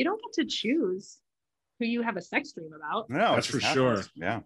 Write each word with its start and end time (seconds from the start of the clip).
You 0.00 0.04
don't 0.04 0.18
get 0.22 0.32
to 0.42 0.46
choose 0.46 1.18
who 1.78 1.84
you 1.84 2.00
have 2.00 2.16
a 2.16 2.22
sex 2.22 2.52
dream 2.52 2.70
about. 2.74 3.10
No, 3.10 3.34
That's 3.34 3.46
for 3.46 3.58
just 3.58 3.74
sure. 3.74 4.02
Yeah. 4.14 4.40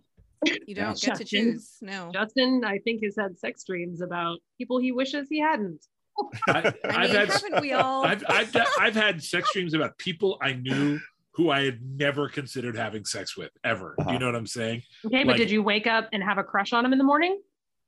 You 0.66 0.74
don't 0.74 1.00
Yeah. 1.00 1.10
get 1.10 1.18
to 1.18 1.24
choose. 1.24 1.76
No. 1.80 2.10
Justin, 2.12 2.64
I 2.64 2.78
think, 2.78 3.04
has 3.04 3.14
had 3.16 3.38
sex 3.38 3.62
dreams 3.64 4.00
about 4.00 4.40
people 4.58 4.80
he 4.80 4.90
wishes 4.90 5.28
he 5.30 5.38
hadn't. 5.38 5.86
I, 6.48 6.52
I 6.52 6.58
I've 6.58 7.10
mean, 7.10 7.17
had 7.20 7.28
haven't 7.30 7.60
we 7.60 7.72
all? 7.72 8.04
I've, 8.04 8.25
I've 8.29 8.56
I've 8.80 8.96
had 8.96 9.22
sex 9.22 9.52
dreams 9.52 9.75
about 9.75 9.96
people 9.96 10.38
I 10.43 10.54
knew 10.54 10.98
who 11.34 11.50
I 11.50 11.64
had 11.64 11.79
never 11.82 12.29
considered 12.29 12.77
having 12.77 13.05
sex 13.05 13.36
with 13.36 13.52
ever. 13.62 13.95
Uh-huh. 14.00 14.11
You 14.11 14.18
know 14.18 14.27
what 14.27 14.34
I'm 14.34 14.46
saying? 14.48 14.82
Okay, 15.07 15.23
but 15.23 15.36
did 15.36 15.52
you 15.52 15.62
wake 15.62 15.86
up 15.86 16.09
and 16.12 16.21
have 16.21 16.39
a 16.39 16.45
crush 16.45 16.73
on 16.73 16.84
him 16.84 16.91
in 16.93 16.98
the 16.98 17.05
morning? 17.05 17.41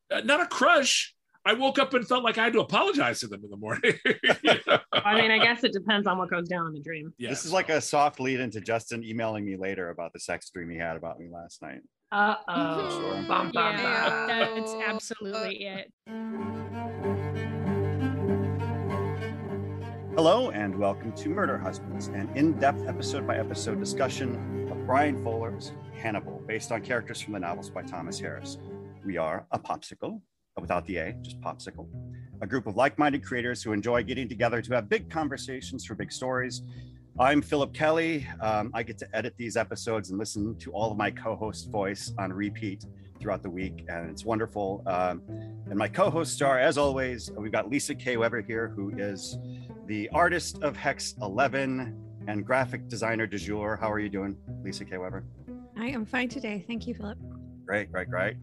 Uh, 0.09 0.21
not 0.21 0.41
a 0.41 0.47
crush. 0.47 1.16
I 1.47 1.53
woke 1.53 1.79
up 1.79 1.95
and 1.95 2.05
felt 2.05 2.25
like 2.25 2.39
I 2.39 2.45
had 2.45 2.55
to 2.55 2.61
apologize 2.61 3.21
to 3.21 3.29
them 3.29 3.45
in 3.45 3.51
the 3.51 3.57
morning. 3.57 3.93
I 4.93 5.15
mean, 5.15 5.31
I 5.31 5.39
guess 5.39 5.63
it 5.63 5.73
depends 5.73 6.09
on 6.09 6.19
what 6.19 6.29
goes 6.29 6.49
down 6.49 6.67
in 6.67 6.73
the 6.73 6.81
dream. 6.81 7.15
Yeah, 7.19 7.31
this 7.31 7.45
is 7.45 7.53
like 7.53 7.69
a 7.69 7.81
soft 7.81 8.19
lead 8.19 8.41
into 8.41 8.61
Justin 8.61 9.05
emailing 9.05 9.45
me 9.45 9.57
later 9.57 9.91
about 9.91 10.13
the 10.13 10.19
sex 10.19 10.51
dream 10.51 10.69
he 10.71 10.77
had 10.77 10.97
about 10.97 11.21
me 11.21 11.29
last 11.33 11.63
night. 11.63 11.83
Uh 12.11 12.35
oh. 12.49 12.91
Sure. 12.91 13.15
Bum, 13.29 13.53
bum, 13.53 13.77
Yeah, 13.77 14.27
that's 14.57 14.75
absolutely 14.89 15.67
it. 15.67 15.93
Hello, 20.17 20.51
and 20.51 20.77
welcome 20.77 21.13
to 21.13 21.29
Murder 21.29 21.59
Husbands, 21.59 22.09
an 22.09 22.29
in 22.35 22.59
depth 22.59 22.89
episode 22.89 23.25
by 23.25 23.37
episode 23.39 23.79
discussion 23.79 24.69
of 24.69 24.85
Bryan 24.85 25.23
Fuller's 25.23 25.71
Hannibal, 25.97 26.43
based 26.49 26.73
on 26.73 26.81
characters 26.83 27.21
from 27.21 27.35
the 27.35 27.39
novels 27.39 27.71
by 27.71 27.83
Thomas 27.83 28.19
Harris. 28.19 28.59
We 29.05 29.17
are 29.17 29.47
a 29.53 29.61
POPSKL, 29.61 30.21
without 30.61 30.87
the 30.87 30.97
A, 30.97 31.13
just 31.21 31.41
POPSKL, 31.41 31.87
a 32.41 32.47
group 32.47 32.67
of 32.67 32.77
like 32.77 32.99
minded 32.99 33.23
creators 33.23 33.63
who 33.63 33.73
enjoy 33.73 34.03
getting 34.03 34.27
together 34.29 34.63
to 34.63 34.75
have 34.75 34.89
big 34.89 35.11
conversations 35.11 35.85
for 35.85 35.95
big 35.95 36.11
stories. 36.11 36.63
I'm 37.19 37.43
Phillip 37.43 37.75
Kelly. 37.75 38.27
Um, 38.41 38.71
I 38.73 38.83
get 38.83 38.97
to 38.99 39.09
edit 39.17 39.35
these 39.37 39.57
episodes 39.57 40.11
and 40.11 40.19
listen 40.19 40.57
to 40.59 40.73
all 40.73 40.91
of 40.91 40.97
my 40.97 41.11
co 41.11 41.37
host 41.37 41.71
voice 41.71 42.13
on 42.19 42.33
repeat 42.33 42.87
throughout 43.21 43.43
the 43.43 43.51
week, 43.51 43.85
and 43.89 44.11
it's 44.11 44.25
wonderful. 44.25 44.83
Um, 44.87 45.23
and 45.69 45.77
my 45.77 45.89
co 45.89 46.11
hosts 46.11 46.41
are, 46.41 46.59
as 46.59 46.79
always, 46.79 47.31
we've 47.33 47.53
got 47.53 47.69
Lisa 47.71 47.95
K. 47.95 48.17
Weber 48.17 48.41
here, 48.41 48.69
who 48.69 48.91
is 48.97 49.39
the 49.87 50.09
artist 50.11 50.63
of 50.63 50.75
Hex 50.77 51.15
11 51.21 52.03
and 52.29 52.47
graphic 52.47 52.89
designer 52.89 53.27
du 53.27 53.39
jour. 53.39 53.77
How 53.77 53.91
are 53.93 54.01
you 54.01 54.09
doing, 54.09 54.37
Lisa 54.63 54.87
K. 54.87 54.97
Weber? 54.97 55.25
I 55.79 55.89
am 55.89 56.07
fine 56.07 56.29
today. 56.29 56.65
Thank 56.67 56.87
you, 56.87 56.95
Phillip. 56.95 57.19
Great, 57.67 57.91
great, 57.91 58.09
great. 58.09 58.37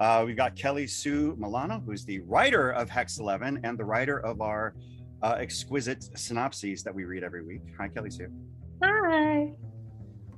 Uh, 0.00 0.22
we've 0.24 0.36
got 0.36 0.54
Kelly 0.54 0.86
Sue 0.86 1.34
Milano, 1.38 1.82
who's 1.84 2.04
the 2.04 2.20
writer 2.20 2.70
of 2.70 2.88
Hex 2.88 3.18
11 3.18 3.60
and 3.64 3.76
the 3.76 3.84
writer 3.84 4.20
of 4.20 4.40
our 4.40 4.74
uh, 5.22 5.36
exquisite 5.38 6.16
synopses 6.16 6.84
that 6.84 6.94
we 6.94 7.04
read 7.04 7.24
every 7.24 7.42
week. 7.42 7.62
Hi, 7.78 7.88
Kelly 7.88 8.10
Sue. 8.10 8.28
Hi. 8.82 9.52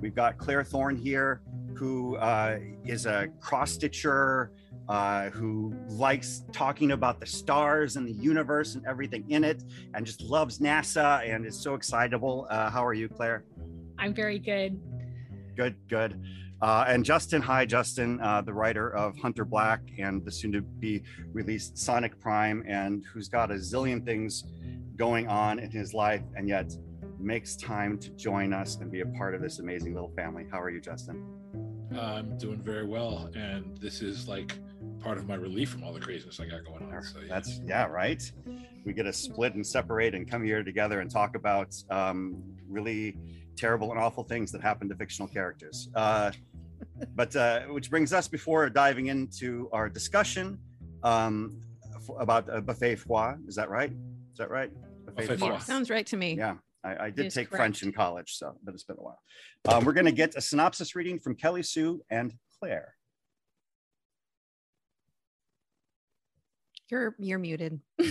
We've 0.00 0.14
got 0.14 0.38
Claire 0.38 0.64
Thorne 0.64 0.96
here, 0.96 1.42
who 1.74 2.16
uh, 2.16 2.58
is 2.86 3.04
a 3.04 3.28
cross 3.40 3.72
stitcher, 3.72 4.52
uh, 4.88 5.28
who 5.28 5.74
likes 5.88 6.44
talking 6.52 6.92
about 6.92 7.20
the 7.20 7.26
stars 7.26 7.96
and 7.96 8.08
the 8.08 8.12
universe 8.12 8.76
and 8.76 8.86
everything 8.86 9.30
in 9.30 9.44
it, 9.44 9.62
and 9.92 10.06
just 10.06 10.22
loves 10.22 10.58
NASA 10.58 11.22
and 11.28 11.44
is 11.44 11.54
so 11.54 11.74
excitable. 11.74 12.46
Uh, 12.48 12.70
how 12.70 12.84
are 12.84 12.94
you, 12.94 13.10
Claire? 13.10 13.44
I'm 13.98 14.14
very 14.14 14.38
good. 14.38 14.80
Good, 15.54 15.76
good. 15.90 16.18
Uh, 16.62 16.84
and 16.88 17.04
Justin, 17.04 17.40
hi, 17.40 17.64
Justin, 17.64 18.20
uh, 18.20 18.42
the 18.42 18.52
writer 18.52 18.94
of 18.94 19.16
Hunter 19.16 19.46
Black 19.46 19.80
and 19.98 20.22
the 20.24 20.30
soon 20.30 20.52
to 20.52 20.60
be 20.60 21.02
released 21.32 21.78
Sonic 21.78 22.20
Prime, 22.20 22.62
and 22.66 23.02
who's 23.12 23.28
got 23.28 23.50
a 23.50 23.54
zillion 23.54 24.04
things 24.04 24.44
going 24.96 25.26
on 25.26 25.58
in 25.58 25.70
his 25.70 25.94
life, 25.94 26.22
and 26.36 26.48
yet 26.48 26.70
makes 27.18 27.56
time 27.56 27.98
to 27.98 28.10
join 28.10 28.52
us 28.52 28.76
and 28.76 28.90
be 28.90 29.00
a 29.00 29.06
part 29.06 29.34
of 29.34 29.40
this 29.40 29.58
amazing 29.58 29.94
little 29.94 30.12
family. 30.14 30.46
How 30.50 30.60
are 30.60 30.70
you, 30.70 30.80
Justin? 30.80 31.24
I'm 31.98 32.36
doing 32.36 32.62
very 32.62 32.86
well, 32.86 33.30
and 33.34 33.78
this 33.78 34.02
is 34.02 34.28
like 34.28 34.52
part 35.02 35.16
of 35.16 35.26
my 35.26 35.36
relief 35.36 35.70
from 35.70 35.82
all 35.82 35.94
the 35.94 36.00
craziness 36.00 36.40
I 36.40 36.46
got 36.46 36.64
going 36.64 36.92
on. 36.92 37.02
So 37.02 37.20
yeah. 37.20 37.26
That's 37.28 37.60
yeah, 37.64 37.86
right. 37.86 38.22
We 38.84 38.92
get 38.92 39.04
to 39.04 39.12
split 39.12 39.54
and 39.54 39.66
separate 39.66 40.14
and 40.14 40.30
come 40.30 40.44
here 40.44 40.62
together 40.62 41.00
and 41.00 41.10
talk 41.10 41.36
about 41.36 41.74
um, 41.90 42.42
really 42.68 43.16
terrible 43.56 43.90
and 43.90 44.00
awful 44.00 44.24
things 44.24 44.52
that 44.52 44.62
happen 44.62 44.88
to 44.88 44.94
fictional 44.94 45.28
characters. 45.28 45.88
Uh, 45.94 46.30
but 47.14 47.34
uh, 47.36 47.60
which 47.68 47.90
brings 47.90 48.12
us 48.12 48.28
before 48.28 48.68
diving 48.70 49.06
into 49.06 49.68
our 49.72 49.88
discussion 49.88 50.58
um, 51.02 51.60
f- 51.94 52.10
about 52.18 52.48
uh, 52.48 52.60
buffet 52.60 52.96
froid. 52.96 53.38
Is 53.48 53.54
that 53.56 53.70
right? 53.70 53.90
Is 54.32 54.38
that 54.38 54.50
right? 54.50 54.70
Buffet 55.06 55.26
froid. 55.26 55.38
froid. 55.38 55.62
Sounds 55.62 55.90
right 55.90 56.06
to 56.06 56.16
me. 56.16 56.34
Yeah, 56.34 56.56
I, 56.84 57.06
I 57.06 57.10
did 57.10 57.30
take 57.30 57.48
correct. 57.48 57.60
French 57.60 57.82
in 57.82 57.92
college, 57.92 58.34
so 58.36 58.54
but 58.64 58.74
it's 58.74 58.84
been 58.84 58.96
a 58.98 59.02
while. 59.02 59.20
Um, 59.68 59.84
we're 59.84 59.92
going 59.92 60.06
to 60.06 60.12
get 60.12 60.34
a 60.36 60.40
synopsis 60.40 60.94
reading 60.94 61.18
from 61.18 61.34
Kelly 61.34 61.62
Sue 61.62 62.02
and 62.10 62.32
Claire. 62.58 62.94
You're 66.90 67.14
you're 67.18 67.38
muted. 67.38 67.80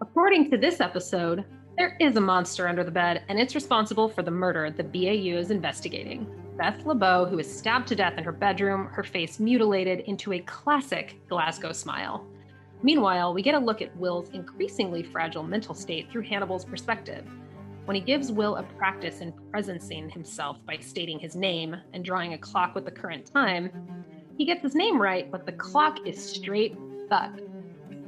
According 0.00 0.50
to 0.50 0.56
this 0.56 0.80
episode, 0.80 1.44
there 1.78 1.96
is 2.00 2.16
a 2.16 2.20
monster 2.20 2.66
under 2.66 2.82
the 2.82 2.90
bed, 2.90 3.22
and 3.28 3.38
it's 3.38 3.54
responsible 3.54 4.08
for 4.08 4.22
the 4.22 4.30
murder 4.32 4.68
the 4.68 4.82
BAU 4.82 5.38
is 5.38 5.52
investigating. 5.52 6.26
Beth 6.56 6.84
LeBeau, 6.84 7.26
who 7.26 7.38
is 7.38 7.58
stabbed 7.58 7.86
to 7.86 7.94
death 7.94 8.18
in 8.18 8.24
her 8.24 8.32
bedroom, 8.32 8.86
her 8.86 9.04
face 9.04 9.38
mutilated 9.38 10.00
into 10.00 10.32
a 10.32 10.40
classic 10.40 11.20
Glasgow 11.28 11.70
smile. 11.70 12.26
Meanwhile, 12.82 13.32
we 13.32 13.42
get 13.42 13.54
a 13.54 13.60
look 13.60 13.80
at 13.80 13.96
Will's 13.96 14.30
increasingly 14.30 15.04
fragile 15.04 15.44
mental 15.44 15.72
state 15.72 16.10
through 16.10 16.22
Hannibal's 16.22 16.64
perspective. 16.64 17.24
When 17.84 17.94
he 17.94 18.00
gives 18.00 18.32
Will 18.32 18.56
a 18.56 18.64
practice 18.64 19.20
in 19.20 19.32
presencing 19.52 20.12
himself 20.12 20.58
by 20.66 20.78
stating 20.78 21.20
his 21.20 21.36
name 21.36 21.76
and 21.92 22.04
drawing 22.04 22.32
a 22.32 22.38
clock 22.38 22.74
with 22.74 22.86
the 22.86 22.90
current 22.90 23.30
time, 23.32 23.70
he 24.36 24.44
gets 24.44 24.62
his 24.62 24.74
name 24.74 25.00
right, 25.00 25.30
but 25.30 25.46
the 25.46 25.52
clock 25.52 26.04
is 26.04 26.20
straight 26.20 26.76
fucked. 27.08 27.40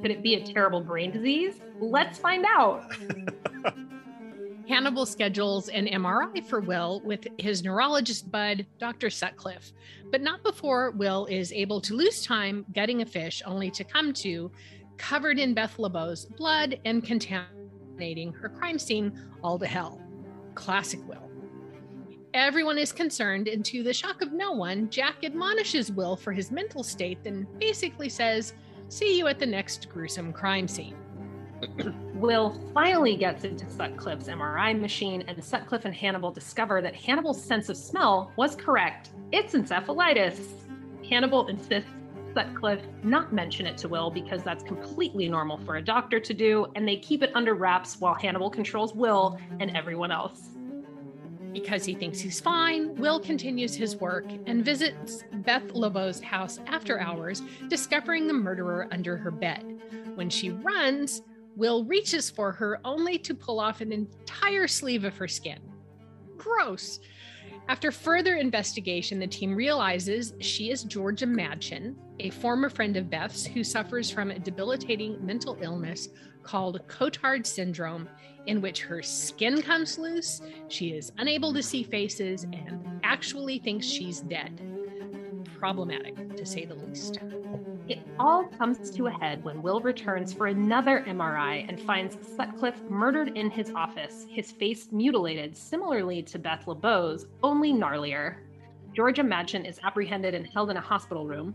Could 0.02 0.10
it 0.10 0.22
be 0.22 0.34
a 0.34 0.44
terrible 0.44 0.80
brain 0.80 1.10
disease? 1.10 1.60
Let's 1.78 2.18
find 2.18 2.44
out. 2.46 2.84
Hannibal 4.68 5.04
schedules 5.04 5.68
an 5.68 5.86
MRI 5.86 6.46
for 6.46 6.60
Will 6.60 7.00
with 7.04 7.26
his 7.38 7.64
neurologist 7.64 8.30
bud, 8.30 8.66
Dr. 8.78 9.10
Sutcliffe, 9.10 9.72
but 10.12 10.22
not 10.22 10.44
before 10.44 10.92
Will 10.92 11.26
is 11.26 11.52
able 11.52 11.80
to 11.80 11.94
lose 11.94 12.24
time 12.24 12.64
gutting 12.72 13.02
a 13.02 13.06
fish 13.06 13.42
only 13.44 13.70
to 13.72 13.82
come 13.82 14.12
to 14.14 14.50
covered 14.96 15.38
in 15.38 15.54
Beth 15.54 15.78
LeBeau's 15.78 16.26
blood 16.26 16.78
and 16.84 17.02
contaminating 17.02 18.32
her 18.32 18.48
crime 18.48 18.78
scene 18.78 19.12
all 19.42 19.58
to 19.58 19.66
hell. 19.66 20.00
Classic 20.54 21.00
Will. 21.08 21.30
Everyone 22.32 22.78
is 22.78 22.92
concerned, 22.92 23.48
and 23.48 23.64
to 23.64 23.82
the 23.82 23.92
shock 23.92 24.22
of 24.22 24.32
no 24.32 24.52
one, 24.52 24.88
Jack 24.88 25.24
admonishes 25.24 25.90
Will 25.90 26.14
for 26.14 26.32
his 26.32 26.52
mental 26.52 26.84
state, 26.84 27.24
then 27.24 27.44
basically 27.58 28.08
says, 28.08 28.54
See 28.90 29.16
you 29.16 29.28
at 29.28 29.38
the 29.38 29.46
next 29.46 29.88
gruesome 29.88 30.32
crime 30.32 30.66
scene. 30.66 30.96
Will 32.14 32.60
finally 32.74 33.14
gets 33.16 33.44
into 33.44 33.70
Sutcliffe's 33.70 34.26
MRI 34.26 34.78
machine, 34.78 35.22
and 35.28 35.42
Sutcliffe 35.44 35.84
and 35.84 35.94
Hannibal 35.94 36.32
discover 36.32 36.82
that 36.82 36.96
Hannibal's 36.96 37.40
sense 37.40 37.68
of 37.68 37.76
smell 37.76 38.32
was 38.34 38.56
correct. 38.56 39.10
It's 39.30 39.54
encephalitis. 39.54 40.40
Hannibal 41.08 41.46
insists 41.46 41.88
Sutcliffe 42.34 42.82
not 43.04 43.32
mention 43.32 43.64
it 43.64 43.78
to 43.78 43.88
Will 43.88 44.10
because 44.10 44.42
that's 44.42 44.64
completely 44.64 45.28
normal 45.28 45.58
for 45.58 45.76
a 45.76 45.82
doctor 45.82 46.18
to 46.18 46.34
do, 46.34 46.66
and 46.74 46.86
they 46.86 46.96
keep 46.96 47.22
it 47.22 47.30
under 47.36 47.54
wraps 47.54 48.00
while 48.00 48.14
Hannibal 48.14 48.50
controls 48.50 48.92
Will 48.92 49.38
and 49.60 49.76
everyone 49.76 50.10
else. 50.10 50.48
Because 51.52 51.84
he 51.84 51.94
thinks 51.94 52.20
he's 52.20 52.40
fine, 52.40 52.94
Will 52.96 53.18
continues 53.18 53.74
his 53.74 53.96
work 53.96 54.26
and 54.46 54.64
visits 54.64 55.24
Beth 55.32 55.72
LeBeau's 55.72 56.20
house 56.20 56.60
after 56.66 57.00
hours, 57.00 57.42
discovering 57.68 58.26
the 58.26 58.32
murderer 58.32 58.88
under 58.92 59.16
her 59.16 59.30
bed. 59.30 59.80
When 60.14 60.30
she 60.30 60.50
runs, 60.50 61.22
Will 61.56 61.84
reaches 61.84 62.30
for 62.30 62.52
her 62.52 62.80
only 62.84 63.18
to 63.18 63.34
pull 63.34 63.58
off 63.60 63.80
an 63.80 63.92
entire 63.92 64.68
sleeve 64.68 65.04
of 65.04 65.16
her 65.16 65.28
skin. 65.28 65.60
Gross. 66.36 67.00
After 67.70 67.92
further 67.92 68.34
investigation, 68.34 69.20
the 69.20 69.28
team 69.28 69.54
realizes 69.54 70.34
she 70.40 70.72
is 70.72 70.82
Georgia 70.82 71.24
Madchen, 71.24 71.94
a 72.18 72.30
former 72.30 72.68
friend 72.68 72.96
of 72.96 73.08
Beth's 73.08 73.46
who 73.46 73.62
suffers 73.62 74.10
from 74.10 74.32
a 74.32 74.40
debilitating 74.40 75.24
mental 75.24 75.56
illness 75.62 76.08
called 76.42 76.80
Cotard 76.88 77.46
syndrome, 77.46 78.08
in 78.46 78.60
which 78.60 78.80
her 78.80 79.02
skin 79.02 79.62
comes 79.62 80.00
loose, 80.00 80.42
she 80.66 80.88
is 80.88 81.12
unable 81.18 81.54
to 81.54 81.62
see 81.62 81.84
faces, 81.84 82.42
and 82.42 82.84
actually 83.04 83.60
thinks 83.60 83.86
she's 83.86 84.18
dead. 84.22 84.60
Problematic, 85.56 86.36
to 86.36 86.44
say 86.44 86.64
the 86.64 86.74
least. 86.74 87.20
It 87.91 88.07
all 88.21 88.45
comes 88.45 88.89
to 88.92 89.09
a 89.09 89.10
head 89.10 89.42
when 89.42 89.63
Will 89.63 89.81
returns 89.81 90.33
for 90.33 90.47
another 90.47 91.03
MRI 91.09 91.69
and 91.69 91.81
finds 91.81 92.16
Sutcliffe 92.37 92.81
murdered 92.89 93.37
in 93.37 93.51
his 93.51 93.72
office, 93.75 94.27
his 94.31 94.53
face 94.53 94.92
mutilated 94.92 95.57
similarly 95.57 96.22
to 96.22 96.39
Beth 96.39 96.69
LeBeau's, 96.69 97.27
only 97.42 97.72
gnarlier. 97.72 98.37
Georgia 98.95 99.25
Madchen 99.25 99.69
is 99.69 99.81
apprehended 99.83 100.37
and 100.37 100.47
held 100.47 100.71
in 100.71 100.77
a 100.77 100.81
hospital 100.81 101.27
room. 101.27 101.53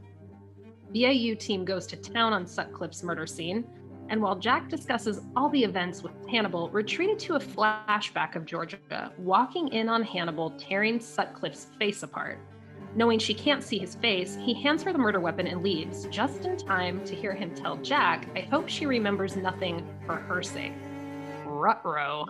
BAU 0.94 1.36
team 1.40 1.64
goes 1.64 1.88
to 1.88 1.96
town 1.96 2.34
on 2.34 2.46
Sutcliffe's 2.46 3.02
murder 3.02 3.26
scene, 3.26 3.64
and 4.10 4.22
while 4.22 4.36
Jack 4.36 4.68
discusses 4.68 5.22
all 5.38 5.48
the 5.48 5.64
events 5.64 6.04
with 6.04 6.12
Hannibal, 6.30 6.70
retreated 6.70 7.18
to 7.20 7.36
a 7.36 7.40
flashback 7.40 8.36
of 8.36 8.46
Georgia 8.46 9.14
walking 9.18 9.70
in 9.70 9.88
on 9.88 10.04
Hannibal 10.04 10.50
tearing 10.58 11.00
Sutcliffe's 11.00 11.68
face 11.80 12.04
apart. 12.04 12.42
Knowing 12.96 13.20
she 13.20 13.34
can't 13.34 13.62
see 13.62 13.78
his 13.78 13.96
face, 13.96 14.38
he 14.42 14.54
hands 14.54 14.82
her 14.82 14.94
the 14.94 14.98
murder 14.98 15.20
weapon 15.20 15.48
and 15.48 15.62
leaves, 15.62 16.06
just 16.10 16.46
in 16.46 16.56
time 16.56 17.04
to 17.04 17.14
hear 17.14 17.34
him 17.34 17.54
tell 17.54 17.76
Jack, 17.78 18.28
I 18.36 18.40
hope 18.40 18.70
she 18.70 18.86
remembers 18.86 19.36
nothing 19.36 19.86
for 20.06 20.16
her 20.16 20.42
sake. 20.42 20.72
Rutro. 21.46 22.26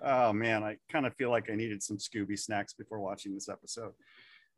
oh 0.03 0.33
man, 0.33 0.63
I 0.63 0.77
kind 0.91 1.05
of 1.05 1.13
feel 1.15 1.29
like 1.29 1.49
I 1.51 1.55
needed 1.55 1.83
some 1.83 1.97
Scooby 1.97 2.37
snacks 2.37 2.73
before 2.73 2.99
watching 2.99 3.33
this 3.33 3.47
episode. 3.47 3.93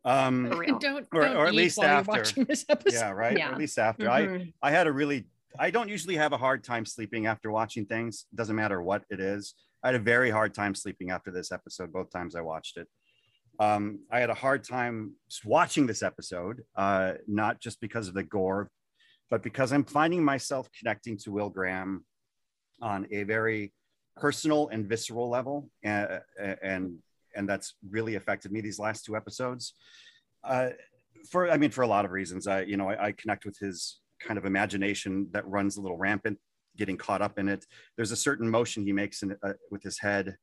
Um, 0.06 0.50
don't, 0.80 1.08
Or- 1.14 1.22
don't 1.22 1.36
or 1.36 1.46
at 1.48 1.54
least 1.54 1.80
after. 1.80 2.10
watching 2.12 2.44
this 2.46 2.66
episode. 2.70 2.98
yeah, 2.98 3.12
right. 3.12 3.38
Or 3.38 3.42
at 3.54 3.58
least 3.58 3.78
after 3.80 4.06
Mhm. 4.08 4.54
I, 4.62 4.68
I 4.68 4.72
had 4.72 4.88
a 4.88 4.92
really. 4.92 5.28
I 5.60 5.70
don't 5.70 5.88
usually 5.90 6.16
have 6.16 6.34
a 6.34 6.38
hard 6.38 6.64
time 6.64 6.84
sleeping 6.86 7.28
after 7.28 7.52
watching 7.52 7.86
things. 7.86 8.26
Doesn't 8.34 8.56
matter 8.56 8.82
what 8.82 9.04
it 9.12 9.20
is. 9.20 9.54
I 9.84 9.88
had 9.90 9.96
a 9.96 10.00
very 10.00 10.30
hard 10.30 10.54
time 10.54 10.76
sleeping 10.76 11.12
after 11.12 11.32
this 11.32 11.52
episode. 11.52 11.92
Both 11.92 12.12
times 12.12 12.36
I 12.36 12.42
watched 12.42 12.78
it. 12.78 12.88
Um, 13.60 14.00
I 14.12 14.20
had 14.20 14.30
a 14.30 14.36
hard 14.36 14.64
time 14.64 15.16
watching 15.46 15.86
this 15.86 16.02
episode, 16.02 16.64
uh, 16.76 17.14
not 17.28 17.60
just 17.60 17.80
because 17.82 18.08
of 18.08 18.14
the 18.14 18.24
gore, 18.24 18.70
but 19.30 19.44
because 19.44 19.72
I'm 19.72 19.84
finding 19.84 20.24
myself 20.24 20.70
connecting 20.80 21.18
to 21.20 21.32
Will 21.32 21.50
Graham 21.50 22.06
on 22.82 23.08
a 23.12 23.24
very 23.24 23.74
personal 24.18 24.70
and 24.70 24.88
visceral 24.88 25.30
level, 25.30 25.70
uh, 25.86 26.20
and 26.62 26.98
and 27.36 27.50
that's 27.50 27.76
really 27.90 28.16
affected 28.16 28.52
me 28.52 28.62
these 28.62 28.80
last 28.80 29.06
two 29.06 29.16
episodes. 29.16 29.74
Uh, 30.44 30.70
for 31.30 31.50
I 31.50 31.58
mean, 31.58 31.72
for 31.72 31.84
a 31.84 31.88
lot 31.88 32.06
of 32.06 32.12
reasons, 32.12 32.48
I 32.48 32.62
you 32.62 32.78
know 32.78 32.90
I, 32.90 33.08
I 33.08 33.12
connect 33.12 33.46
with 33.46 33.58
his 33.60 34.00
kind 34.20 34.38
of 34.38 34.46
imagination 34.46 35.28
that 35.32 35.48
runs 35.48 35.78
a 35.78 35.82
little 35.82 35.98
rampant, 35.98 36.40
getting 36.78 36.98
caught 36.98 37.22
up 37.22 37.38
in 37.40 37.48
it. 37.48 37.66
There's 37.96 38.12
a 38.12 38.16
certain 38.16 38.50
motion 38.50 38.84
he 38.84 38.94
makes 38.94 39.24
in, 39.24 39.36
uh, 39.44 39.54
with 39.72 39.84
his 39.84 40.00
head 40.00 40.38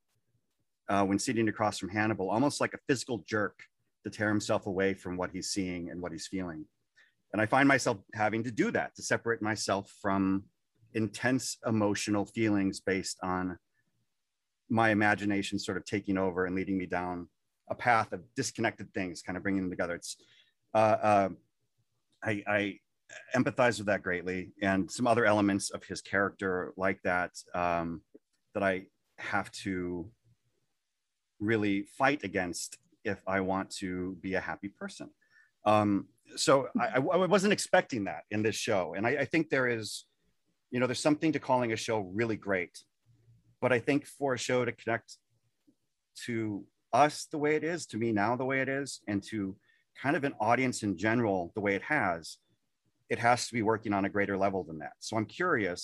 uh, 0.89 1.05
when 1.05 1.19
sitting 1.19 1.47
across 1.49 1.77
from 1.77 1.89
Hannibal, 1.89 2.29
almost 2.29 2.61
like 2.61 2.73
a 2.73 2.79
physical 2.87 3.23
jerk 3.27 3.59
to 4.03 4.09
tear 4.09 4.29
himself 4.29 4.67
away 4.67 4.93
from 4.93 5.17
what 5.17 5.31
he's 5.31 5.49
seeing 5.49 5.89
and 5.89 6.01
what 6.01 6.11
he's 6.11 6.27
feeling. 6.27 6.65
And 7.33 7.41
I 7.41 7.45
find 7.45 7.67
myself 7.67 7.97
having 8.13 8.43
to 8.43 8.51
do 8.51 8.71
that 8.71 8.95
to 8.95 9.01
separate 9.01 9.41
myself 9.41 9.93
from 10.01 10.43
intense 10.93 11.57
emotional 11.65 12.25
feelings 12.25 12.81
based 12.81 13.17
on 13.23 13.57
my 14.69 14.89
imagination 14.89 15.59
sort 15.59 15.77
of 15.77 15.85
taking 15.85 16.17
over 16.17 16.45
and 16.45 16.55
leading 16.55 16.77
me 16.77 16.85
down 16.85 17.27
a 17.69 17.75
path 17.75 18.11
of 18.11 18.21
disconnected 18.35 18.93
things, 18.93 19.21
kind 19.21 19.37
of 19.37 19.43
bringing 19.43 19.63
them 19.63 19.69
together. 19.69 19.95
It's, 19.95 20.17
uh, 20.73 20.97
uh, 21.01 21.29
I, 22.23 22.43
I 22.47 22.79
empathize 23.35 23.77
with 23.77 23.87
that 23.87 24.03
greatly, 24.03 24.51
and 24.61 24.89
some 24.89 25.07
other 25.07 25.25
elements 25.25 25.69
of 25.69 25.83
his 25.83 26.01
character 26.01 26.73
like 26.77 27.01
that 27.03 27.31
um, 27.53 28.01
that 28.53 28.63
I 28.63 28.85
have 29.17 29.51
to 29.63 30.09
really 31.39 31.83
fight 31.83 32.23
against 32.23 32.77
if 33.03 33.21
I 33.27 33.41
want 33.41 33.69
to 33.77 34.17
be 34.21 34.35
a 34.35 34.39
happy 34.39 34.67
person. 34.67 35.09
Um, 35.65 36.07
so 36.35 36.69
I, 36.79 36.95
I 36.95 36.99
wasn't 36.99 37.53
expecting 37.53 38.05
that 38.05 38.23
in 38.31 38.43
this 38.43 38.55
show, 38.55 38.93
and 38.95 39.05
I, 39.05 39.11
I 39.11 39.25
think 39.25 39.49
there 39.49 39.67
is, 39.67 40.05
you 40.69 40.79
know, 40.79 40.87
there's 40.87 40.99
something 40.99 41.31
to 41.33 41.39
calling 41.39 41.73
a 41.73 41.75
show 41.75 41.99
really 41.99 42.37
great, 42.37 42.83
but 43.61 43.71
I 43.71 43.79
think 43.79 44.05
for 44.05 44.33
a 44.33 44.37
show 44.37 44.65
to 44.65 44.71
connect 44.71 45.17
to 46.25 46.65
us 46.93 47.25
the 47.31 47.37
way 47.37 47.55
it 47.55 47.63
is, 47.63 47.85
to 47.87 47.97
me 47.97 48.11
now 48.11 48.35
the 48.35 48.45
way 48.45 48.61
it 48.61 48.69
is, 48.69 49.01
and 49.07 49.23
to 49.23 49.55
kind 50.01 50.15
of 50.15 50.23
an 50.23 50.33
audience 50.39 50.83
in 50.83 50.97
general 50.97 51.51
the 51.55 51.61
way 51.61 51.75
it 51.75 51.83
has, 51.83 52.37
it 53.13 53.19
has 53.19 53.39
to 53.47 53.53
be 53.53 53.63
working 53.71 53.93
on 53.97 54.05
a 54.05 54.09
greater 54.15 54.37
level 54.45 54.61
than 54.63 54.77
that. 54.83 54.93
So 54.99 55.17
I'm 55.17 55.29
curious 55.41 55.81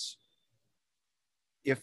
if, 1.72 1.80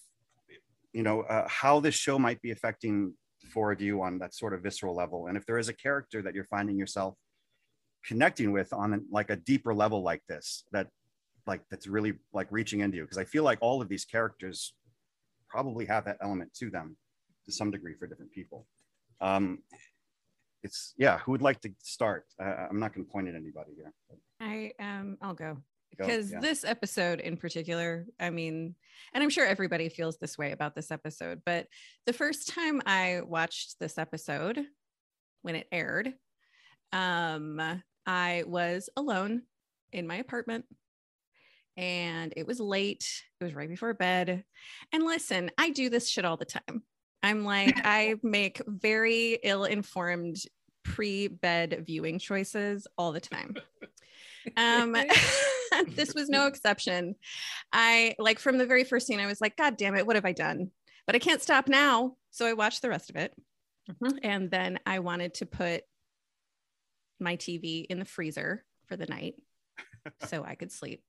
you 0.97 1.03
know, 1.07 1.17
uh, 1.21 1.47
how 1.47 1.79
this 1.85 1.97
show 2.05 2.17
might 2.27 2.41
be 2.41 2.51
affecting 2.57 2.95
the 3.41 3.47
four 3.53 3.71
of 3.71 3.79
you 3.79 4.01
on 4.01 4.17
that 4.21 4.33
sort 4.33 4.53
of 4.55 4.59
visceral 4.67 4.95
level, 5.03 5.27
and 5.27 5.37
if 5.37 5.45
there 5.45 5.59
is 5.63 5.69
a 5.69 5.77
character 5.85 6.19
that 6.23 6.33
you're 6.35 6.51
finding 6.57 6.77
yourself 6.83 7.13
connecting 8.09 8.51
with 8.57 8.69
on 8.73 9.05
like 9.11 9.29
a 9.29 9.35
deeper 9.51 9.73
level 9.83 9.99
like 10.11 10.23
this, 10.27 10.63
that 10.71 10.87
like 11.51 11.61
that's 11.69 11.87
really 11.87 12.13
like 12.33 12.47
reaching 12.49 12.79
into 12.79 12.97
you, 12.97 13.03
because 13.03 13.21
I 13.25 13.25
feel 13.25 13.43
like 13.43 13.59
all 13.61 13.81
of 13.83 13.87
these 13.87 14.05
characters 14.05 14.73
probably 15.47 15.85
have 15.85 16.05
that 16.05 16.17
element 16.21 16.53
to 16.59 16.71
them 16.71 16.97
to 17.45 17.51
some 17.51 17.69
degree 17.69 17.95
for 17.99 18.07
different 18.07 18.31
people. 18.31 18.65
Um, 19.21 19.59
it's 20.63 20.95
yeah. 20.97 21.19
Who 21.19 21.31
would 21.33 21.43
like 21.43 21.61
to 21.61 21.69
start? 21.83 22.25
Uh, 22.41 22.67
I'm 22.69 22.79
not 22.79 22.93
going 22.93 23.05
to 23.05 23.11
point 23.11 23.27
at 23.27 23.35
anybody 23.35 23.73
here. 23.75 23.93
I 24.45 24.71
um 24.79 25.17
I'll 25.21 25.33
go 25.33 25.57
because 25.89 26.31
yeah. 26.31 26.39
this 26.39 26.63
episode 26.63 27.19
in 27.19 27.37
particular, 27.37 28.05
I 28.19 28.29
mean, 28.29 28.75
and 29.13 29.23
I'm 29.23 29.29
sure 29.29 29.45
everybody 29.45 29.89
feels 29.89 30.17
this 30.17 30.37
way 30.37 30.51
about 30.51 30.75
this 30.75 30.91
episode, 30.91 31.41
but 31.45 31.67
the 32.05 32.13
first 32.13 32.49
time 32.49 32.81
I 32.85 33.21
watched 33.25 33.79
this 33.79 33.97
episode 33.97 34.59
when 35.41 35.55
it 35.55 35.67
aired, 35.71 36.13
um, 36.91 37.81
I 38.05 38.43
was 38.45 38.89
alone 38.97 39.43
in 39.91 40.05
my 40.05 40.17
apartment 40.17 40.65
and 41.77 42.33
it 42.35 42.45
was 42.45 42.59
late. 42.59 43.07
It 43.39 43.43
was 43.43 43.55
right 43.55 43.69
before 43.69 43.93
bed. 43.93 44.43
And 44.91 45.03
listen, 45.03 45.49
I 45.57 45.69
do 45.69 45.89
this 45.89 46.09
shit 46.09 46.25
all 46.25 46.37
the 46.37 46.45
time. 46.45 46.83
I'm 47.23 47.43
like, 47.43 47.75
I 47.83 48.15
make 48.21 48.61
very 48.67 49.39
ill 49.43 49.63
informed 49.63 50.37
pre 50.83 51.27
bed 51.27 51.83
viewing 51.85 52.19
choices 52.19 52.87
all 52.97 53.11
the 53.11 53.19
time. 53.19 53.55
Um, 54.57 54.95
this 55.87 56.13
was 56.13 56.29
no 56.29 56.47
exception. 56.47 57.15
I 57.73 58.15
like 58.19 58.39
from 58.39 58.57
the 58.57 58.65
very 58.65 58.83
first 58.83 59.07
scene, 59.07 59.19
I 59.19 59.25
was 59.27 59.41
like, 59.41 59.57
God 59.57 59.77
damn 59.77 59.95
it, 59.95 60.05
what 60.05 60.15
have 60.15 60.25
I 60.25 60.31
done? 60.31 60.71
But 61.05 61.15
I 61.15 61.19
can't 61.19 61.41
stop 61.41 61.67
now. 61.67 62.15
So 62.31 62.45
I 62.45 62.53
watched 62.53 62.81
the 62.81 62.89
rest 62.89 63.09
of 63.09 63.15
it. 63.15 63.33
Mhm. 63.89 64.19
And 64.23 64.51
then 64.51 64.79
I 64.85 64.99
wanted 64.99 65.35
to 65.35 65.45
put 65.45 65.83
my 67.19 67.35
TV 67.35 67.85
in 67.89 67.99
the 67.99 68.05
freezer 68.05 68.63
for 68.87 68.97
the 68.97 69.05
night 69.05 69.35
so 70.27 70.43
I 70.43 70.55
could 70.55 70.71
sleep. 70.71 71.03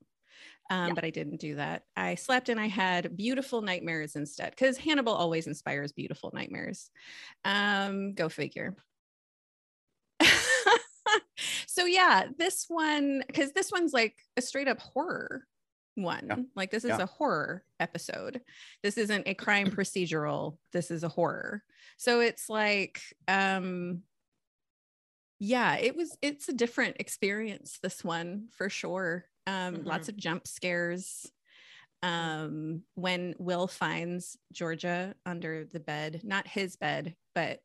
Um, 0.69 0.89
Yeah. 0.89 0.93
But 0.93 1.03
I 1.05 1.09
didn't 1.09 1.39
do 1.39 1.55
that. 1.55 1.83
I 1.95 2.15
slept 2.15 2.49
and 2.49 2.59
I 2.59 2.67
had 2.67 3.15
beautiful 3.17 3.61
nightmares 3.61 4.15
instead 4.15 4.51
because 4.51 4.77
Hannibal 4.77 5.13
always 5.13 5.47
inspires 5.47 5.91
beautiful 5.91 6.31
nightmares. 6.33 6.89
Um, 7.45 8.13
go 8.13 8.29
figure. 8.29 8.75
so 11.67 11.85
yeah, 11.85 12.25
this 12.37 12.65
one 12.67 13.23
because 13.27 13.51
this 13.53 13.71
one's 13.71 13.93
like 13.93 14.15
a 14.35 14.41
straight 14.41 14.67
up 14.67 14.79
horror 14.79 15.45
one. 15.95 16.25
Yeah. 16.29 16.35
Like 16.55 16.71
this 16.71 16.83
is 16.83 16.89
Yeah. 16.89 17.01
a 17.01 17.05
horror 17.07 17.63
episode. 17.79 18.41
This 18.83 18.97
isn't 18.97 19.27
a 19.27 19.33
crime 19.33 19.67
procedural. 19.71 20.57
This 20.71 20.91
is 20.91 21.03
a 21.03 21.09
horror. 21.09 21.63
So 21.97 22.19
it's 22.19 22.49
like 22.49 23.01
um 23.27 24.03
yeah, 25.39 25.77
it 25.77 25.95
was 25.95 26.17
it's 26.21 26.49
a 26.49 26.53
different 26.53 26.97
experience 26.99 27.79
this 27.81 28.03
one 28.03 28.47
for 28.51 28.69
sure. 28.69 29.25
Um 29.45 29.83
lots 29.83 30.09
of 30.09 30.17
jump 30.17 30.47
scares. 30.47 31.25
Um 32.03 32.83
when 32.95 33.33
Will 33.39 33.67
finds 33.67 34.37
Georgia 34.51 35.15
under 35.25 35.65
the 35.65 35.79
bed, 35.79 36.21
not 36.23 36.47
his 36.47 36.75
bed, 36.75 37.15
but 37.33 37.59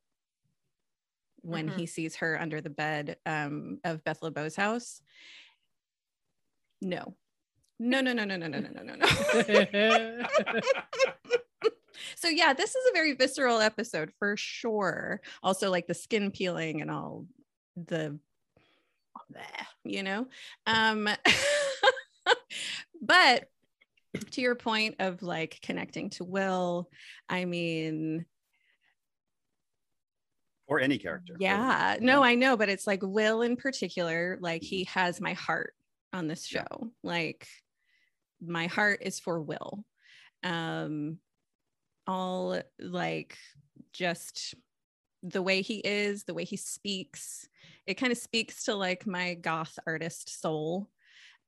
when 1.42 1.68
Mhm. 1.68 1.76
he 1.76 1.86
sees 1.86 2.16
her 2.16 2.40
under 2.40 2.60
the 2.60 2.70
bed 2.70 3.16
um, 3.26 3.78
of 3.84 4.02
Beth 4.04 4.20
LeBeau's 4.22 4.56
house. 4.56 5.02
No, 6.80 7.14
no, 7.78 8.00
no, 8.00 8.12
no, 8.12 8.24
no, 8.24 8.36
no, 8.36 8.48
no, 8.48 8.58
no, 8.58 8.68
no, 8.70 8.82
no, 8.82 8.94
no. 8.94 9.06
so 12.16 12.28
yeah, 12.28 12.52
this 12.52 12.74
is 12.74 12.90
a 12.90 12.92
very 12.92 13.12
visceral 13.14 13.60
episode 13.60 14.12
for 14.18 14.36
sure. 14.36 15.20
Also, 15.42 15.70
like 15.70 15.86
the 15.86 15.94
skin 15.94 16.30
peeling 16.30 16.80
and 16.80 16.90
all 16.90 17.26
the, 17.76 18.18
you 19.84 20.02
know. 20.02 20.26
Um, 20.66 21.08
but 23.02 23.48
to 24.32 24.40
your 24.40 24.54
point 24.54 24.96
of 24.98 25.22
like 25.22 25.58
connecting 25.62 26.10
to 26.10 26.24
Will, 26.24 26.90
I 27.28 27.44
mean, 27.44 28.26
or 30.72 30.80
any 30.80 30.96
character. 30.98 31.36
yeah, 31.38 31.96
no, 32.00 32.22
I 32.24 32.34
know, 32.34 32.56
but 32.56 32.70
it's 32.70 32.86
like 32.86 33.00
Will 33.02 33.42
in 33.42 33.56
particular, 33.56 34.38
like 34.40 34.62
he 34.62 34.84
has 34.84 35.20
my 35.20 35.34
heart 35.34 35.74
on 36.12 36.28
this 36.28 36.50
Yeah. 36.50 36.64
show. 36.70 36.90
Like 37.02 37.46
my 38.40 38.66
heart 38.66 39.00
is 39.02 39.20
for 39.20 39.40
Will. 39.40 39.84
Um 40.42 41.18
all 42.06 42.60
like 42.80 43.36
just 43.92 44.54
the 45.22 45.42
way 45.42 45.62
he 45.62 45.76
is, 45.78 46.24
the 46.24 46.34
way 46.34 46.44
he 46.44 46.56
speaks, 46.56 47.46
it 47.86 47.94
kind 47.94 48.10
of 48.10 48.18
speaks 48.18 48.64
to 48.64 48.74
like 48.74 49.06
my 49.06 49.34
goth 49.34 49.78
artist 49.86 50.40
soul. 50.40 50.88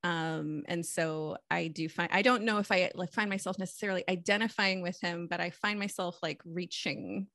Um, 0.03 0.61
and 0.67 0.85
so 0.85 1.37
I 1.49 1.67
do 1.67 1.89
find 1.89 2.11
I 2.13 2.21
don't 2.21 2.43
know 2.43 2.59
if 2.59 2.71
I 2.71 2.91
like 2.93 3.11
find 3.11 3.29
myself 3.29 3.57
necessarily 3.57 4.03
identifying 4.07 4.81
with 4.83 5.01
him, 5.01 5.27
but 5.27 5.41
I 5.41 5.49
find 5.49 5.79
myself 5.79 6.19
like 6.21 6.41
reaching 6.45 7.27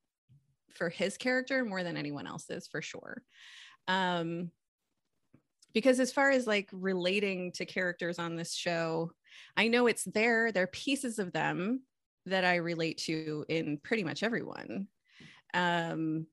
for 0.74 0.88
his 0.88 1.16
character 1.16 1.64
more 1.64 1.82
than 1.82 1.96
anyone 1.96 2.26
else's 2.26 2.66
for 2.66 2.82
sure. 2.82 3.22
Um, 3.88 4.50
because 5.72 6.00
as 6.00 6.12
far 6.12 6.30
as 6.30 6.46
like 6.46 6.68
relating 6.72 7.52
to 7.52 7.64
characters 7.64 8.18
on 8.18 8.36
this 8.36 8.54
show, 8.54 9.12
I 9.56 9.68
know 9.68 9.86
it's 9.86 10.04
there. 10.04 10.50
There 10.52 10.64
are 10.64 10.68
pieces 10.68 11.18
of 11.18 11.32
them 11.32 11.82
that 12.26 12.44
I 12.44 12.56
relate 12.56 12.98
to 12.98 13.44
in 13.48 13.78
pretty 13.78 14.02
much 14.04 14.22
everyone. 14.22 14.88
Um, 15.54 16.26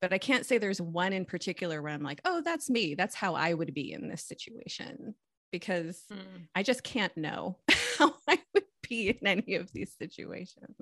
but 0.00 0.12
I 0.12 0.18
can't 0.18 0.46
say 0.46 0.58
there's 0.58 0.80
one 0.80 1.12
in 1.12 1.24
particular 1.24 1.82
where 1.82 1.92
I'm 1.92 2.02
like, 2.02 2.20
oh, 2.24 2.40
that's 2.42 2.70
me. 2.70 2.94
That's 2.94 3.14
how 3.14 3.34
I 3.34 3.52
would 3.52 3.74
be 3.74 3.92
in 3.92 4.08
this 4.08 4.22
situation 4.24 5.14
because 5.50 6.04
Mm. 6.12 6.48
I 6.54 6.62
just 6.62 6.82
can't 6.82 7.16
know 7.16 7.58
how 7.98 8.14
I 8.28 8.38
would 8.54 8.66
be 8.88 9.10
in 9.10 9.26
any 9.26 9.54
of 9.56 9.72
these 9.72 9.94
situations. 9.98 10.76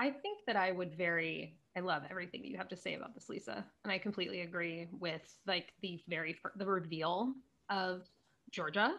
I 0.00 0.10
think 0.10 0.40
that 0.46 0.56
I 0.56 0.72
would 0.72 0.94
very. 0.94 1.58
I 1.76 1.80
love 1.80 2.02
everything 2.10 2.40
that 2.42 2.48
you 2.48 2.56
have 2.56 2.70
to 2.70 2.76
say 2.76 2.94
about 2.94 3.14
this, 3.14 3.28
Lisa, 3.28 3.64
and 3.84 3.92
I 3.92 3.98
completely 3.98 4.40
agree 4.40 4.88
with 4.98 5.36
like 5.46 5.74
the 5.82 6.00
very 6.08 6.36
the 6.56 6.66
reveal 6.66 7.34
of 7.68 8.08
Georgia. 8.50 8.94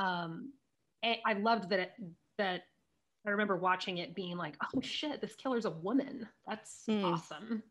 Um, 0.00 0.52
I 1.04 1.20
I 1.24 1.34
loved 1.34 1.70
that 1.70 1.78
it, 1.78 1.92
that 2.38 2.62
I 3.24 3.30
remember 3.30 3.56
watching 3.56 3.98
it 3.98 4.16
being 4.16 4.36
like, 4.36 4.56
oh 4.74 4.80
shit, 4.80 5.20
this 5.20 5.36
killer's 5.36 5.64
a 5.64 5.70
woman. 5.70 6.28
That's 6.46 6.84
Mm. 6.88 7.04
awesome. 7.04 7.62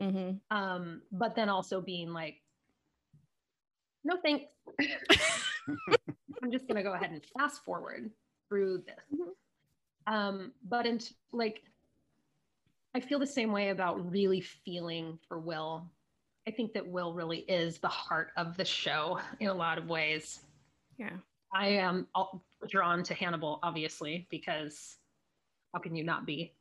Mhm. 0.00 0.40
Um, 0.52 1.02
but 1.10 1.34
then 1.34 1.48
also 1.48 1.80
being 1.80 2.12
like, 2.12 2.40
no 4.04 4.18
thanks. 4.22 4.44
I'm 6.42 6.52
just 6.52 6.68
gonna 6.68 6.84
go 6.84 6.94
ahead 6.94 7.10
and 7.10 7.22
fast 7.36 7.64
forward 7.64 8.12
through 8.48 8.84
this. 8.86 9.04
Mhm. 9.12 9.32
Um, 10.06 10.52
but 10.68 10.86
in 10.86 11.00
like, 11.32 11.62
I 12.94 13.00
feel 13.00 13.18
the 13.18 13.26
same 13.26 13.52
way 13.52 13.68
about 13.70 14.10
really 14.10 14.40
feeling 14.40 15.18
for 15.28 15.38
Will. 15.38 15.86
I 16.48 16.50
think 16.50 16.72
that 16.72 16.86
Will 16.86 17.12
really 17.12 17.40
is 17.40 17.78
the 17.78 17.88
heart 17.88 18.30
of 18.36 18.56
the 18.56 18.64
show 18.64 19.20
in 19.40 19.48
a 19.48 19.54
lot 19.54 19.78
of 19.78 19.88
ways. 19.88 20.40
Yeah. 20.98 21.16
I 21.54 21.68
am 21.68 22.06
all- 22.14 22.44
drawn 22.68 23.02
to 23.04 23.14
Hannibal, 23.14 23.58
obviously, 23.62 24.26
because 24.30 24.96
how 25.72 25.80
can 25.80 25.94
you 25.94 26.04
not 26.04 26.26
be? 26.26 26.52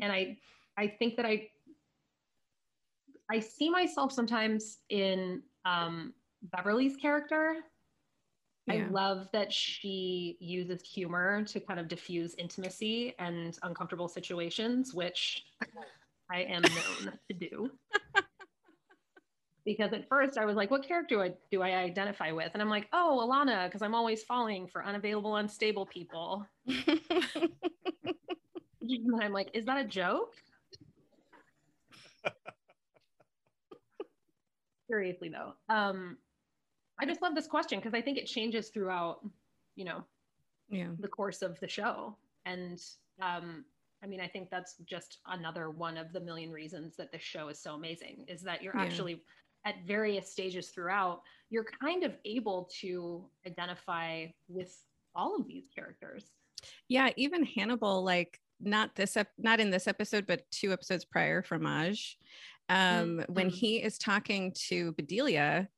And 0.00 0.12
I, 0.12 0.38
I 0.76 0.88
think 0.88 1.16
that 1.16 1.26
I, 1.26 1.48
I 3.30 3.40
see 3.40 3.70
myself 3.70 4.12
sometimes 4.12 4.78
in 4.88 5.42
um, 5.64 6.12
Beverly's 6.42 6.96
character. 6.96 7.56
I 8.68 8.86
love 8.90 9.28
that 9.32 9.52
she 9.52 10.36
uses 10.40 10.82
humor 10.82 11.44
to 11.44 11.60
kind 11.60 11.80
of 11.80 11.88
diffuse 11.88 12.34
intimacy 12.36 13.14
and 13.18 13.58
uncomfortable 13.62 14.08
situations, 14.08 14.94
which 14.94 15.44
I 16.30 16.42
am 16.42 16.62
known 16.62 17.18
to 17.28 17.34
do. 17.34 17.70
Because 19.62 19.92
at 19.92 20.08
first 20.08 20.38
I 20.38 20.46
was 20.46 20.56
like, 20.56 20.70
what 20.70 20.82
character 20.82 21.16
do 21.16 21.22
I, 21.22 21.34
do 21.52 21.60
I 21.60 21.74
identify 21.74 22.32
with? 22.32 22.50
And 22.54 22.62
I'm 22.62 22.70
like, 22.70 22.88
oh, 22.94 23.20
Alana, 23.22 23.66
because 23.66 23.82
I'm 23.82 23.94
always 23.94 24.22
falling 24.24 24.66
for 24.66 24.84
unavailable, 24.84 25.36
unstable 25.36 25.84
people. 25.84 26.46
And 28.82 29.22
I'm 29.22 29.32
like, 29.32 29.50
is 29.54 29.66
that 29.66 29.78
a 29.78 29.84
joke? 29.84 30.34
Seriously 34.90 35.28
though. 35.30 35.52
Um, 35.72 36.16
I 37.00 37.06
just 37.06 37.22
love 37.22 37.34
this 37.34 37.46
question 37.46 37.78
because 37.78 37.94
I 37.94 38.00
think 38.02 38.18
it 38.18 38.26
changes 38.26 38.68
throughout, 38.68 39.20
you 39.76 39.84
know, 39.84 40.04
yeah. 40.68 40.88
the 40.98 41.08
course 41.08 41.42
of 41.42 41.58
the 41.60 41.68
show. 41.68 42.16
And 42.46 42.80
um, 43.20 43.64
I 44.02 44.06
mean, 44.06 44.20
I 44.20 44.28
think 44.28 44.50
that's 44.50 44.76
just 44.86 45.18
another 45.26 45.70
one 45.70 45.96
of 45.96 46.12
the 46.12 46.20
million 46.20 46.50
reasons 46.50 46.96
that 46.96 47.10
this 47.12 47.22
show 47.22 47.48
is 47.48 47.58
so 47.58 47.74
amazing 47.74 48.24
is 48.28 48.42
that 48.42 48.62
you're 48.62 48.76
Yeah. 48.76 48.82
actually 48.82 49.22
at 49.64 49.74
various 49.86 50.30
stages 50.30 50.68
throughout, 50.70 51.22
you're 51.50 51.64
kind 51.82 52.02
of 52.04 52.14
able 52.24 52.70
to 52.80 53.24
identify 53.46 54.26
with 54.48 54.82
all 55.14 55.36
of 55.36 55.46
these 55.46 55.64
characters. 55.74 56.32
Yeah, 56.88 57.10
even 57.16 57.44
Hannibal, 57.44 58.02
like 58.02 58.40
not 58.60 58.94
this 58.94 59.16
ep- 59.16 59.32
not 59.38 59.60
in 59.60 59.70
this 59.70 59.86
episode, 59.86 60.26
but 60.26 60.50
two 60.50 60.72
episodes 60.72 61.04
prior 61.04 61.42
Fromage, 61.42 62.18
um, 62.68 63.22
when 63.28 63.48
Mhm. 63.50 63.54
he 63.54 63.82
is 63.82 63.98
talking 63.98 64.52
to 64.68 64.92
Bedelia, 64.92 65.68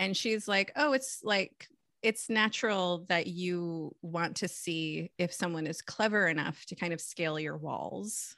and 0.00 0.16
she's 0.16 0.48
like, 0.48 0.72
"Oh, 0.74 0.94
it's 0.94 1.20
like 1.22 1.68
it's 2.02 2.30
natural 2.30 3.04
that 3.08 3.26
you 3.26 3.94
want 4.00 4.36
to 4.36 4.48
see 4.48 5.12
if 5.18 5.32
someone 5.32 5.66
is 5.66 5.82
clever 5.82 6.26
enough 6.26 6.64
to 6.66 6.74
kind 6.74 6.92
of 6.92 7.00
scale 7.00 7.38
your 7.38 7.56
walls." 7.56 8.34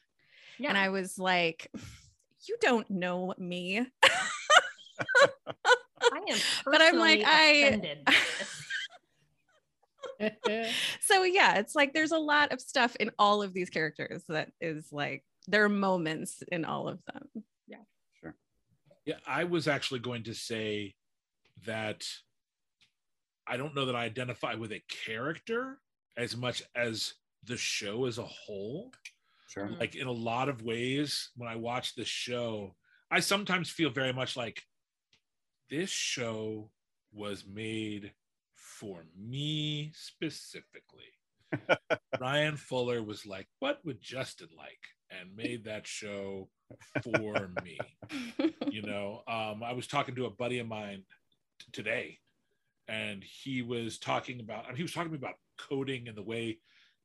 Yeah. 0.59 0.69
And 0.71 0.77
I 0.77 0.91
was 0.91 1.19
like, 1.19 1.71
"You 2.47 2.57
don't 2.61 2.91
know 2.91 3.33
me." 3.39 3.79
I 6.13 6.19
am 6.29 6.39
But 6.67 6.83
I'm 6.83 6.99
like, 6.99 7.23
personally 7.23 7.25
I- 7.25 7.67
offended 7.67 8.05
by 8.05 8.13
this. 8.13 8.63
so 11.01 11.23
yeah, 11.23 11.59
it's 11.59 11.75
like 11.75 11.95
there's 11.95 12.13
a 12.13 12.19
lot 12.19 12.53
of 12.53 12.61
stuff 12.61 12.97
in 12.97 13.11
all 13.19 13.43
of 13.43 13.55
these 13.55 13.71
characters 13.71 14.25
that 14.29 14.51
is 14.61 14.93
like 14.93 15.25
there 15.47 15.65
are 15.65 15.69
moments 15.69 16.43
in 16.51 16.65
all 16.65 16.89
of 16.89 16.99
them. 17.07 17.45
Yeah, 17.67 17.79
sure. 18.21 18.35
Yeah, 19.05 19.17
I 19.27 19.45
was 19.45 19.69
actually 19.69 20.01
going 20.01 20.25
to 20.25 20.35
say 20.35 20.95
that 21.67 22.05
I 23.47 23.57
don't 23.57 23.75
know 23.75 23.87
that 23.87 23.97
I 23.97 24.05
identify 24.05 24.55
with 24.55 24.73
a 24.73 24.83
character 24.89 25.79
as 26.17 26.37
much 26.37 26.63
as 26.77 27.15
the 27.45 27.57
show 27.57 28.07
as 28.07 28.19
a 28.19 28.25
whole. 28.25 28.93
Sure. 29.49 29.67
Mm. 29.67 29.81
Like 29.81 29.95
in 29.97 30.07
a 30.07 30.13
lot 30.13 30.49
of 30.49 30.63
ways, 30.63 31.31
when 31.37 31.49
I 31.49 31.57
watch 31.57 31.95
the 31.95 32.05
show, 32.05 32.75
I 33.11 33.21
sometimes 33.21 33.71
feel 33.71 33.91
very 33.91 34.13
much 34.13 34.37
like 34.37 34.63
this 35.71 35.91
show 35.91 36.71
was 37.13 37.45
made 37.47 38.13
for 38.55 39.05
me 39.19 39.93
specifically. 39.95 41.03
Bryan 42.19 42.57
Fuller 42.57 43.03
was 43.03 43.27
like, 43.27 43.49
What 43.59 43.81
would 43.85 44.01
Justin 44.01 44.49
like? 44.57 44.79
And 45.11 45.37
made 45.37 45.65
that 45.65 45.87
show 45.87 46.49
for 47.03 47.51
me 47.63 47.79
you 48.71 48.83
know 48.83 49.23
um, 49.29 49.63
i 49.63 49.73
was 49.73 49.87
talking 49.87 50.15
to 50.15 50.27
a 50.27 50.31
buddy 50.31 50.59
of 50.59 50.67
mine 50.67 50.99
t- 50.99 51.05
today. 51.73 52.19
And 52.89 53.23
he 53.23 53.63
was 53.63 53.99
talking 53.99 54.41
about 54.41 54.65
I 54.65 54.69
mean, 54.69 54.77
he 54.77 54.83
was 54.83 54.93
talking 54.93 55.15
about 55.15 55.35
coding 55.59 56.09
and 56.09 56.17
the 56.17 56.23
way 56.23 56.59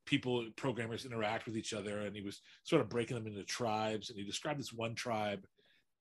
people 0.05 0.45
programmers 0.55 1.05
interact 1.05 1.45
with 1.45 1.57
each 1.57 1.73
other. 1.73 1.99
And 2.01 2.15
he 2.15 2.21
was 2.21 2.41
sort 2.63 2.81
of 2.81 2.89
breaking 2.89 3.15
them 3.15 3.27
into 3.27 3.43
tribes. 3.43 4.09
And 4.09 4.17
he 4.17 4.25
described 4.25 4.59
this 4.59 4.73
one 4.73 4.95
tribe 4.95 5.45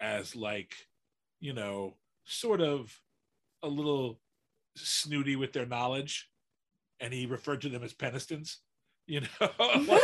as 0.01 0.37
like 0.37 0.75
you 1.41 1.53
know 1.53 1.95
sort 2.25 2.61
of 2.61 2.99
a 3.63 3.69
little 3.69 4.21
snooty 4.77 5.37
with 5.37 5.53
their 5.53 5.67
knowledge. 5.67 6.29
And 7.01 7.13
he 7.13 7.27
referred 7.27 7.61
to 7.63 7.69
them 7.69 7.83
as 7.83 7.95
penistons 7.95 8.57
you 9.07 9.21
know 9.21 9.99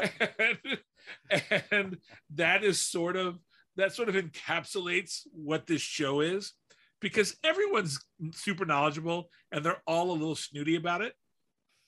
and, 0.38 1.58
and 1.70 1.98
that 2.34 2.64
is 2.64 2.80
sort 2.80 3.16
of 3.16 3.38
that 3.76 3.92
sort 3.92 4.08
of 4.08 4.14
encapsulates 4.14 5.26
what 5.32 5.66
this 5.66 5.82
show 5.82 6.20
is 6.20 6.54
because 7.00 7.36
everyone's 7.42 7.98
super 8.32 8.64
knowledgeable 8.64 9.30
and 9.52 9.64
they're 9.64 9.82
all 9.86 10.10
a 10.10 10.12
little 10.12 10.36
snooty 10.36 10.76
about 10.76 11.02
it. 11.02 11.14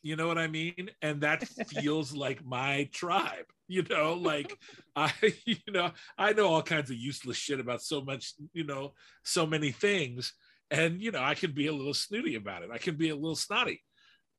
You 0.02 0.16
know 0.16 0.26
what 0.26 0.38
i 0.38 0.48
mean? 0.48 0.90
And 1.00 1.20
that 1.20 1.46
feels 1.68 2.14
like 2.14 2.44
my 2.44 2.88
tribe 2.92 3.46
you 3.72 3.82
know 3.88 4.12
like 4.14 4.58
i 4.96 5.10
you 5.46 5.56
know 5.68 5.90
i 6.18 6.32
know 6.32 6.48
all 6.48 6.62
kinds 6.62 6.90
of 6.90 6.96
useless 6.96 7.36
shit 7.36 7.58
about 7.58 7.80
so 7.80 8.02
much 8.02 8.34
you 8.52 8.64
know 8.64 8.92
so 9.24 9.46
many 9.46 9.70
things. 9.70 10.34
And 10.70 11.00
you 11.02 11.10
know 11.10 11.22
i 11.22 11.34
can 11.34 11.52
be 11.52 11.66
a 11.66 11.72
little 11.72 11.94
snooty 11.94 12.34
about 12.36 12.62
it. 12.62 12.70
I 12.72 12.78
can 12.78 12.96
be 12.96 13.10
a 13.10 13.16
little 13.16 13.36
snotty. 13.36 13.82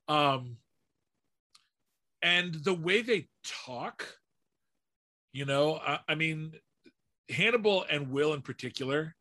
Um 0.07 0.57
and 2.21 2.53
the 2.53 2.73
way 2.73 3.01
they 3.01 3.27
talk 3.43 4.07
you 5.31 5.45
know 5.45 5.79
I, 5.85 5.99
I 6.07 6.15
mean 6.15 6.53
hannibal 7.29 7.85
and 7.89 8.11
will 8.11 8.33
in 8.33 8.41
particular 8.41 9.15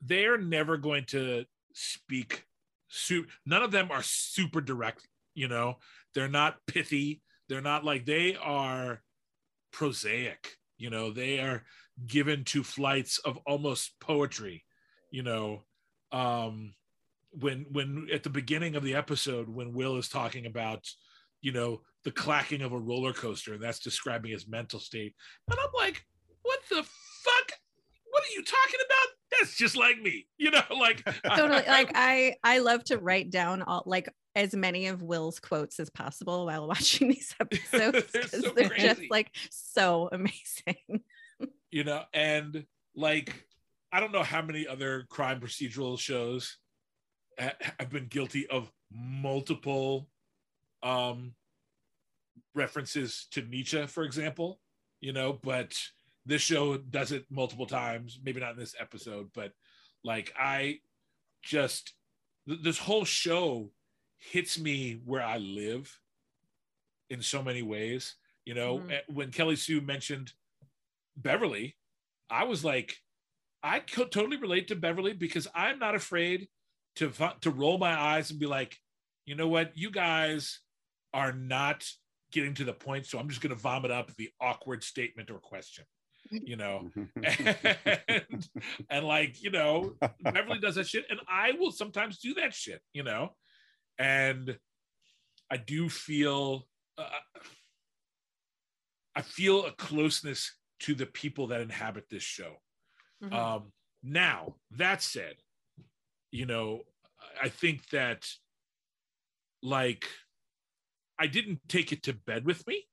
they're 0.00 0.38
never 0.38 0.76
going 0.76 1.04
to 1.04 1.44
speak 1.72 2.44
none 3.44 3.62
of 3.62 3.70
them 3.72 3.90
are 3.90 4.02
super 4.02 4.60
direct 4.60 5.06
you 5.34 5.48
know? 5.48 5.76
They're 6.14 6.28
not 6.28 6.56
pithy. 6.66 7.20
They're 7.46 7.60
not 7.60 7.84
like 7.84 8.06
they 8.06 8.36
are 8.36 9.02
prosaic 9.72 10.56
you 10.78 10.90
know? 10.90 11.10
They 11.10 11.40
are 11.40 11.64
given 12.06 12.44
to 12.44 12.62
flights 12.62 13.18
of 13.18 13.38
almost 13.46 13.98
poetry 14.00 14.64
you 15.10 15.22
know? 15.22 15.62
Um 16.12 16.74
when 17.32 17.66
when 17.70 18.08
at 18.12 18.22
the 18.22 18.30
beginning 18.30 18.76
of 18.76 18.82
the 18.82 18.94
episode 18.94 19.48
when 19.48 19.74
will 19.74 19.98
is 19.98 20.08
talking 20.08 20.46
about 20.46 20.88
you 21.42 21.52
know 21.52 21.82
the 22.04 22.10
clacking 22.10 22.62
of 22.62 22.72
a 22.72 22.78
roller 22.78 23.12
coaster 23.12 23.52
and 23.52 23.62
that's 23.62 23.80
describing 23.80 24.30
his 24.30 24.48
mental 24.48 24.80
state 24.80 25.14
and 25.50 25.58
i'm 25.60 25.68
like 25.74 26.02
what 26.46 26.60
the 26.70 26.76
fuck? 26.76 27.52
What 28.08 28.22
are 28.22 28.34
you 28.34 28.44
talking 28.44 28.80
about 28.86 29.08
that's 29.30 29.56
just 29.56 29.76
like 29.76 30.00
me 30.00 30.26
you 30.38 30.50
know 30.50 30.62
like 30.78 31.04
totally 31.34 31.62
like 31.66 31.90
i 31.94 32.34
i 32.44 32.58
love 32.58 32.82
to 32.84 32.98
write 32.98 33.30
down 33.30 33.62
all 33.62 33.82
like 33.86 34.08
as 34.34 34.54
many 34.54 34.86
of 34.86 35.02
will's 35.02 35.40
quotes 35.40 35.80
as 35.80 35.90
possible 35.90 36.46
while 36.46 36.66
watching 36.68 37.08
these 37.08 37.34
episodes 37.40 38.12
They're 38.12 38.28
so 38.28 38.50
they're 38.50 38.68
just 38.68 39.02
like 39.10 39.30
so 39.50 40.08
amazing. 40.12 41.02
You 41.70 41.84
know 41.84 42.02
and 42.14 42.64
like 42.94 43.46
I 43.92 44.00
don't 44.00 44.12
know 44.12 44.22
how 44.22 44.42
many 44.42 44.66
other 44.66 45.06
crime 45.08 45.40
procedural 45.40 45.98
shows 45.98 46.58
ha- 47.38 47.54
have 47.78 47.90
been 47.90 48.06
guilty 48.06 48.46
of 48.48 48.70
multiple 48.92 50.08
um, 50.82 51.34
references 52.54 53.26
to 53.32 53.42
Nietzsche, 53.42 53.86
for 53.86 54.04
example, 54.04 54.60
you 55.00 55.12
know, 55.12 55.38
but 55.42 55.76
this 56.26 56.42
show 56.42 56.76
does 56.76 57.12
it 57.12 57.24
multiple 57.30 57.66
times, 57.66 58.18
maybe 58.22 58.40
not 58.40 58.52
in 58.52 58.58
this 58.58 58.74
episode, 58.78 59.30
but 59.32 59.52
like 60.04 60.32
I 60.38 60.80
just, 61.42 61.94
th- 62.48 62.60
this 62.62 62.78
whole 62.78 63.04
show 63.04 63.70
hits 64.18 64.58
me 64.58 65.00
where 65.04 65.22
I 65.22 65.38
live 65.38 65.98
in 67.08 67.22
so 67.22 67.42
many 67.42 67.62
ways. 67.62 68.16
You 68.44 68.54
know, 68.54 68.78
Mhm. 68.80 68.90
eh, 68.92 69.00
when 69.08 69.30
Kelly 69.32 69.56
Sue 69.56 69.80
mentioned 69.80 70.32
Beverly, 71.16 71.76
I 72.28 72.44
was 72.44 72.64
like, 72.64 73.02
I 73.62 73.80
could 73.80 74.12
totally 74.12 74.36
relate 74.36 74.68
to 74.68 74.76
Beverly 74.76 75.12
because 75.12 75.48
I'm 75.54 75.78
not 75.78 75.94
afraid 75.94 76.48
to 76.96 77.12
to 77.40 77.50
roll 77.50 77.78
my 77.78 77.98
eyes 77.98 78.30
and 78.30 78.40
be 78.40 78.46
like, 78.46 78.80
you 79.24 79.34
know 79.34 79.48
what, 79.48 79.76
you 79.76 79.90
guys 79.90 80.60
are 81.12 81.32
not 81.32 81.88
getting 82.30 82.54
to 82.54 82.64
the 82.64 82.72
point, 82.72 83.06
so 83.06 83.18
I'm 83.18 83.28
just 83.28 83.40
going 83.40 83.54
to 83.54 83.60
vomit 83.60 83.90
up 83.90 84.14
the 84.16 84.30
awkward 84.40 84.82
statement 84.82 85.30
or 85.30 85.38
question. 85.38 85.84
You 86.30 86.56
know, 86.56 86.90
and, 87.24 88.48
and 88.90 89.06
like 89.06 89.42
you 89.42 89.50
know, 89.50 89.94
Beverly 90.22 90.58
does 90.58 90.76
that 90.76 90.86
shit, 90.88 91.06
and 91.10 91.20
I 91.28 91.52
will 91.52 91.72
sometimes 91.72 92.18
do 92.18 92.34
that 92.34 92.54
shit. 92.54 92.80
You 92.92 93.02
know, 93.02 93.30
and 93.98 94.58
I 95.50 95.56
do 95.56 95.88
feel 95.88 96.66
uh, 96.98 97.08
I 99.14 99.22
feel 99.22 99.64
a 99.64 99.72
closeness 99.72 100.54
to 100.80 100.94
the 100.94 101.06
people 101.06 101.46
that 101.48 101.60
inhabit 101.60 102.04
this 102.10 102.22
show. 102.22 102.56
Mhm. 103.22 103.32
Um, 103.32 103.72
now, 104.02 104.56
that 104.72 105.02
said, 105.02 105.36
you 106.30 106.46
know, 106.46 106.82
I 107.42 107.48
think 107.48 107.88
that 107.90 108.28
like 109.62 110.06
I 111.18 111.26
didn't 111.26 111.60
take 111.68 111.92
it 111.92 112.02
to 112.04 112.12
bed 112.12 112.44
with 112.44 112.66
me. 112.66 112.86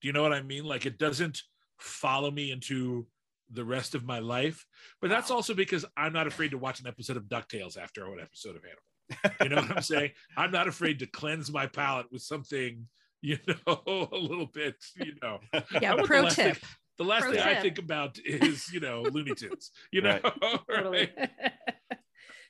Do 0.00 0.08
you 0.08 0.12
know 0.12 0.22
what 0.22 0.32
I 0.32 0.42
mean? 0.42 0.64
Like 0.64 0.86
it 0.86 0.98
doesn't 0.98 1.42
follow 1.84 2.30
me 2.30 2.50
into 2.50 3.06
the 3.50 3.64
rest 3.64 3.94
of 3.94 4.04
my 4.04 4.18
life. 4.18 4.64
But 5.00 5.10
that's 5.10 5.30
also 5.30 5.54
because 5.54 5.84
I'm 5.96 6.12
not 6.12 6.26
afraid 6.26 6.50
to 6.52 6.58
watch 6.58 6.80
an 6.80 6.86
episode 6.86 7.16
of 7.16 7.24
DuckTales 7.24 7.76
after 7.76 8.04
an 8.06 8.20
episode 8.20 8.56
of 8.56 8.62
Hannibal. 8.62 9.34
You 9.42 9.48
know 9.50 9.56
what 9.56 9.76
I'm 9.76 9.82
saying? 9.94 10.10
I'm 10.36 10.50
not 10.50 10.66
afraid 10.66 10.98
to 11.00 11.06
cleanse 11.06 11.52
my 11.52 11.66
palate 11.66 12.06
with 12.10 12.22
something, 12.22 12.88
you 13.22 13.38
know, 13.66 13.82
a 13.86 14.16
little 14.16 14.46
bit, 14.46 14.76
you 14.96 15.12
know. 15.22 15.40
Yeah, 15.80 15.92
I 15.92 15.94
want 15.94 16.02
the 16.02 16.06
pro 16.08 16.20
last 16.22 16.36
tip. 16.36 16.56
thing- 16.56 16.68
the 16.96 17.04
last 17.04 17.22
Pro 17.22 17.32
thing 17.32 17.40
I 17.40 17.56
think 17.56 17.78
about 17.78 18.18
is, 18.24 18.72
you 18.72 18.78
know, 18.78 19.02
Looney 19.02 19.34
Tunes. 19.34 19.72
You 19.90 20.02
know, 20.02 20.20
Totally. 20.70 21.08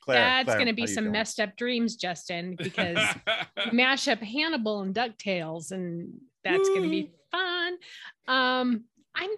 Claire, 0.01 0.19
That's 0.19 0.45
Claire, 0.45 0.57
going 0.57 0.67
to 0.67 0.73
be 0.73 0.85
some 0.85 1.05
doing? 1.05 1.13
messed 1.13 1.39
up 1.39 1.55
dreams, 1.57 1.95
Justin, 1.95 2.55
because 2.55 2.99
mash 3.73 4.07
up 4.07 4.19
Hannibal 4.19 4.81
and 4.81 4.93
DuckTales, 4.93 5.71
and 5.71 6.13
that's 6.43 6.69
going 6.69 6.83
to 6.83 6.89
be 6.89 7.11
fun. 7.31 7.77
Um, 8.27 8.83
I'm. 9.15 9.29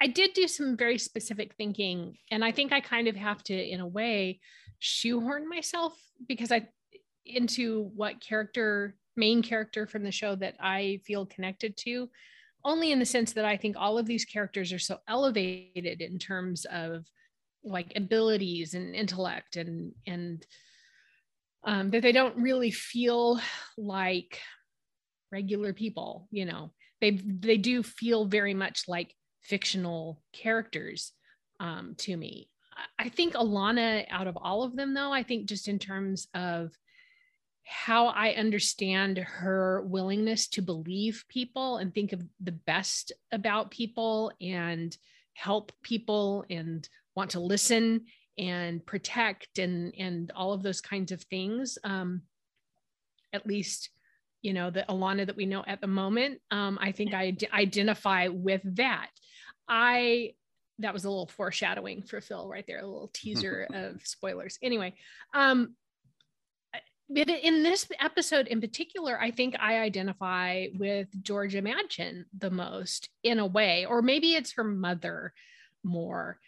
I 0.00 0.08
did 0.08 0.32
do 0.34 0.48
some 0.48 0.76
very 0.76 0.98
specific 0.98 1.54
thinking, 1.54 2.16
and 2.30 2.44
I 2.44 2.50
think 2.50 2.72
I 2.72 2.80
kind 2.80 3.06
of 3.06 3.14
have 3.14 3.42
to, 3.44 3.54
in 3.54 3.80
a 3.80 3.86
way, 3.86 4.40
shoehorn 4.80 5.48
myself 5.48 5.94
because 6.26 6.50
I 6.50 6.68
into 7.24 7.90
what 7.94 8.20
character, 8.20 8.96
main 9.16 9.42
character 9.42 9.86
from 9.86 10.02
the 10.02 10.10
show 10.10 10.34
that 10.34 10.56
I 10.58 11.00
feel 11.06 11.24
connected 11.24 11.76
to, 11.78 12.08
only 12.64 12.92
in 12.92 12.98
the 12.98 13.06
sense 13.06 13.32
that 13.34 13.44
I 13.44 13.56
think 13.56 13.76
all 13.78 13.96
of 13.96 14.06
these 14.06 14.24
characters 14.24 14.72
are 14.72 14.78
so 14.78 14.98
elevated 15.08 16.00
in 16.00 16.18
terms 16.18 16.64
of 16.64 17.06
like 17.64 17.92
abilities 17.96 18.74
and 18.74 18.94
intellect 18.94 19.56
and 19.56 19.92
and 20.06 20.44
um, 21.64 21.90
that 21.90 22.02
they 22.02 22.12
don't 22.12 22.36
really 22.36 22.72
feel 22.72 23.40
like 23.78 24.40
regular 25.30 25.72
people 25.72 26.28
you 26.30 26.44
know 26.44 26.72
they 27.02 27.10
they 27.10 27.58
do 27.58 27.82
feel 27.82 28.24
very 28.24 28.54
much 28.54 28.88
like 28.88 29.14
fictional 29.42 30.22
characters 30.32 31.12
um, 31.60 31.94
to 31.98 32.16
me. 32.16 32.48
I- 32.98 33.10
think 33.10 33.34
alana 33.34 34.06
out 34.08 34.26
of 34.28 34.38
all 34.40 34.62
of 34.62 34.74
them 34.76 34.94
though 34.94 35.12
i 35.12 35.22
think 35.22 35.46
just 35.46 35.68
in 35.68 35.78
terms 35.78 36.28
of 36.32 36.70
how 37.64 38.06
i 38.06 38.30
understand 38.30 39.18
her 39.18 39.82
willingness 39.82 40.48
to 40.48 40.62
believe 40.62 41.24
people 41.28 41.76
and 41.76 41.92
think 41.92 42.12
of 42.14 42.22
the 42.40 42.52
best 42.52 43.12
about 43.30 43.70
people 43.70 44.32
and 44.40 44.96
help 45.34 45.72
people 45.82 46.44
and 46.48 46.88
want 47.14 47.32
to 47.32 47.40
listen 47.40 48.06
and 48.38 48.84
protect 48.86 49.58
and 49.58 49.94
and 49.98 50.32
all 50.34 50.52
of 50.54 50.62
those 50.62 50.80
kinds 50.80 51.12
of 51.12 51.20
things 51.24 51.76
um 51.84 52.22
at 53.34 53.46
least 53.46 53.90
you 54.42 54.52
know 54.52 54.70
the 54.70 54.84
alana 54.88 55.26
that 55.26 55.36
we 55.36 55.46
know 55.46 55.64
at 55.66 55.80
the 55.80 55.86
moment 55.86 56.40
um 56.50 56.78
i 56.80 56.92
think 56.92 57.14
i 57.14 57.30
d- 57.30 57.48
identify 57.52 58.28
with 58.28 58.60
that 58.76 59.10
i 59.68 60.32
that 60.78 60.92
was 60.92 61.04
a 61.04 61.08
little 61.08 61.28
foreshadowing 61.28 62.02
for 62.02 62.20
phil 62.20 62.48
right 62.48 62.64
there 62.66 62.80
a 62.80 62.86
little 62.86 63.10
teaser 63.12 63.66
of 63.74 64.00
spoilers 64.04 64.58
anyway 64.62 64.92
um 65.34 65.74
but 67.14 67.28
in 67.28 67.62
this 67.62 67.86
episode 68.00 68.46
in 68.46 68.60
particular, 68.60 69.20
I 69.20 69.30
think 69.30 69.54
I 69.58 69.80
identify 69.80 70.68
with 70.78 71.08
Georgia 71.22 71.60
Madchen 71.60 72.24
the 72.38 72.50
most 72.50 73.10
in 73.22 73.38
a 73.38 73.46
way, 73.46 73.84
or 73.84 74.00
maybe 74.00 74.34
it's 74.34 74.52
her 74.52 74.64
mother 74.64 75.34
more. 75.84 76.38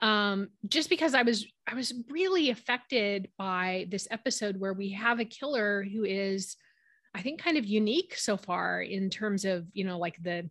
Um, 0.00 0.48
just 0.66 0.88
because 0.88 1.14
I 1.14 1.22
was 1.22 1.46
I 1.66 1.74
was 1.74 1.92
really 2.08 2.48
affected 2.48 3.28
by 3.36 3.86
this 3.90 4.08
episode 4.10 4.58
where 4.58 4.72
we 4.72 4.92
have 4.92 5.20
a 5.20 5.26
killer 5.26 5.82
who 5.82 6.04
is, 6.04 6.56
I 7.14 7.22
think, 7.22 7.42
kind 7.42 7.56
of 7.56 7.66
unique 7.66 8.14
so 8.16 8.36
far 8.36 8.82
in 8.82 9.10
terms 9.10 9.44
of 9.44 9.66
you 9.72 9.84
know 9.84 9.98
like 9.98 10.22
the 10.22 10.48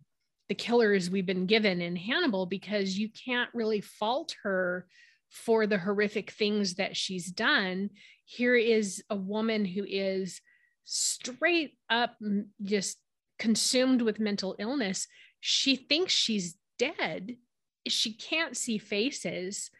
the 0.48 0.54
killers 0.54 1.10
we've 1.10 1.26
been 1.26 1.46
given 1.46 1.80
in 1.80 1.94
Hannibal 1.94 2.44
because 2.44 2.98
you 2.98 3.08
can't 3.08 3.50
really 3.54 3.80
fault 3.80 4.34
her 4.42 4.86
for 5.28 5.66
the 5.66 5.78
horrific 5.78 6.32
things 6.32 6.74
that 6.74 6.96
she's 6.96 7.30
done 7.30 7.90
here 8.30 8.54
is 8.54 9.02
a 9.10 9.16
woman 9.16 9.64
who 9.64 9.84
is 9.84 10.40
straight 10.84 11.72
up 11.88 12.14
just 12.62 12.96
consumed 13.40 14.02
with 14.02 14.20
mental 14.20 14.54
illness. 14.60 15.08
She 15.40 15.74
thinks 15.74 16.12
she's 16.12 16.56
dead. 16.78 17.36
She 17.88 18.12
can't 18.12 18.56
see 18.56 18.78
faces. 18.78 19.70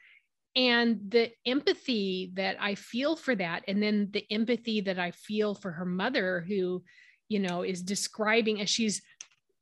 And 0.56 1.00
the 1.08 1.30
empathy 1.46 2.32
that 2.34 2.56
I 2.60 2.74
feel 2.74 3.14
for 3.16 3.34
that, 3.36 3.62
and 3.68 3.82
then 3.82 4.10
the 4.12 4.24
empathy 4.30 4.80
that 4.82 4.98
I 4.98 5.12
feel 5.12 5.54
for 5.54 5.70
her 5.70 5.84
mother, 5.84 6.44
who, 6.46 6.82
you 7.28 7.38
know, 7.38 7.62
is 7.62 7.82
describing 7.82 8.60
as 8.60 8.68
she's 8.68 9.00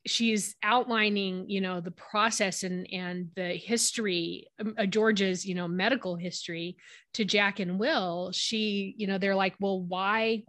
she's 0.06 0.54
outlining 0.62 1.48
you 1.50 1.60
know 1.60 1.80
the 1.80 1.90
process 1.90 2.62
and 2.62 2.86
and 2.92 3.28
the 3.36 3.48
history 3.48 4.48
um, 4.60 4.74
uh, 4.78 4.86
georgia's 4.86 5.44
you 5.44 5.54
know 5.54 5.68
medical 5.68 6.16
history 6.16 6.76
to 7.14 7.24
jack 7.24 7.60
and 7.60 7.78
will. 7.78 8.30
She 8.32 8.94
you 8.96 9.06
know 9.06 9.18
they're 9.18 9.34
like 9.34 9.54
well 9.60 9.80
why 9.80 10.44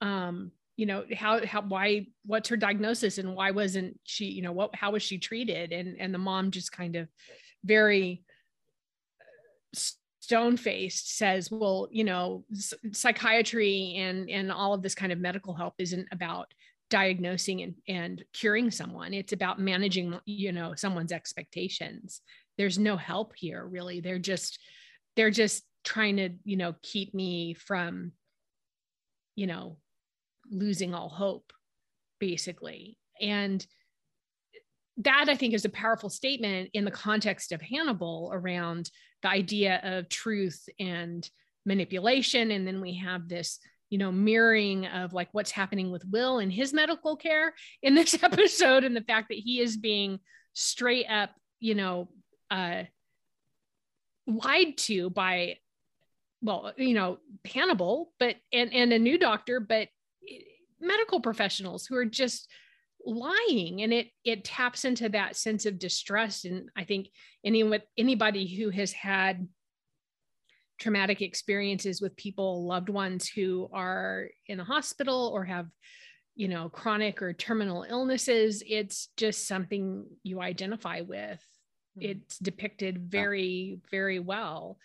um 0.00 0.52
you 0.76 0.86
know 0.86 1.04
how 1.14 1.44
how 1.44 1.62
why 1.62 2.06
what's 2.24 2.48
her 2.48 2.56
diagnosis 2.56 3.18
and 3.18 3.34
why 3.34 3.50
wasn't 3.50 3.98
she 4.04 4.26
you 4.26 4.42
know 4.42 4.52
what 4.52 4.74
how 4.74 4.92
was 4.92 5.02
she 5.02 5.18
treated? 5.18 5.72
And 5.72 5.96
and 5.98 6.14
the 6.14 6.18
mom 6.18 6.50
just 6.50 6.72
kind 6.72 6.96
of 6.96 7.08
very 7.64 8.22
stone 9.74 10.56
faced 10.56 11.16
says 11.16 11.50
well 11.50 11.88
you 11.90 12.04
know 12.04 12.44
psychiatry 12.92 13.96
and 13.98 14.30
and 14.30 14.52
all 14.52 14.72
of 14.72 14.82
this 14.82 14.94
kind 14.94 15.10
of 15.10 15.18
medical 15.18 15.52
help 15.52 15.74
isn't 15.78 16.06
about 16.12 16.52
diagnosing 16.92 17.62
and, 17.62 17.74
and 17.88 18.22
curing 18.34 18.70
someone. 18.70 19.14
It's 19.14 19.32
about 19.32 19.58
managing 19.58 20.20
you 20.26 20.52
know 20.52 20.74
someone's 20.76 21.10
expectations. 21.10 22.20
There's 22.58 22.78
no 22.78 22.98
help 22.98 23.32
here 23.34 23.64
really. 23.64 24.00
They're 24.00 24.18
just 24.18 24.58
they're 25.16 25.30
just 25.30 25.64
trying 25.84 26.18
to 26.18 26.28
you 26.44 26.58
know 26.58 26.74
keep 26.82 27.14
me 27.14 27.54
from 27.54 28.12
you 29.36 29.46
know 29.46 29.78
losing 30.50 30.92
all 30.94 31.08
hope 31.08 31.54
basically. 32.20 32.98
And 33.22 33.66
that 35.04 35.26
i 35.28 35.34
think 35.34 35.54
is 35.54 35.64
a 35.64 35.70
powerful 35.70 36.10
statement 36.10 36.70
in 36.72 36.84
the 36.84 36.90
context 36.90 37.52
of 37.52 37.60
hannibal 37.60 38.30
around 38.32 38.90
the 39.22 39.28
idea 39.28 39.80
of 39.82 40.08
truth 40.08 40.68
and 40.78 41.28
manipulation. 41.64 42.50
And 42.50 42.66
then 42.66 42.80
we 42.80 42.96
have 42.96 43.28
this 43.28 43.58
you 43.90 43.98
know 43.98 44.10
mirroring 44.10 44.86
of 44.86 45.12
like 45.12 45.28
what's 45.32 45.50
happening 45.50 45.90
with 45.92 46.02
will 46.06 46.38
and 46.38 46.50
his 46.50 46.72
medical 46.72 47.14
care 47.14 47.52
in 47.82 47.94
this 47.94 48.16
episode 48.22 48.84
and 48.84 48.96
the 48.96 49.02
fact 49.02 49.28
that 49.28 49.38
he 49.38 49.60
is 49.60 49.76
being 49.76 50.18
straight 50.54 51.04
up 51.10 51.30
you 51.60 51.74
know 51.74 52.08
uh 52.50 52.84
lied 54.26 54.78
to 54.78 55.10
by 55.10 55.56
well 56.40 56.72
you 56.78 56.94
know 56.94 57.18
hannibal 57.44 58.12
but 58.18 58.36
and 58.50 58.72
and 58.72 58.94
a 58.94 58.98
new 58.98 59.18
doctor 59.18 59.60
but 59.60 59.88
medical 60.80 61.20
professionals 61.20 61.84
who 61.84 61.94
are 61.94 62.06
just 62.06 62.48
lying 63.04 63.82
and 63.82 63.92
it 63.92 64.08
it 64.24 64.44
taps 64.44 64.84
into 64.84 65.08
that 65.08 65.36
sense 65.36 65.66
of 65.66 65.78
distrust. 65.78 66.44
And 66.44 66.68
i 66.76 66.84
think 66.84 67.08
any 67.44 67.62
with 67.62 67.82
anybody 67.96 68.46
who 68.46 68.70
has 68.70 68.92
had 68.92 69.46
traumatic 70.78 71.22
experiences 71.22 72.00
with 72.00 72.16
people 72.16 72.66
loved 72.66 72.88
ones 72.88 73.28
who 73.28 73.68
are 73.72 74.28
in 74.46 74.58
a 74.58 74.64
hospital 74.64 75.30
or 75.32 75.44
have 75.44 75.66
you 76.34 76.48
know 76.48 76.68
chronic 76.68 77.22
or 77.22 77.32
terminal 77.32 77.84
illnesses 77.88 78.62
it's 78.66 79.08
just 79.16 79.46
something 79.46 80.06
you 80.22 80.40
identify 80.40 81.00
with. 81.00 81.40
Mm-hmm. 81.98 82.10
it's 82.10 82.38
depicted 82.38 82.98
very 82.98 83.78
very 83.90 84.18
well 84.18 84.78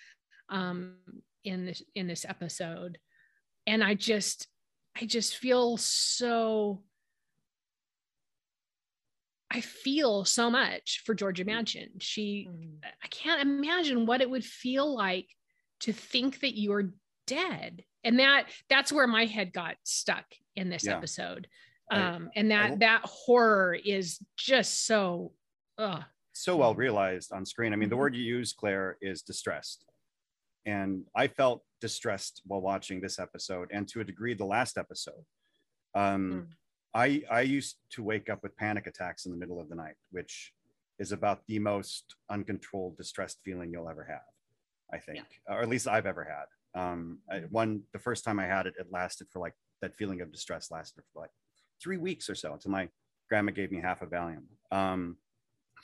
um 0.50 0.96
in 1.44 1.66
this 1.66 1.82
in 1.96 2.08
this 2.08 2.26
episode. 2.28 2.98
And 3.66 3.84
i 3.84 3.94
just 3.96 4.48
i 5.00 5.06
just 5.06 5.38
feel 5.38 5.78
so 5.78 6.84
I 9.50 9.62
feel 9.62 10.26
so 10.26 10.50
much 10.50 11.04
for 11.06 11.16
Georgia 11.16 11.46
mm. 11.46 11.50
Madchen. 11.50 11.90
She, 12.00 12.50
mm. 12.52 12.78
I 13.04 13.08
can't 13.08 13.42
imagine 13.42 14.06
what 14.06 14.22
it 14.22 14.30
would 14.30 14.44
feel 14.46 14.94
like 14.94 15.28
to 15.82 15.94
think 15.94 16.42
that 16.42 16.58
you're 16.60 16.92
dead. 17.28 17.84
And 18.04 18.20
that 18.20 18.46
that's 18.70 18.92
where 18.92 19.08
my 19.08 19.26
head 19.26 19.54
got 19.54 19.76
stuck 19.84 20.26
in 20.56 20.70
this 20.70 20.86
yeah. 20.86 20.98
episode. 20.98 21.48
Um, 21.92 22.30
I, 22.36 22.40
and 22.40 22.52
that 22.52 22.72
I, 22.72 22.76
that 22.78 23.02
horror 23.04 23.74
is 23.74 24.20
just 24.38 24.86
so 24.86 25.32
uh 25.78 26.02
so 26.34 26.58
well 26.58 26.76
realized 26.76 27.32
on 27.32 27.46
screen. 27.46 27.74
I 27.74 27.76
mean, 27.76 27.90
the 27.90 27.96
Mm-hmm. 27.96 28.00
word 28.02 28.16
you 28.16 28.24
use, 28.24 28.54
Claire, 28.54 28.98
is 29.02 29.22
distressed. 29.22 29.86
And 30.66 31.04
I 31.16 31.28
felt 31.28 31.64
distressed 31.80 32.42
while 32.46 32.62
watching 32.62 33.00
this 33.02 33.20
episode, 33.20 33.70
and 33.72 33.88
to 33.90 34.02
a 34.02 34.04
degree, 34.04 34.34
the 34.34 34.46
last 34.46 34.78
episode. 34.78 35.24
Um, 35.96 36.32
Mm. 36.32 36.57
I 36.94 37.24
I 37.30 37.42
used 37.42 37.78
to 37.92 38.04
wake 38.04 38.30
up 38.30 38.44
with 38.44 38.56
panic 38.58 38.88
attacks 38.88 39.26
in 39.26 39.32
the 39.32 39.38
middle 39.38 39.60
of 39.60 39.70
the 39.70 39.76
night, 39.76 39.96
which 40.12 40.54
is 41.00 41.12
about 41.12 41.46
the 41.48 41.60
most 41.60 42.16
uncontrolled, 42.30 42.98
distressed 42.98 43.40
feeling 43.44 43.72
you'll 43.72 43.90
ever 43.90 44.04
have. 44.06 44.22
I 44.92 45.00
think, 45.00 45.26
or 45.48 45.62
at 45.62 45.68
least 45.70 45.88
I've 45.88 46.06
ever 46.06 46.24
had. 46.24 46.82
Um, 46.82 47.20
I, 47.30 47.40
one 47.50 47.82
the 47.92 48.00
first 48.00 48.24
time 48.24 48.40
I 48.40 48.46
had 48.46 48.68
it, 48.68 48.76
it 48.80 48.88
lasted 48.92 49.28
for 49.32 49.40
like 49.40 49.54
that 49.82 49.96
feeling 49.96 50.22
of 50.22 50.32
distress 50.32 50.72
lasted 50.72 51.04
for 51.14 51.22
like 51.22 51.32
three 51.82 51.98
weeks 51.98 52.30
or 52.30 52.36
so 52.36 52.54
until 52.54 52.72
my 52.72 52.88
grandma 53.30 53.52
gave 53.52 53.72
me 53.72 53.82
half 53.82 54.02
a 54.02 54.08
Valium. 54.08 54.44
Um, 54.72 55.18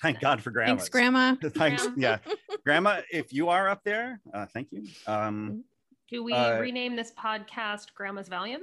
thank 0.01 0.19
God 0.19 0.41
for 0.41 0.51
grandma. 0.51 0.75
Thanks, 0.75 0.89
Grandma. 0.89 1.35
Thanks. 1.43 1.87
Yeah, 1.97 2.19
grandma, 2.65 3.01
if 3.11 3.33
you 3.33 3.49
are 3.49 3.67
up 3.69 3.81
there, 3.83 4.21
uh, 4.33 4.45
thank 4.47 4.71
you. 4.71 4.85
Um, 5.05 5.63
Do 6.09 6.23
we 6.23 6.33
Uh, 6.33 6.59
rename 6.59 6.95
this 6.95 7.11
podcast 7.11 7.93
Grandma's 7.93 8.29
Valium? 8.29 8.61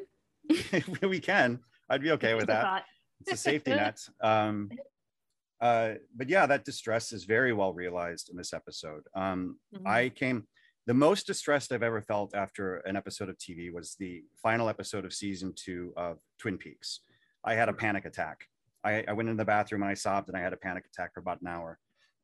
we 1.03 1.21
can. 1.21 1.61
I'd 1.91 2.03
be 2.03 2.13
okay 2.13 2.35
with 2.35 2.47
that. 2.47 2.85
It's 3.21 3.33
a 3.33 3.37
safety 3.51 3.73
net. 3.73 3.99
Um, 4.23 4.71
uh, 5.61 5.95
but 6.17 6.29
yeah, 6.29 6.47
that 6.47 6.65
distress 6.65 7.13
is 7.13 7.25
very 7.25 7.53
well 7.53 7.75
realized 7.75 8.31
in 8.31 8.37
this 8.37 8.53
episode. 8.55 9.03
Um, 9.15 9.59
Mhm. 9.75 9.87
I 9.87 10.09
came 10.09 10.47
the 10.87 10.95
most 10.95 11.27
distressed 11.27 11.71
I've 11.73 11.83
ever 11.83 12.01
felt 12.01 12.35
after 12.35 12.77
an 12.79 12.97
episode 12.97 13.29
of 13.29 13.37
TV 13.37 13.71
was 13.71 13.97
the 13.99 14.25
final 14.43 14.69
episode 14.69 15.05
of 15.05 15.13
season 15.13 15.53
two 15.55 15.93
of 15.97 16.19
Twin 16.39 16.57
Peaks. 16.57 17.01
I 17.45 17.55
had 17.55 17.69
a 17.69 17.73
panic 17.75 18.07
attack. 18.07 18.47
I, 18.83 19.05
I 19.07 19.13
went 19.13 19.29
in 19.29 19.37
the 19.37 19.45
bathroom 19.45 19.83
and 19.83 19.91
I 19.91 19.95
sobbed 19.95 20.29
and 20.29 20.37
I 20.37 20.41
had 20.41 20.55
a 20.55 20.57
panic 20.57 20.87
attack 20.87 21.13
for 21.13 21.21
about 21.21 21.43
an 21.43 21.49
hour. 21.49 21.79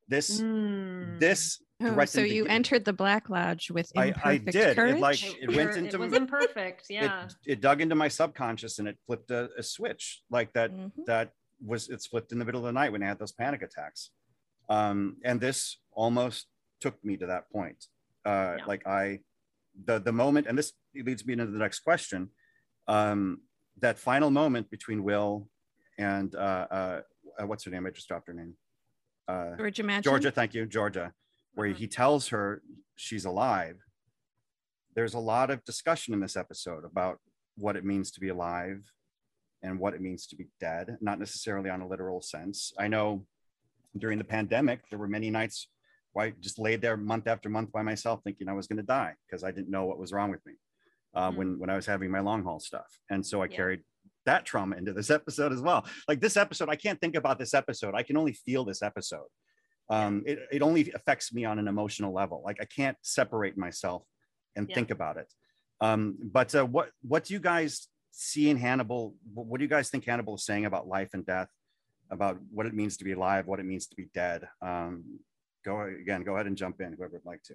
This 0.08 0.40
Mm. 0.40 1.18
this 1.20 1.60
Oh, 1.80 2.04
so 2.06 2.22
you 2.22 2.44
gi- 2.44 2.50
entered 2.50 2.84
the 2.86 2.92
Black 2.94 3.28
Lodge 3.28 3.70
with 3.70 3.92
I- 3.96 4.14
I 4.24 4.32
imperfect 4.34 4.52
did. 4.52 4.78
It, 4.78 4.98
like, 5.00 5.22
It, 5.22 5.36
it 5.42 5.48
went 5.54 5.70
were- 5.72 5.76
into- 5.76 5.96
it 5.96 6.00
was 6.00 6.12
imperfect. 6.14 6.86
Yeah. 6.90 7.26
it, 7.26 7.34
it 7.44 7.60
dug 7.60 7.80
into 7.82 7.94
my 7.94 8.08
subconscious 8.08 8.78
and 8.78 8.88
it 8.88 8.98
flipped 9.06 9.30
a, 9.30 9.50
a 9.58 9.62
switch 9.62 10.22
like 10.30 10.52
that 10.54 10.70
Mhm. 10.72 10.92
that 11.06 11.32
was 11.64 11.88
it's 11.90 12.06
flipped 12.06 12.32
in 12.32 12.38
the 12.38 12.44
middle 12.46 12.60
of 12.60 12.66
the 12.66 12.72
night 12.72 12.92
when 12.92 13.02
I 13.02 13.06
had 13.08 13.18
those 13.18 13.32
panic 13.32 13.60
attacks. 13.62 14.10
Um, 14.70 15.18
and 15.24 15.38
this 15.40 15.78
almost 15.92 16.46
took 16.80 17.02
me 17.04 17.16
to 17.18 17.26
that 17.26 17.50
point. 17.50 17.86
Uh, 18.24 18.56
Yeah. 18.58 18.64
Like 18.66 18.86
I, 18.86 19.20
the 19.84 19.98
the 19.98 20.12
moment, 20.12 20.46
and 20.46 20.56
this 20.56 20.72
leads 20.94 21.26
me 21.26 21.34
into 21.34 21.46
the 21.46 21.58
next 21.58 21.80
question. 21.80 22.30
Um, 22.88 23.42
that 23.80 23.98
final 23.98 24.30
moment 24.30 24.70
between 24.70 25.02
Will 25.04 25.50
and 25.98 26.34
uh, 26.34 26.66
uh, 26.70 27.00
uh, 27.38 27.46
what's 27.46 27.64
her 27.64 27.70
name? 27.70 27.84
I 27.86 27.90
just 27.90 28.08
dropped 28.08 28.28
her 28.28 28.32
name. 28.34 28.56
Uh, 29.28 29.56
Georgia 29.56 29.82
Madchen. 29.82 30.02
Georgia, 30.02 30.30
thank 30.30 30.54
you, 30.54 30.66
Georgia, 30.66 31.12
where 31.54 31.68
Mhm. 31.68 31.76
he 31.76 31.88
tells 31.88 32.28
her 32.28 32.62
she's 32.94 33.24
alive. 33.24 33.80
There's 34.94 35.14
a 35.14 35.18
lot 35.18 35.50
of 35.50 35.64
discussion 35.64 36.14
in 36.14 36.20
this 36.20 36.36
episode 36.36 36.84
about 36.84 37.20
what 37.56 37.76
it 37.76 37.84
means 37.84 38.10
to 38.12 38.20
be 38.20 38.28
alive 38.28 38.90
and 39.62 39.78
what 39.78 39.94
it 39.94 40.00
means 40.00 40.26
to 40.28 40.36
be 40.36 40.48
dead, 40.60 40.96
not 41.00 41.18
necessarily 41.18 41.70
on 41.70 41.80
a 41.80 41.88
literal 41.88 42.20
sense. 42.22 42.72
I 42.78 42.88
know 42.88 43.26
during 43.98 44.18
the 44.18 44.24
pandemic, 44.24 44.88
there 44.90 44.98
were 44.98 45.08
many 45.08 45.30
nights 45.30 45.68
where 46.12 46.26
I 46.26 46.30
just 46.30 46.58
laid 46.58 46.80
there 46.80 46.96
month 46.96 47.26
after 47.26 47.48
month 47.48 47.72
by 47.72 47.82
myself 47.82 48.22
thinking 48.22 48.48
I 48.48 48.52
was 48.52 48.66
going 48.66 48.76
to 48.78 48.82
die 48.82 49.16
because 49.26 49.42
I 49.44 49.50
didn't 49.50 49.70
know 49.70 49.84
what 49.86 49.98
was 49.98 50.12
wrong 50.12 50.30
with 50.30 50.44
me 50.46 50.54
uh, 51.14 51.32
when, 51.32 51.58
when 51.58 51.68
I 51.70 51.76
was 51.76 51.86
having 51.86 52.10
my 52.10 52.20
long 52.20 52.42
haul 52.42 52.60
stuff. 52.60 53.00
And 53.10 53.26
so 53.26 53.42
I 53.42 53.46
Yeah. 53.46 53.56
carried 53.56 53.82
that 54.26 54.44
trauma 54.44 54.76
into 54.76 54.92
this 54.92 55.10
episode 55.10 55.52
as 55.52 55.60
well. 55.60 55.86
Like 56.06 56.20
this 56.20 56.36
episode, 56.36 56.68
I 56.68 56.76
can't 56.76 57.00
think 57.00 57.16
about 57.16 57.38
this 57.38 57.54
episode. 57.54 57.94
I 57.94 58.02
can 58.02 58.16
only 58.16 58.32
feel 58.34 58.64
this 58.64 58.82
episode. 58.82 59.26
Um, 59.88 60.22
it, 60.26 60.38
it 60.52 60.62
only 60.62 60.92
affects 60.92 61.32
me 61.32 61.44
on 61.44 61.58
an 61.58 61.68
emotional 61.68 62.12
level. 62.12 62.42
Like 62.44 62.58
I 62.60 62.64
can't 62.64 62.96
separate 63.02 63.56
myself 63.56 64.02
and 64.56 64.68
Yeah. 64.68 64.74
think 64.74 64.90
about 64.90 65.16
it. 65.16 65.32
Um, 65.80 66.16
but 66.20 66.54
uh, 66.54 66.64
what 66.66 66.90
what 67.02 67.24
do 67.24 67.34
you 67.34 67.40
guys 67.40 67.88
see 68.10 68.48
in 68.50 68.56
Hannibal? 68.56 69.14
What, 69.34 69.58
do 69.58 69.64
you 69.64 69.68
guys 69.68 69.90
think 69.90 70.04
Hannibal 70.04 70.36
is 70.36 70.44
saying 70.44 70.64
about 70.64 70.88
life 70.88 71.10
and 71.12 71.24
death, 71.24 71.48
about 72.10 72.38
what 72.50 72.66
it 72.66 72.74
means 72.74 72.96
to 72.96 73.04
be 73.04 73.12
alive, 73.12 73.46
what 73.46 73.60
it 73.60 73.66
means 73.66 73.86
to 73.88 73.96
be 73.96 74.08
dead? 74.14 74.48
Um, 74.62 75.20
go 75.64 75.82
again. 75.82 76.22
Go 76.24 76.34
ahead 76.34 76.46
and 76.46 76.56
jump 76.56 76.80
in, 76.80 76.94
whoever 76.94 77.12
would 77.12 77.26
like 77.26 77.42
to. 77.44 77.54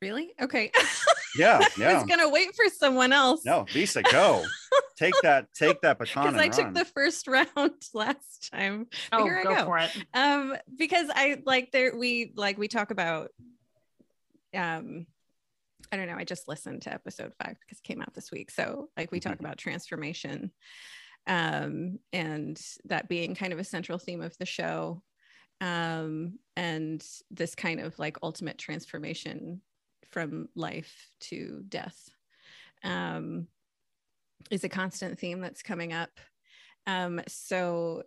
Really? 0.00 0.34
Okay. 0.40 0.70
Yeah, 1.36 1.60
I 1.78 1.94
was 1.94 2.04
gonna 2.04 2.28
wait 2.28 2.54
for 2.54 2.68
someone 2.70 3.12
else. 3.12 3.44
No, 3.44 3.66
Lisa, 3.74 4.02
go. 4.02 4.44
take 4.96 5.14
that. 5.22 5.48
Take 5.54 5.80
that 5.82 5.98
baton. 5.98 6.26
Because 6.26 6.40
I 6.40 6.44
and 6.44 6.52
took 6.52 6.74
the 6.74 6.84
first 6.84 7.26
round 7.28 7.72
last 7.92 8.50
time. 8.52 8.86
Oh, 9.12 9.24
here 9.24 9.38
I 9.38 9.42
go, 9.44 9.54
go. 9.56 9.64
for 9.66 9.78
it. 9.78 9.90
um 10.14 10.56
because 10.76 11.08
i 11.14 11.40
like 11.44 11.70
there 11.72 11.96
we 11.96 12.32
like 12.36 12.58
we 12.58 12.68
talk 12.68 12.90
about 12.90 13.30
um 14.54 15.06
i 15.92 15.96
don't 15.96 16.06
know 16.06 16.16
i 16.16 16.24
just 16.24 16.48
listened 16.48 16.82
to 16.82 16.92
episode 16.92 17.32
five 17.42 17.56
because 17.60 17.78
it 17.78 17.84
came 17.84 18.00
out 18.00 18.14
this 18.14 18.30
week 18.30 18.50
so 18.50 18.88
like 18.96 19.10
we 19.12 19.20
talk 19.20 19.36
Mhm. 19.36 19.40
about 19.40 19.58
transformation 19.58 20.50
um 21.26 21.98
and 22.12 22.60
that 22.86 23.08
being 23.08 23.34
kind 23.34 23.52
of 23.52 23.58
a 23.58 23.64
central 23.64 23.98
theme 23.98 24.22
of 24.22 24.36
the 24.38 24.46
show 24.46 25.02
um 25.60 26.38
and 26.56 27.04
this 27.30 27.54
kind 27.54 27.80
of 27.80 27.98
like 27.98 28.18
ultimate 28.22 28.58
transformation 28.58 29.60
from 30.14 30.48
life 30.54 31.10
to 31.18 31.64
death. 31.68 32.08
Um 32.84 33.48
is 34.48 34.62
a 34.62 34.68
constant 34.68 35.18
theme 35.18 35.40
that's 35.40 35.62
coming 35.62 35.92
up. 35.92 36.20
Um 36.86 37.20
so 37.26 38.04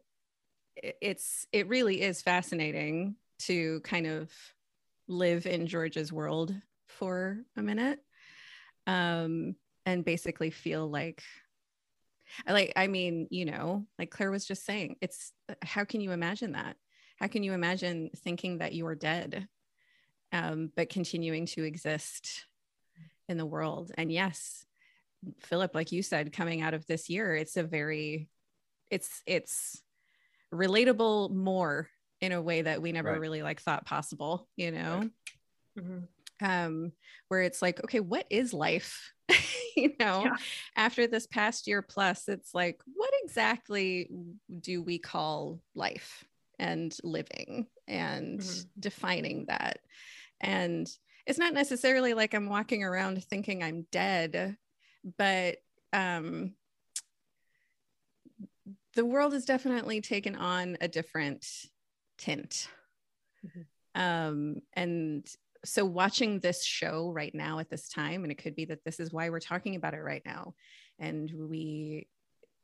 it's 1.01 1.45
it 1.51 1.67
really 1.67 2.01
is 2.01 2.21
fascinating 2.21 3.15
to 3.39 3.81
kind 3.81 4.07
of 4.07 4.31
live 5.09 5.45
in 5.45 5.67
George's 5.67 6.13
world 6.13 6.55
for 6.87 7.39
a 7.57 7.61
minute 7.61 7.99
um 8.85 9.55
and 9.85 10.05
basically 10.05 10.49
feel 10.49 10.89
like 10.89 11.23
like 12.47 12.71
I 12.77 12.87
mean 12.87 13.27
you 13.31 13.43
know 13.43 13.85
like 13.99 14.11
Claire 14.11 14.31
was 14.31 14.45
just 14.45 14.65
saying 14.65 14.95
it's 15.01 15.33
how 15.61 15.83
can 15.83 15.99
you 15.99 16.11
imagine 16.11 16.53
that? 16.53 16.77
How 17.19 17.27
can 17.27 17.43
you 17.43 17.51
imagine 17.51 18.11
thinking 18.15 18.59
that 18.59 18.73
you 18.73 18.87
are 18.87 18.95
dead 18.95 19.49
um 20.31 20.71
but 20.75 20.89
continuing 20.89 21.45
to 21.45 21.63
exist 21.63 22.45
in 23.29 23.37
the 23.37 23.45
world 23.45 23.91
and 23.97 24.11
yes 24.11 24.65
Phillip 25.41 25.73
like 25.73 25.91
you 25.91 26.03
said 26.03 26.31
coming 26.33 26.61
out 26.61 26.73
of 26.73 26.85
this 26.85 27.09
year 27.09 27.35
it's 27.35 27.57
a 27.57 27.63
very 27.63 28.29
it's 28.91 29.21
it's 29.25 29.81
relatable 30.53 31.33
more 31.33 31.89
in 32.21 32.31
a 32.31 32.41
way 32.41 32.61
that 32.61 32.81
we 32.81 32.91
never 32.91 33.11
Right. 33.11 33.19
really 33.21 33.41
like 33.43 33.61
thought 33.61 33.85
possible 33.85 34.47
you 34.55 34.71
know 34.71 35.09
Mhm. 35.77 36.07
um 36.41 36.91
where 37.27 37.41
it's 37.41 37.61
like 37.61 37.83
okay 37.83 37.99
what 37.99 38.25
is 38.29 38.53
life 38.53 39.11
you 39.75 39.93
know 39.99 40.23
Yeah. 40.25 40.37
after 40.75 41.07
this 41.07 41.27
past 41.27 41.67
year 41.67 41.81
plus 41.81 42.27
it's 42.27 42.53
like 42.53 42.79
what 42.95 43.11
exactly 43.23 44.09
do 44.61 44.81
we 44.81 44.99
call 44.99 45.59
life 45.75 46.23
and 46.59 46.95
living 47.03 47.67
and 47.87 48.39
Mhm. 48.41 48.65
defining 48.79 49.45
that 49.47 49.79
and 50.41 50.87
it's 51.25 51.39
not 51.39 51.53
necessarily 51.53 52.13
like 52.13 52.33
i'm 52.33 52.47
walking 52.49 52.83
around 52.83 53.23
thinking 53.23 53.63
i'm 53.63 53.85
dead 53.91 54.57
but 55.17 55.57
um 55.93 56.53
the 58.95 59.05
world 59.05 59.33
has 59.33 59.45
definitely 59.45 60.01
taken 60.01 60.35
on 60.35 60.77
a 60.81 60.87
different 60.87 61.45
tint 62.17 62.67
Mhm. 63.45 63.65
um 63.95 64.61
and 64.73 65.27
so 65.65 65.85
watching 65.85 66.39
this 66.39 66.63
show 66.63 67.11
right 67.11 67.33
now 67.33 67.59
at 67.59 67.69
this 67.69 67.89
time 67.89 68.23
and 68.23 68.31
it 68.31 68.37
could 68.37 68.55
be 68.55 68.65
that 68.65 68.83
this 68.85 68.99
is 68.99 69.11
why 69.11 69.29
we're 69.29 69.39
talking 69.39 69.75
about 69.75 69.93
it 69.93 70.01
right 70.01 70.21
now 70.25 70.53
and 70.99 71.31
we 71.31 72.07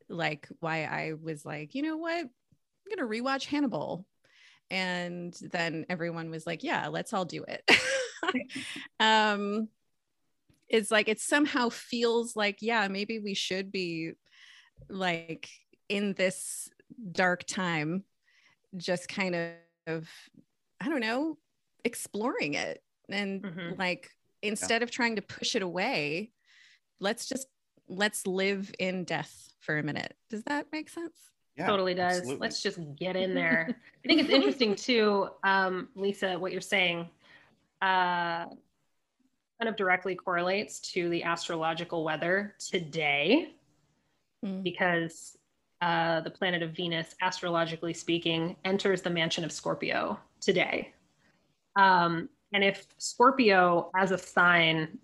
like 0.10 0.48
why 0.60 0.84
I 0.84 1.14
was 1.22 1.46
like, 1.46 1.76
you 1.76 1.82
know 1.82 1.98
what? 1.98 2.18
I'm 2.18 2.96
going 2.96 2.98
to 2.98 3.24
rewatch 3.24 3.46
Hannibal. 3.46 4.06
And 4.74 5.38
then 5.52 5.86
everyone 5.88 6.32
was 6.32 6.48
like, 6.48 6.64
yeah, 6.64 6.88
let's 6.88 7.14
all 7.14 7.26
do 7.26 7.46
it. 7.48 7.70
um, 9.00 9.70
it's 10.68 10.90
like 10.90 11.08
it 11.08 11.20
somehow 11.20 11.70
feels 11.70 12.36
like, 12.36 12.58
yeah, 12.60 12.88
maybe 12.88 13.20
we 13.20 13.36
should 13.36 13.72
be 13.72 14.14
like 14.90 15.48
in 15.90 16.14
this 16.14 16.70
dark 17.12 17.46
time, 17.46 18.04
just 18.76 19.08
kind 19.08 19.36
of, 19.86 20.10
I 20.82 20.90
don't 20.90 21.02
know, 21.02 21.38
exploring 21.86 22.56
it. 22.56 22.82
And 23.10 23.42
Mhm. 23.44 23.78
like 23.78 24.10
instead 24.42 24.82
of 24.82 24.90
trying 24.90 25.18
to 25.18 25.22
push 25.22 25.56
it 25.56 25.62
away, 25.62 26.32
let's 27.00 27.28
just 27.28 27.48
let's 27.88 28.26
live 28.26 28.74
in 28.80 29.04
death 29.04 29.54
for 29.60 29.78
a 29.78 29.84
minute. 29.84 30.16
Does 30.32 30.44
that 30.46 30.68
make 30.72 30.90
sense? 30.90 31.33
Yeah, 31.58 31.68
totally 31.68 31.94
does. 31.94 32.18
absolutely. 32.20 32.46
Let's 32.46 32.62
just 32.64 32.80
get 32.96 33.16
in 33.16 33.34
there. 33.42 33.68
I 34.04 34.08
think 34.08 34.22
it's 34.22 34.30
interesting 34.30 34.76
too, 34.76 35.30
um, 35.44 35.90
Lisa, 35.96 36.38
what 36.40 36.52
you're 36.52 36.62
saying 36.62 37.10
uh, 37.82 38.46
kind 38.46 39.70
of 39.70 39.76
directly 39.76 40.16
correlates 40.16 40.80
to 40.94 41.10
the 41.10 41.24
astrological 41.24 42.04
weather 42.04 42.56
today 42.60 43.54
Mm. 44.44 44.62
because 44.62 45.38
uh, 45.80 46.20
the 46.20 46.30
planet 46.30 46.62
of 46.62 46.72
Venus, 46.72 47.16
astrologically 47.22 47.94
speaking, 47.94 48.58
enters 48.66 49.02
the 49.02 49.10
mansion 49.10 49.46
of 49.46 49.54
Scorpio 49.54 50.20
today. 50.42 50.94
Um, 51.78 52.28
and 52.52 52.62
if 52.62 52.86
Scorpio 52.98 53.90
as 53.98 54.12
a 54.12 54.18
sign 54.18 54.98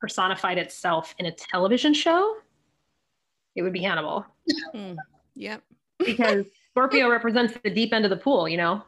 personified 0.00 0.58
itself 0.58 1.14
in 1.20 1.26
a 1.26 1.30
television 1.30 1.94
show, 1.94 2.38
it 3.54 3.62
would 3.62 3.72
be 3.72 3.82
Hannibal 3.82 4.26
Mm. 4.74 4.96
Yep. 5.38 5.62
because 5.98 6.46
Scorpio 6.70 7.08
represents 7.08 7.54
the 7.62 7.70
deep 7.70 7.92
end 7.92 8.04
of 8.04 8.10
the 8.10 8.16
pool, 8.16 8.48
you 8.48 8.56
know, 8.56 8.82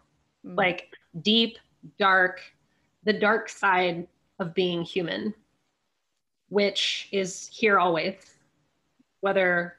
Mm. 0.47 0.57
like 0.57 0.89
deep, 1.21 1.59
dark, 1.99 2.41
the 3.05 3.13
dark 3.13 3.51
side 3.51 4.07
of 4.39 4.55
being 4.55 4.83
human, 4.83 5.35
which 6.49 7.09
is 7.13 7.47
here 7.53 7.79
always, 7.79 8.15
whether 9.21 9.77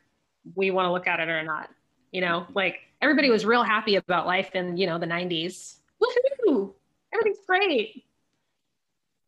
we 0.54 0.70
want 0.70 0.86
to 0.86 0.92
look 0.92 1.08
at 1.08 1.20
it 1.20 1.30
or 1.30 1.42
not. 1.44 1.70
You 2.12 2.22
know, 2.22 2.46
like 2.54 2.80
everybody 3.02 3.32
was 3.32 3.44
real 3.44 3.64
happy 3.64 3.96
about 3.96 4.28
life 4.28 4.54
in, 4.54 4.78
you 4.78 4.86
know, 4.86 5.00
the 5.00 5.08
90s. 5.08 5.78
Woohoo! 6.00 6.74
Everything's 7.12 7.44
great. 7.48 8.06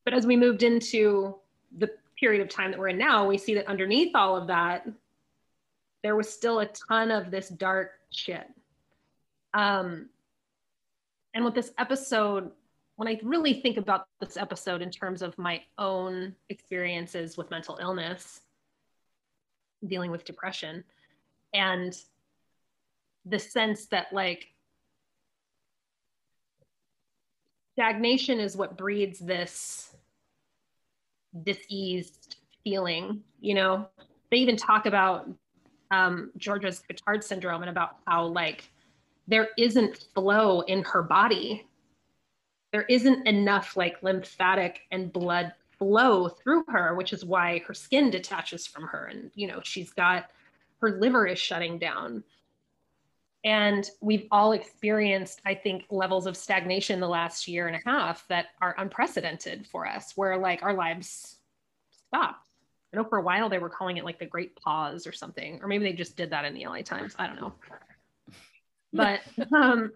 But 0.06 0.14
as 0.14 0.28
we 0.28 0.36
moved 0.36 0.62
into 0.62 1.36
the 1.78 1.90
period 2.20 2.42
of 2.42 2.50
time 2.50 2.70
that 2.72 2.80
we're 2.80 2.90
in 2.90 2.98
now, 3.00 3.26
we 3.28 3.38
see 3.40 3.56
that 3.56 3.68
underneath 3.68 4.14
all 4.16 4.36
of 4.38 4.48
that, 4.48 4.86
there 6.04 6.16
was 6.16 6.32
still 6.32 6.60
a 6.60 6.68
ton 6.68 7.10
of 7.10 7.32
this 7.32 7.48
dark 7.50 7.92
shit. 8.12 8.46
Um, 9.54 10.10
and 11.34 11.46
with 11.46 11.56
this 11.56 11.72
episode, 11.78 12.52
when 12.98 13.08
I 13.08 13.20
really 13.24 13.54
think 13.54 13.78
about 13.78 14.06
this 14.20 14.38
episode 14.38 14.82
in 14.82 14.92
terms 14.92 15.22
of 15.22 15.38
my 15.38 15.62
own 15.78 16.36
experiences 16.50 17.38
with 17.38 17.50
mental 17.50 17.80
illness, 17.82 18.42
dealing 19.88 20.12
with 20.12 20.26
depression, 20.26 20.84
and 21.54 21.98
the 23.26 23.40
sense 23.40 23.86
that 23.88 24.08
like 24.12 24.48
stagnation 27.74 28.40
is 28.40 28.56
what 28.56 28.78
breeds 28.78 29.20
this 29.20 29.96
diseased 31.44 32.36
feeling, 32.64 33.22
you 33.40 33.56
know? 33.56 33.88
They 34.30 34.38
even 34.38 34.58
talk 34.58 34.86
about 34.86 35.30
um, 35.94 36.32
Georgia's 36.38 36.82
Cotard 36.90 37.24
syndrome 37.24 37.62
and 37.62 37.70
about 37.70 37.98
how 38.08 38.26
like 38.26 38.70
there 39.28 39.50
isn't 39.58 40.06
flow 40.14 40.62
in 40.62 40.84
her 40.84 41.04
body. 41.04 41.68
There 42.72 42.86
isn't 42.90 43.28
enough 43.28 43.78
like 43.78 44.02
lymphatic 44.02 44.82
and 44.92 45.14
blood 45.14 45.54
flow 45.78 46.30
through 46.30 46.66
her, 46.70 46.96
which 46.96 47.14
is 47.14 47.24
why 47.24 47.60
her 47.68 47.74
skin 47.74 48.10
detaches 48.10 48.66
from 48.66 48.84
her. 48.84 49.06
And, 49.06 49.32
you 49.36 49.48
know, 49.48 49.62
she's 49.64 49.92
got 49.92 50.32
her 50.82 51.00
liver 51.00 51.28
is 51.28 51.40
shutting 51.40 51.78
down. 51.78 52.24
And 53.46 53.90
we've 54.02 54.28
all 54.32 54.54
experienced, 54.54 55.42
I 55.46 55.54
think, 55.54 55.86
levels 55.90 56.26
of 56.28 56.38
stagnation 56.38 57.00
the 57.00 57.08
last 57.08 57.48
year 57.48 57.68
and 57.68 57.76
a 57.76 57.90
half 57.90 58.26
that 58.30 58.48
are 58.62 58.76
unprecedented 58.78 59.68
for 59.68 59.86
us, 59.86 60.14
where 60.16 60.38
like 60.38 60.64
our 60.64 60.74
lives 60.74 61.38
stopped. 62.08 62.50
I 62.94 62.98
know 62.98 63.04
for 63.04 63.18
a 63.18 63.24
while 63.24 63.50
they 63.50 63.58
were 63.58 63.70
calling 63.70 63.98
it 63.98 64.06
like 64.06 64.20
the 64.20 64.26
Great 64.26 64.56
Pause 64.56 65.08
or 65.08 65.12
something, 65.12 65.60
or 65.62 65.68
maybe 65.68 65.84
they 65.84 65.94
just 65.94 66.16
did 66.16 66.30
that 66.30 66.46
in 66.46 66.54
the 66.54 66.68
LA 66.68 66.82
Times. 66.82 67.16
I 67.18 67.28
don't 67.28 67.42
know. 67.42 67.54
But 68.96 69.22
um, 69.52 69.92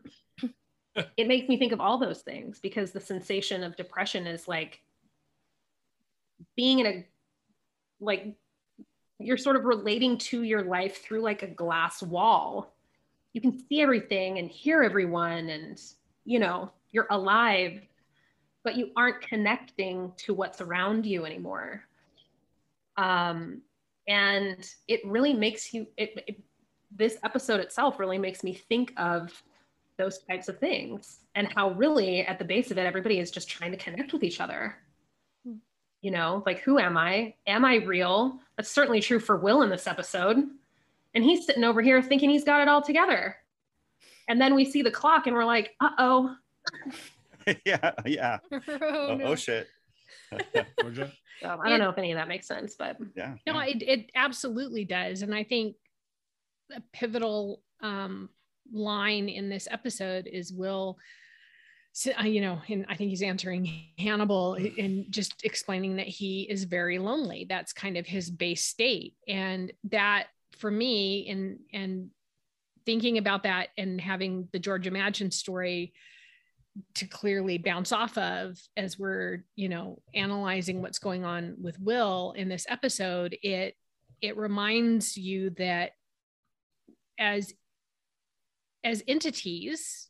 it 1.18 1.28
makes 1.28 1.48
me 1.48 1.60
think 1.60 1.72
of 1.72 1.80
all 1.80 2.00
those 2.00 2.22
things 2.22 2.60
because 2.60 2.92
the 2.92 3.00
sensation 3.00 3.64
of 3.64 3.76
depression 3.76 4.26
is 4.26 4.48
like 4.48 4.82
being 6.56 6.80
in 6.80 6.88
a 6.88 7.06
like 8.00 8.34
you're 9.20 9.38
sort 9.38 9.56
of 9.56 9.66
relating 9.66 10.18
to 10.18 10.42
your 10.42 10.64
life 10.64 11.04
through 11.04 11.22
like 11.22 11.44
a 11.44 11.48
glass 11.48 12.02
wall. 12.02 12.74
You 13.34 13.42
can 13.42 13.60
see 13.68 13.84
everything 13.84 14.40
and 14.40 14.50
hear 14.50 14.82
everyone, 14.82 15.50
and 15.50 15.80
you 16.26 16.40
know, 16.40 16.72
you're 16.90 17.06
alive, 17.12 17.80
but 18.64 18.76
you 18.76 18.90
aren't 18.98 19.22
connecting 19.22 20.12
to 20.18 20.34
what's 20.34 20.60
around 20.60 21.06
you 21.06 21.24
anymore 21.24 21.87
um, 22.98 23.62
and 24.08 24.70
it 24.88 25.02
really 25.06 25.34
makes 25.34 25.74
you 25.74 25.88
it, 25.98 26.24
it 26.28 26.42
this 26.96 27.18
episode 27.24 27.60
itself 27.60 28.00
really 28.00 28.18
makes 28.18 28.44
me 28.44 28.54
think 28.54 28.94
of 28.98 29.44
those 29.98 30.20
types 30.20 30.48
of 30.48 30.58
things 30.60 31.20
and 31.36 31.52
how 31.54 31.72
really 31.72 32.22
at 32.22 32.40
the 32.40 32.46
base 32.46 32.72
of 32.72 32.78
it 32.78 32.86
everybody 32.86 33.20
is 33.20 33.32
just 33.32 33.50
trying 33.50 33.72
to 33.72 33.78
connect 33.78 34.14
with 34.14 34.24
each 34.24 34.40
other 34.40 34.76
you 36.02 36.12
know 36.12 36.44
like 36.46 36.60
who 36.60 36.80
am 36.80 36.96
i 36.96 37.34
am 37.48 37.66
i 37.66 37.76
real 37.76 38.40
that's 38.56 38.72
certainly 38.72 39.02
true 39.02 39.20
for 39.20 39.36
will 39.38 39.64
in 39.64 39.70
this 39.70 39.88
episode 39.88 40.38
and 41.14 41.24
he's 41.24 41.46
sitting 41.46 41.64
over 41.64 41.82
here 41.82 42.02
thinking 42.02 42.30
he's 42.30 42.44
got 42.44 42.62
it 42.62 42.68
all 42.68 42.82
together 42.82 43.36
and 44.30 44.40
then 44.40 44.56
we 44.56 44.64
see 44.64 44.82
the 44.82 44.92
clock 44.92 45.28
and 45.28 45.36
we're 45.36 45.44
like 45.46 45.76
uh-oh 45.82 46.34
yeah, 47.66 47.92
yeah. 48.06 48.40
oh, 48.52 48.60
Oh, 48.82 49.16
no. 49.16 49.26
oh 49.26 49.36
shit. 49.36 49.68
Georgia? 50.82 51.12
So 51.42 51.60
i 51.64 51.70
don't 51.70 51.80
know 51.80 51.90
if 51.90 51.98
any 51.98 52.12
of 52.12 52.18
that 52.18 52.28
makes 52.28 52.48
sense 52.48 52.76
but 52.78 52.98
yeah. 53.16 53.36
No, 53.46 53.62
yeah. 53.62 53.76
it, 53.76 53.84
it 53.84 54.12
absolutely 54.16 54.86
does. 54.86 55.22
And 55.22 55.34
I 55.34 55.44
think 55.44 55.76
a 56.76 56.82
pivotal 56.94 57.62
um, 57.82 58.30
line 58.72 59.30
in 59.30 59.50
this 59.50 59.68
episode 59.70 60.28
is 60.32 60.52
Will, 60.52 60.98
uh, 62.20 62.24
you 62.24 62.42
know, 62.42 62.62
and 62.68 62.86
I 62.90 62.96
think 62.96 63.10
he's 63.10 63.22
answering 63.22 63.72
Hannibal 63.98 64.56
and 64.56 65.06
just 65.10 65.44
explaining 65.44 65.98
that 65.98 66.08
he 66.08 66.44
is 66.44 66.66
very 66.66 67.00
lonely. 67.00 67.46
That's 67.50 67.74
kind 67.74 67.98
of 67.98 68.06
his 68.06 68.30
base 68.30 68.66
state. 68.66 69.16
And 69.28 69.72
that 69.86 70.28
for 70.58 70.70
me, 70.70 71.30
and, 71.30 71.60
and 71.74 72.10
thinking 72.86 73.18
about 73.18 73.44
that 73.44 73.70
and 73.78 74.00
having 74.00 74.48
the 74.52 74.60
Georgia 74.60 74.92
Madchen 74.92 75.34
story 75.34 75.94
to 76.96 77.06
clearly 77.06 77.58
bounce 77.58 77.92
off 77.92 78.18
of 78.18 78.58
as 78.76 79.00
we're 79.00 79.44
you 79.56 79.70
know 79.70 80.00
analyzing 80.14 80.82
what's 80.82 81.00
going 81.00 81.26
on 81.26 81.56
with 81.62 81.80
will 81.80 82.34
in 82.36 82.50
this 82.50 82.66
episode 82.70 83.38
it 83.42 83.76
it 84.22 84.38
reminds 84.38 85.18
you 85.18 85.50
that 85.52 85.92
as 87.20 87.54
as 88.84 89.04
entities 89.08 90.10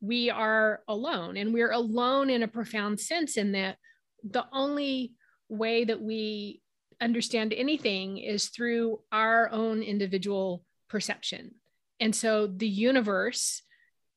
we 0.00 0.30
are 0.30 0.82
alone 0.88 1.36
and 1.36 1.52
we're 1.52 1.72
alone 1.72 2.30
in 2.30 2.42
a 2.42 2.48
profound 2.48 3.00
sense 3.00 3.36
in 3.36 3.52
that 3.52 3.76
the 4.22 4.44
only 4.52 5.12
way 5.48 5.84
that 5.84 6.00
we 6.00 6.60
understand 7.00 7.52
anything 7.52 8.18
is 8.18 8.48
through 8.48 9.00
our 9.12 9.50
own 9.50 9.82
individual 9.82 10.64
perception. 10.88 11.52
And 12.00 12.14
so 12.14 12.46
the 12.46 12.68
universe 12.68 13.62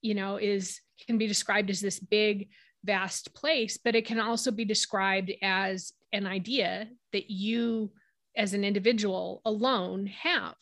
you 0.02 0.14
know 0.14 0.38
is 0.38 0.80
can 1.06 1.18
be 1.18 1.28
described 1.28 1.70
as 1.70 1.80
this 1.80 2.00
big 2.00 2.50
vast 2.84 3.34
place 3.34 3.78
but 3.78 3.96
it 3.96 4.06
can 4.06 4.20
also 4.20 4.52
be 4.52 4.64
described 4.64 5.32
as 5.42 5.94
an 6.14 6.26
idea 6.26 6.88
that 7.12 7.30
you 7.30 7.92
as 8.36 8.54
an 8.54 8.64
individual 8.64 9.42
alone 9.46 10.06
have 10.06 10.56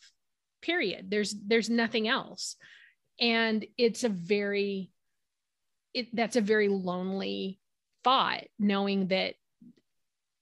period. 0.66 1.10
There's 1.10 1.34
there's 1.46 1.70
nothing 1.70 2.08
else. 2.08 2.56
And 3.20 3.64
it's 3.78 4.04
a 4.04 4.08
very 4.08 4.90
it 5.94 6.14
that's 6.14 6.36
a 6.36 6.40
very 6.40 6.68
lonely 6.68 7.60
thought 8.04 8.44
knowing 8.58 9.08
that 9.08 9.34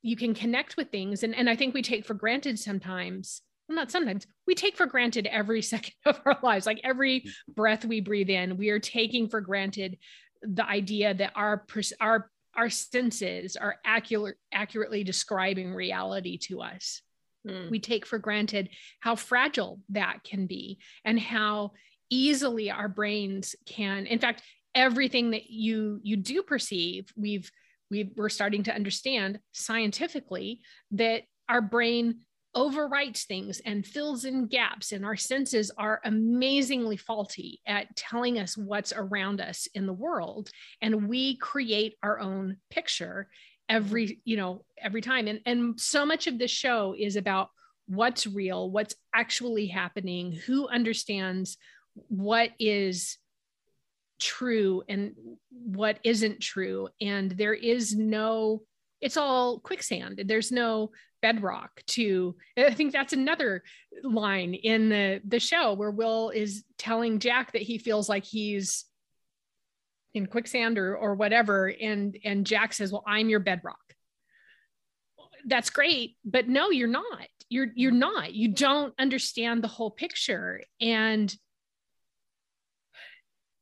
you 0.02 0.16
can 0.16 0.35
connect 0.35 0.76
with 0.76 0.90
things. 0.90 1.22
And 1.22 1.35
and 1.35 1.48
i 1.48 1.57
think 1.57 1.74
we 1.74 1.83
take 1.83 2.04
for 2.04 2.14
granted 2.14 2.59
sometimes 2.59 3.42
well, 3.68 3.77
not 3.77 3.90
sometimes 3.90 4.27
we 4.46 4.55
take 4.55 4.77
for 4.77 4.87
granted 4.87 5.27
every 5.27 5.62
second 5.74 5.94
of 6.07 6.20
our 6.24 6.38
lives 6.42 6.66
like 6.66 6.81
every 6.85 7.24
breath 7.48 7.85
we 7.85 8.00
breathe 8.00 8.31
in 8.31 8.57
we 8.57 8.70
are 8.70 8.79
taking 8.79 9.29
for 9.29 9.40
granted 9.40 9.98
the 10.42 10.66
idea 10.66 11.14
that 11.14 11.33
our 11.35 11.64
our 12.00 12.31
our 12.57 12.70
senses 12.70 13.57
are 13.57 13.77
accurate 13.85 14.37
accurately 14.53 15.05
describing 15.05 15.72
reality 15.74 16.38
to 16.38 16.61
us 16.61 17.00
Mm. 17.46 17.70
we 17.70 17.79
take 17.79 18.07
for 18.07 18.18
granted 18.18 18.70
how 19.00 19.16
fragile 19.16 19.79
that 19.90 20.24
can 20.24 20.46
be 20.46 20.79
and 21.05 21.20
how 21.20 21.72
easily 22.09 22.70
our 22.70 22.88
brains 22.88 23.55
can 23.66 24.07
in 24.07 24.18
fact 24.18 24.42
everything 24.74 25.33
that 25.33 25.50
you 25.50 26.00
you 26.03 26.16
do 26.16 26.42
perceive 26.42 27.12
we've 27.16 27.50
we 27.90 28.11
we're 28.16 28.31
starting 28.31 28.62
to 28.62 28.74
understand 28.74 29.40
scientifically 29.53 30.62
that 30.92 31.24
our 31.48 31.61
brain 31.61 32.20
overwrites 32.56 33.24
things 33.24 33.60
and 33.64 33.86
fills 33.86 34.24
in 34.24 34.46
gaps 34.46 34.92
and 34.92 35.04
our 35.04 35.16
senses 35.16 35.70
are 35.76 36.00
amazingly 36.04 36.96
faulty 36.96 37.60
at 37.66 37.94
telling 37.96 38.38
us 38.38 38.56
what's 38.56 38.92
around 38.94 39.40
us 39.40 39.66
in 39.74 39.86
the 39.86 39.92
world 39.92 40.48
and 40.80 41.08
we 41.08 41.36
create 41.36 41.96
our 42.02 42.20
own 42.20 42.56
picture 42.70 43.28
every 43.68 44.20
you 44.24 44.36
know 44.36 44.64
every 44.80 45.00
time. 45.00 45.26
And 45.26 45.40
and 45.46 45.80
so 45.80 46.04
much 46.04 46.26
of 46.26 46.38
this 46.38 46.50
show 46.50 46.94
is 46.98 47.16
about 47.16 47.50
what's 47.86 48.26
real 48.26 48.70
what's 48.70 48.94
actually 49.14 49.66
happening 49.66 50.32
who 50.46 50.68
understands 50.68 51.58
what 52.08 52.50
is 52.58 53.18
true 54.20 54.82
and 54.88 55.14
what 55.50 55.98
isn't 56.02 56.40
true. 56.40 56.88
And 57.00 57.30
there 57.30 57.54
is 57.54 57.94
no 57.94 58.62
it's 59.00 59.16
all 59.16 59.59
quicksand 59.61 60.22
there's 60.26 60.52
no 60.52 60.90
bedrock 61.22 61.83
to 61.87 62.35
i 62.57 62.72
think 62.72 62.92
that's 62.92 63.12
another 63.12 63.62
line 64.02 64.54
in 64.54 64.88
the 64.88 65.20
the 65.26 65.40
show 65.40 65.74
where 65.74 65.90
will 65.90 66.30
is 66.30 66.64
telling 66.78 67.18
jack 67.18 67.52
that 67.52 67.62
he 67.62 67.78
feels 67.78 68.09
like 68.09 68.24
he's 68.24 68.85
in 70.14 70.26
quicksand 70.26 70.78
or 70.78 70.96
or 70.96 71.14
whatever 71.14 71.66
and 71.68 72.18
and 72.24 72.46
jack 72.46 72.72
says 72.72 72.92
well 72.92 73.04
i'm 73.07 73.28
your 73.28 73.40
bedrock 73.40 73.78
that's 75.46 75.70
great 75.70 76.16
but 76.24 76.48
no 76.48 76.70
you're 76.70 76.88
not 76.88 77.26
you're 77.48 77.68
you're 77.74 77.90
not 77.90 78.33
you 78.33 78.48
don't 78.48 78.94
understand 78.98 79.62
the 79.62 79.68
whole 79.68 79.90
picture 79.90 80.62
and 80.80 81.37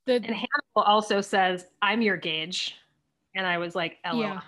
the 0.06 0.14
And 0.14 0.24
Hannibal 0.24 0.82
also 0.84 1.20
says, 1.20 1.66
I'm 1.80 2.02
your 2.02 2.16
gauge. 2.16 2.74
And 3.34 3.46
I 3.46 3.58
was 3.58 3.74
like, 3.74 3.98
LOL. 4.04 4.20
Yeah. 4.20 4.40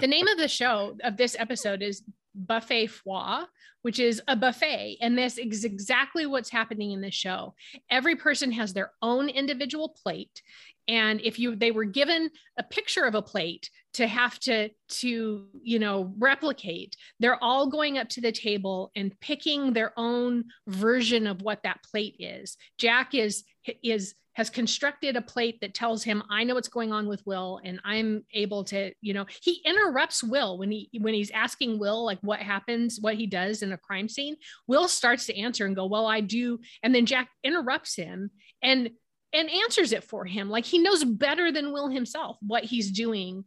The 0.00 0.06
name 0.06 0.28
of 0.28 0.38
the 0.38 0.48
show 0.48 0.96
of 1.02 1.16
this 1.16 1.36
episode 1.38 1.82
is 1.82 2.02
buffet 2.34 2.86
froid 2.86 3.46
which 3.82 3.98
is 3.98 4.20
a 4.28 4.36
buffet. 4.36 4.98
And 5.00 5.16
this 5.16 5.38
is 5.38 5.64
exactly 5.64 6.26
what's 6.26 6.50
happening 6.50 6.92
in 6.92 7.00
the 7.00 7.10
show. 7.10 7.54
Every 7.90 8.16
person 8.16 8.52
has 8.52 8.72
their 8.72 8.92
own 9.02 9.28
individual 9.28 9.88
plate. 9.88 10.42
And 10.88 11.20
if 11.20 11.38
you 11.38 11.54
they 11.54 11.70
were 11.70 11.84
given 11.84 12.30
a 12.58 12.62
picture 12.62 13.04
of 13.04 13.14
a 13.14 13.22
plate 13.22 13.70
to 13.98 14.06
have 14.06 14.38
to 14.38 14.70
to 14.88 15.46
you 15.60 15.78
know 15.80 16.14
replicate. 16.18 16.96
They're 17.18 17.42
all 17.42 17.68
going 17.68 17.98
up 17.98 18.08
to 18.10 18.20
the 18.20 18.30
table 18.30 18.92
and 18.94 19.18
picking 19.20 19.72
their 19.72 19.92
own 19.96 20.44
version 20.68 21.26
of 21.26 21.42
what 21.42 21.64
that 21.64 21.82
plate 21.82 22.14
is. 22.20 22.56
Jack 22.78 23.14
is 23.14 23.42
is 23.82 24.14
has 24.34 24.50
constructed 24.50 25.16
a 25.16 25.20
plate 25.20 25.60
that 25.60 25.74
tells 25.74 26.04
him 26.04 26.22
i 26.30 26.44
know 26.44 26.54
what's 26.54 26.68
going 26.68 26.92
on 26.92 27.08
with 27.08 27.26
will 27.26 27.60
and 27.64 27.80
i'm 27.84 28.24
able 28.32 28.62
to 28.62 28.92
you 29.00 29.12
know. 29.12 29.26
He 29.42 29.60
interrupts 29.64 30.22
will 30.22 30.58
when 30.58 30.70
he 30.70 30.88
when 31.00 31.12
he's 31.12 31.32
asking 31.32 31.80
will 31.80 32.04
like 32.04 32.20
what 32.20 32.38
happens 32.38 32.98
what 33.00 33.16
he 33.16 33.26
does 33.26 33.62
in 33.62 33.72
a 33.72 33.76
crime 33.78 34.08
scene. 34.08 34.36
Will 34.68 34.86
starts 34.86 35.26
to 35.26 35.36
answer 35.36 35.66
and 35.66 35.74
go 35.74 35.86
well 35.86 36.06
i 36.06 36.20
do 36.20 36.60
and 36.84 36.94
then 36.94 37.04
jack 37.04 37.28
interrupts 37.42 37.96
him 37.96 38.30
and 38.62 38.90
and 39.32 39.50
answers 39.50 39.92
it 39.92 40.04
for 40.04 40.24
him. 40.24 40.48
Like 40.48 40.64
he 40.64 40.78
knows 40.78 41.04
better 41.04 41.52
than 41.52 41.72
will 41.72 41.88
himself 41.88 42.38
what 42.40 42.64
he's 42.64 42.90
doing 42.90 43.44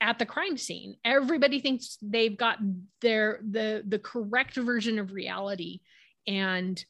at 0.00 0.18
the 0.18 0.26
crime 0.26 0.56
scene. 0.56 0.96
Everybody 1.04 1.60
thinks 1.60 1.98
they've 2.02 2.36
got 2.36 2.58
their 3.00 3.40
the 3.48 3.82
the 3.86 3.98
correct 3.98 4.56
version 4.56 4.98
of 4.98 5.12
reality. 5.12 5.80
And 6.26 6.82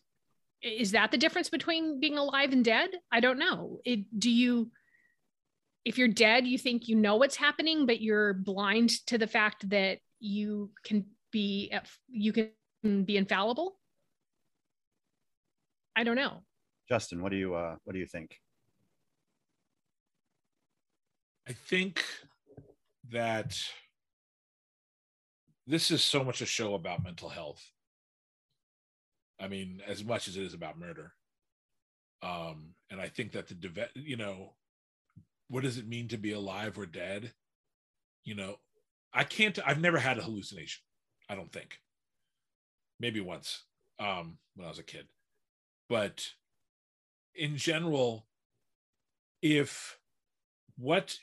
is 0.62 0.92
that 0.92 1.10
the 1.10 1.18
difference 1.18 1.48
between 1.48 2.00
being 2.00 2.18
alive 2.18 2.52
and 2.52 2.64
dead? 2.64 2.90
I 3.10 3.20
don't 3.20 3.38
know. 3.38 3.80
It, 3.84 4.00
do 4.18 4.30
you 4.30 4.70
if 5.84 5.96
you're 5.96 6.08
dead 6.08 6.46
you 6.46 6.58
think 6.58 6.88
you 6.88 6.96
know 6.96 7.16
what's 7.16 7.36
happening 7.36 7.86
but 7.86 8.02
you're 8.02 8.34
blind 8.34 8.90
to 9.06 9.16
the 9.16 9.26
fact 9.26 9.66
that 9.70 9.98
you 10.18 10.70
can 10.84 11.06
be 11.32 11.72
you 12.08 12.32
can 12.32 13.04
be 13.04 13.16
infallible? 13.16 13.78
I 15.96 16.04
don't 16.04 16.16
know. 16.16 16.42
Justin, 16.88 17.22
what 17.22 17.30
do 17.32 17.38
you 17.38 17.54
uh, 17.54 17.76
what 17.84 17.92
do 17.92 17.98
you 17.98 18.06
think? 18.06 18.36
I 21.48 21.52
think 21.52 22.04
that 23.12 23.58
this 25.66 25.90
is 25.90 26.02
so 26.02 26.24
much 26.24 26.40
a 26.40 26.46
show 26.46 26.74
about 26.74 27.04
mental 27.04 27.28
health. 27.28 27.72
I 29.40 29.48
mean, 29.48 29.82
as 29.86 30.04
much 30.04 30.28
as 30.28 30.36
it 30.36 30.42
is 30.42 30.54
about 30.54 30.78
murder. 30.78 31.12
Um, 32.22 32.74
and 32.90 33.00
I 33.00 33.08
think 33.08 33.32
that 33.32 33.48
the 33.48 33.54
deve- 33.54 33.92
you 33.94 34.16
know, 34.16 34.54
what 35.48 35.62
does 35.62 35.78
it 35.78 35.88
mean 35.88 36.08
to 36.08 36.18
be 36.18 36.32
alive 36.32 36.78
or 36.78 36.86
dead? 36.86 37.32
You 38.24 38.34
know, 38.34 38.58
I 39.12 39.24
can't. 39.24 39.58
I've 39.64 39.80
never 39.80 39.98
had 39.98 40.18
a 40.18 40.22
hallucination. 40.22 40.82
I 41.28 41.34
don't 41.34 41.52
think. 41.52 41.78
Maybe 42.98 43.20
once 43.20 43.64
um, 43.98 44.38
when 44.54 44.66
I 44.66 44.68
was 44.68 44.78
a 44.78 44.82
kid, 44.82 45.06
but 45.88 46.28
in 47.34 47.56
general, 47.56 48.26
if 49.40 49.99
what 50.80 51.16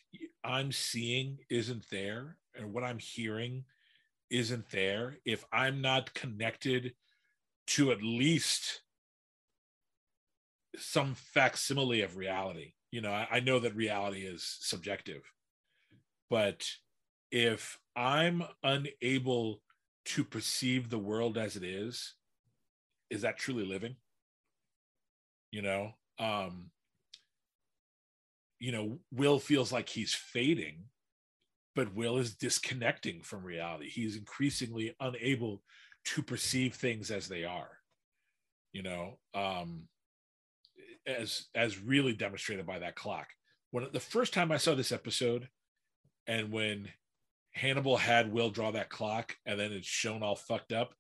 I'm 0.44 0.72
seeing 0.72 1.40
isn't 1.50 1.90
there 1.90 2.38
and 2.56 2.74
what 2.74 2.84
I'm 2.84 3.00
hearing 3.00 3.66
isn't 4.30 4.70
there, 4.70 5.18
if 5.26 5.46
I'm 5.52 5.82
not 5.82 6.14
connected 6.14 6.94
to 7.68 7.92
at 7.92 8.02
least 8.02 8.82
some 10.78 11.16
facsimile 11.16 12.02
of 12.02 12.18
reality, 12.18 12.74
you 12.92 13.02
know, 13.02 13.12
I, 13.12 13.28
I 13.32 13.40
know 13.40 13.60
that 13.60 13.76
reality 13.76 14.22
is 14.22 14.58
subjective, 14.62 15.24
but 16.30 16.70
if 17.32 17.80
I'm 17.96 18.44
unable 18.64 19.62
to 20.06 20.24
perceive 20.24 20.90
the 20.90 21.00
world 21.00 21.38
as 21.38 21.56
it 21.56 21.64
is, 21.64 22.14
is 23.10 23.22
that 23.22 23.38
truly 23.38 23.66
living? 23.66 23.96
you 25.52 25.62
know 25.62 25.92
um 26.20 26.70
you 28.60 28.72
know 28.72 29.00
will 29.12 29.40
feels 29.40 29.72
like 29.72 29.90
he's 29.90 30.14
fading 30.14 30.86
but 31.76 31.94
will 31.94 32.18
is 32.18 32.36
disconnecting 32.36 33.22
from 33.22 33.44
reality 33.44 33.90
he's 33.90 34.16
increasingly 34.16 34.96
unable 35.00 35.62
to 36.06 36.22
perceive 36.24 36.74
things 36.74 37.12
as 37.12 37.28
they 37.28 37.44
are 37.44 37.70
you 38.74 38.84
know 38.84 39.20
um 39.34 39.88
as 41.06 41.46
as 41.56 41.80
really 41.80 42.14
demonstrated 42.14 42.66
by 42.66 42.80
that 42.80 42.96
clock 42.96 43.30
when 43.72 43.86
the 43.94 44.00
first 44.00 44.34
time 44.34 44.52
i 44.52 44.58
saw 44.58 44.74
this 44.76 44.92
episode 44.92 45.48
and 46.28 46.52
when 46.52 46.90
hannibal 47.52 47.98
had 47.98 48.32
will 48.32 48.50
draw 48.50 48.72
that 48.72 48.90
clock 48.90 49.36
and 49.46 49.60
then 49.60 49.72
it's 49.72 49.88
shown 49.88 50.22
all 50.24 50.36
fucked 50.36 50.72
up 50.72 50.94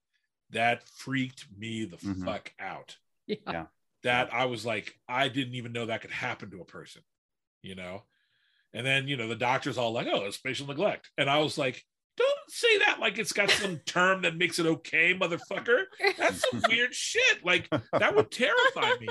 that 0.51 0.87
freaked 0.87 1.45
me 1.57 1.85
the 1.85 1.97
Mhm. 1.97 2.23
fuck 2.23 2.53
out 2.59 2.97
yeah. 3.27 3.35
Yeah. 3.45 3.65
that 4.03 4.33
I 4.33 4.45
was 4.45 4.65
like, 4.65 4.97
I 5.09 5.27
didn't 5.27 5.55
even 5.55 5.73
know 5.73 5.87
that 5.87 6.01
could 6.01 6.11
happen 6.11 6.49
to 6.51 6.61
a 6.61 6.65
person, 6.65 7.01
you 7.61 7.75
know? 7.75 8.03
And 8.73 8.85
then, 8.85 9.07
you 9.07 9.17
know, 9.17 9.27
the 9.27 9.35
doctor's 9.35 9.77
all 9.77 9.91
like, 9.93 10.07
oh, 10.11 10.25
it's 10.25 10.37
spatial 10.37 10.67
neglect. 10.67 11.09
And 11.17 11.29
I 11.29 11.39
was 11.39 11.57
like, 11.57 11.83
don't 12.17 12.49
say 12.49 12.79
that 12.79 12.99
like 12.99 13.17
it's 13.17 13.33
got 13.33 13.49
some 13.49 13.77
term 13.85 14.23
that 14.23 14.37
makes 14.37 14.59
it 14.59 14.65
okay, 14.65 15.13
motherfucker. 15.13 15.83
That's 16.17 16.41
some 16.49 16.61
weird 16.69 16.93
shit. 16.93 17.45
Like, 17.45 17.69
that 17.91 18.15
would 18.15 18.31
terrify 18.31 18.91
me, 18.99 19.07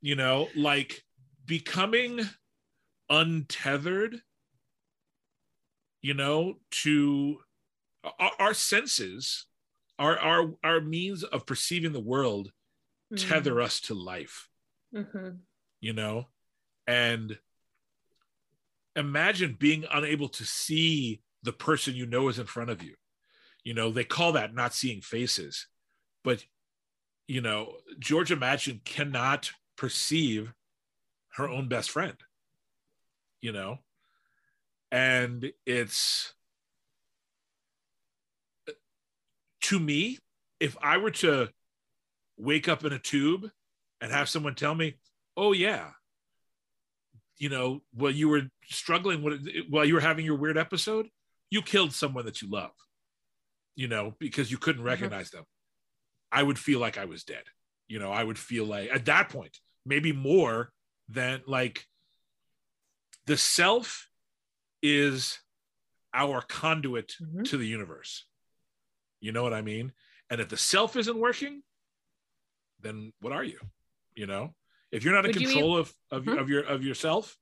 you 0.00 0.14
know? 0.14 0.48
Like, 0.54 1.02
becoming 1.44 2.20
untethered, 3.10 4.20
you 6.02 6.14
know, 6.14 6.54
to 6.70 7.38
our, 8.18 8.32
our 8.38 8.54
senses, 8.54 9.46
our, 9.98 10.18
our, 10.18 10.54
our 10.62 10.80
means 10.80 11.24
of 11.24 11.46
perceiving 11.46 11.92
the 11.92 12.00
world 12.00 12.52
tether 13.16 13.58
us 13.62 13.80
to 13.80 13.94
life 13.94 14.50
Mhm. 14.94 15.38
you 15.80 15.94
know 15.94 16.26
and 16.86 17.38
imagine 18.98 19.56
being 19.58 19.84
unable 19.92 20.28
to 20.28 20.44
see 20.44 21.20
the 21.42 21.52
person 21.52 21.94
you 21.94 22.06
know 22.06 22.28
is 22.28 22.38
in 22.38 22.46
front 22.46 22.70
of 22.70 22.82
you. 22.82 22.94
You 23.64 23.74
know 23.74 23.90
they 23.90 24.04
call 24.04 24.32
that 24.32 24.54
not 24.54 24.74
seeing 24.74 25.00
faces 25.00 25.66
but 26.24 26.44
you 27.26 27.40
know 27.40 27.74
georgia 27.98 28.36
Madchen 28.36 28.82
cannot 28.84 29.50
perceive 29.76 30.52
her 31.34 31.48
own 31.48 31.68
best 31.68 31.90
friend 31.90 32.16
you 33.40 33.52
know? 33.52 33.78
And 34.90 35.52
it's 35.66 36.32
to 39.60 39.78
me 39.78 40.18
if 40.60 40.76
i 40.82 40.96
were 40.96 41.10
to 41.10 41.48
wake 42.38 42.68
up 42.68 42.84
in 42.84 42.92
a 42.92 42.98
tube 42.98 43.50
and 44.00 44.12
have 44.12 44.28
someone 44.28 44.54
tell 44.54 44.74
me, 44.74 44.94
"Oh 45.36 45.52
yeah, 45.52 45.90
you 47.38 47.48
know, 47.48 47.82
while 47.92 48.10
you 48.10 48.28
were 48.28 48.42
struggling 48.64 49.22
with 49.22 49.46
while 49.68 49.84
you 49.84 49.94
were 49.94 50.00
having 50.00 50.24
your 50.24 50.36
weird 50.36 50.58
episode, 50.58 51.08
you 51.50 51.62
killed 51.62 51.92
someone 51.92 52.24
that 52.26 52.42
you 52.42 52.48
love." 52.50 52.72
you 53.74 53.86
know, 53.86 54.12
because 54.18 54.50
you 54.50 54.58
couldn't 54.58 54.82
recognize 54.82 55.30
them. 55.30 55.44
I 56.32 56.42
would 56.42 56.58
feel 56.58 56.80
like 56.80 56.98
I 56.98 57.04
was 57.04 57.22
dead. 57.22 57.44
You 57.86 58.00
know, 58.00 58.10
I 58.10 58.24
would 58.24 58.36
feel 58.36 58.64
like 58.64 58.90
at 58.90 59.04
that 59.04 59.28
point, 59.28 59.56
maybe 59.86 60.10
more 60.10 60.72
than 61.08 61.42
like 61.46 61.86
the 63.26 63.36
self 63.36 64.08
is 64.82 65.38
our 66.12 66.42
conduit 66.42 67.14
Mhm. 67.20 67.48
to 67.50 67.56
the 67.56 67.68
universe. 67.68 68.26
You 69.20 69.30
know 69.30 69.44
what 69.44 69.54
I 69.54 69.62
mean? 69.62 69.92
And 70.28 70.40
if 70.40 70.48
the 70.48 70.56
self 70.56 70.96
isn't 70.96 71.16
working, 71.16 71.62
then 72.80 73.12
what 73.20 73.32
are 73.32 73.44
you? 73.44 73.60
You 74.16 74.26
know, 74.26 74.56
if 74.92 75.04
you're 75.04 75.14
not 75.14 75.24
in 75.24 75.30
Would 75.32 75.40
you 75.40 75.48
control 75.48 75.76
of 75.76 75.94
of, 76.10 76.24
Mhm. 76.24 76.40
of 76.40 76.48
your 76.48 76.62
of 76.64 76.84
yourself, 76.84 77.36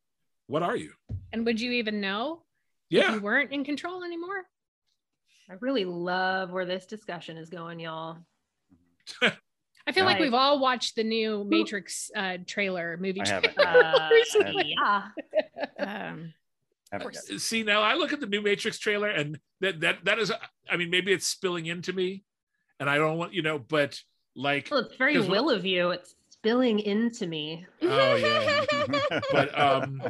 what 0.47 0.63
are 0.63 0.77
you? 0.77 0.93
And 1.33 1.45
would 1.47 1.61
you 1.61 1.73
even 1.73 2.01
know 2.01 2.43
if 2.91 2.99
Yeah. 3.03 3.15
you 3.15 3.21
weren't 3.21 3.53
in 3.53 3.65
control 3.65 4.05
anymore? 4.05 4.47
I 5.49 5.55
really 5.61 5.85
love 5.85 6.51
where 6.51 6.65
this 6.67 6.87
discussion 6.87 7.37
is 7.37 7.49
going, 7.51 7.79
y'all. 7.81 8.19
I 9.23 9.93
feel 9.93 10.05
like 10.05 10.15
Right. 10.15 10.23
we've 10.23 10.35
all 10.35 10.59
watched 10.59 10.97
the 10.97 11.05
new 11.05 11.45
Matrix 11.45 12.11
uh, 12.17 12.39
trailer 12.45 12.97
movie. 12.97 13.21
I 13.21 13.29
haven't. 13.29 13.57
Uh, 13.57 14.09
recently. 14.13 14.75
yeah. 14.81 15.09
Um, 15.79 16.35
See 17.13 17.63
now, 17.63 17.83
I 17.83 17.95
look 17.95 18.13
at 18.13 18.21
the 18.21 18.27
new 18.27 18.41
Matrix 18.41 18.79
trailer, 18.79 19.09
and 19.09 19.39
that 19.61 19.81
that 19.81 20.05
that 20.05 20.19
is, 20.19 20.33
I 20.71 20.77
mean, 20.77 20.91
maybe 20.91 21.13
it's 21.13 21.27
spilling 21.27 21.67
into 21.67 21.93
me, 21.93 22.25
and 22.81 22.89
I 22.89 22.97
don't 22.97 23.19
want 23.19 23.33
you 23.35 23.43
know, 23.43 23.59
but 23.59 24.01
like, 24.35 24.69
Well, 24.71 24.81
it's 24.81 24.97
very 24.97 25.19
will 25.21 25.51
of 25.51 25.65
you. 25.67 25.91
It's 25.91 26.15
spilling 26.47 26.79
into 26.79 27.27
me. 27.27 27.67
oh 27.83 28.15
yeah, 28.15 28.65
but 29.33 29.59
um, 29.59 30.01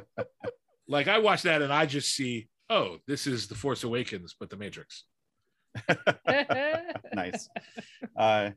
like 0.87 1.09
I 1.09 1.18
watch 1.18 1.43
that 1.43 1.62
and 1.62 1.72
I 1.72 1.87
just 1.87 2.14
see, 2.14 2.49
oh, 2.68 2.99
this 3.07 3.26
is 3.26 3.47
the 3.47 3.55
Force 3.55 3.84
Awakens, 3.84 4.34
but 4.39 4.51
the 4.51 4.57
Matrix. 4.57 5.05
nice. 7.14 7.49
Uh, 8.14 8.51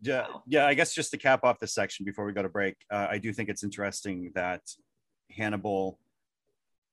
yeah, 0.00 0.26
yeah. 0.46 0.66
I 0.66 0.72
guess 0.72 0.94
just 0.94 1.10
to 1.10 1.18
cap 1.18 1.44
off 1.44 1.58
this 1.58 1.74
section 1.74 2.06
before 2.06 2.24
we 2.24 2.32
go 2.32 2.42
to 2.42 2.48
break, 2.48 2.76
uh, 2.90 3.06
I 3.10 3.18
do 3.18 3.34
think 3.34 3.50
it's 3.50 3.64
interesting 3.64 4.32
that 4.34 4.62
Hannibal 5.30 5.98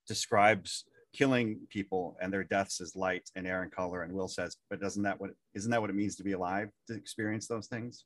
describes 0.07 0.83
killing 1.13 1.59
people 1.69 2.17
and 2.21 2.33
their 2.33 2.43
deaths 2.43 2.81
as 2.81 2.97
light 2.97 3.29
and 3.37 3.47
air 3.47 3.63
and 3.63 3.71
color, 3.71 4.03
and 4.03 4.11
Will 4.11 4.27
says, 4.27 4.57
"But 4.69 4.81
doesn't 4.81 5.03
that 5.03 5.21
what 5.21 5.31
isn't 5.53 5.71
that 5.71 5.79
what 5.79 5.89
it 5.89 5.95
means 5.95 6.17
to 6.17 6.23
be 6.23 6.33
alive 6.33 6.69
to 6.87 6.95
experience 6.95 7.47
those 7.47 7.67
things?" 7.67 8.03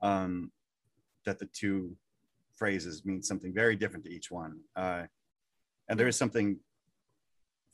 Um, 0.00 0.50
that 1.26 1.38
the 1.38 1.46
two 1.46 1.94
phrases 2.54 3.04
mean 3.04 3.22
something 3.22 3.52
very 3.52 3.76
different 3.76 4.04
to 4.06 4.10
each 4.10 4.30
one, 4.30 4.60
uh, 4.74 5.02
and 5.88 6.00
there 6.00 6.08
is 6.08 6.16
something 6.16 6.58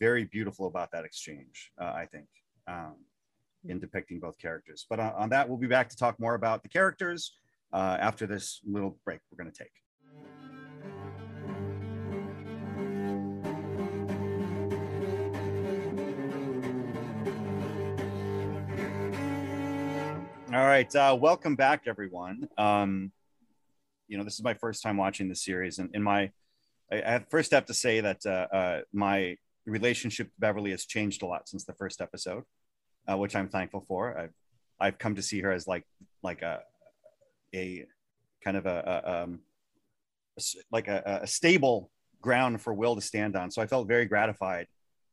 very 0.01 0.25
beautiful 0.25 0.67
about 0.67 0.91
that 0.91 1.05
exchange. 1.05 1.71
Uh, 1.81 1.93
I 1.95 2.07
think. 2.07 2.27
Um, 2.67 2.97
in 3.69 3.79
depicting 3.79 4.19
both 4.19 4.39
characters. 4.39 4.87
But 4.89 5.01
on, 5.01 5.13
on 5.13 5.29
that, 5.31 5.49
we'll 5.49 5.59
be 5.59 5.67
back 5.67 5.89
to 5.91 5.97
talk 5.97 6.19
more 6.19 6.35
about 6.35 6.63
the 6.63 6.69
characters 6.69 7.37
uh, 7.73 7.97
after 8.01 8.27
this 8.27 8.61
little 8.65 8.99
break 9.05 9.21
we're 9.31 9.43
going 9.43 9.53
to 9.53 9.59
take. 9.59 9.71
All 20.55 20.67
right, 20.67 20.95
uh, 20.95 21.17
welcome 21.19 21.57
back, 21.57 21.85
everyone. 21.87 22.47
Um, 22.59 23.11
you 24.13 24.19
know, 24.19 24.25
this 24.25 24.35
is 24.35 24.45
my 24.45 24.55
first 24.55 24.83
time 24.83 24.97
watching 24.97 25.29
the 25.29 25.35
series, 25.35 25.79
and 25.79 25.91
in 25.95 26.03
my, 26.03 26.31
I, 26.93 27.25
first 27.31 27.51
have 27.53 27.67
to 27.67 27.75
say 27.75 28.01
that 28.01 28.25
uh, 28.27 28.47
uh, 28.55 28.81
my 28.93 29.37
relationship 29.67 30.27
to 30.27 30.33
Beverly 30.39 30.71
has 30.73 30.85
changed 30.85 31.23
a 31.23 31.27
lot 31.27 31.49
since 31.49 31.65
the 31.65 31.73
first 31.75 32.01
episode 32.01 32.45
uh, 33.11 33.17
which 33.17 33.35
I'm 33.35 33.49
thankful 33.49 33.85
for. 33.87 34.19
I've 34.19 34.35
I've 34.81 34.99
come 34.99 35.15
to 35.15 35.23
see 35.23 35.41
her 35.41 35.53
as 35.53 35.67
like 35.67 35.85
like 36.23 36.43
a 36.43 36.61
a 37.55 37.87
kind 38.43 38.57
of 38.57 38.67
a, 38.67 39.03
a 39.05 39.23
um 39.23 39.41
like 40.71 40.89
a, 40.89 41.21
a 41.23 41.27
stable 41.27 41.91
ground 42.21 42.61
for 42.61 42.73
Will 42.73 42.95
to 42.95 43.01
stand 43.01 43.37
on. 43.37 43.51
So 43.51 43.63
I 43.63 43.67
felt 43.67 43.89
very 43.89 44.07
gratified 44.07 44.67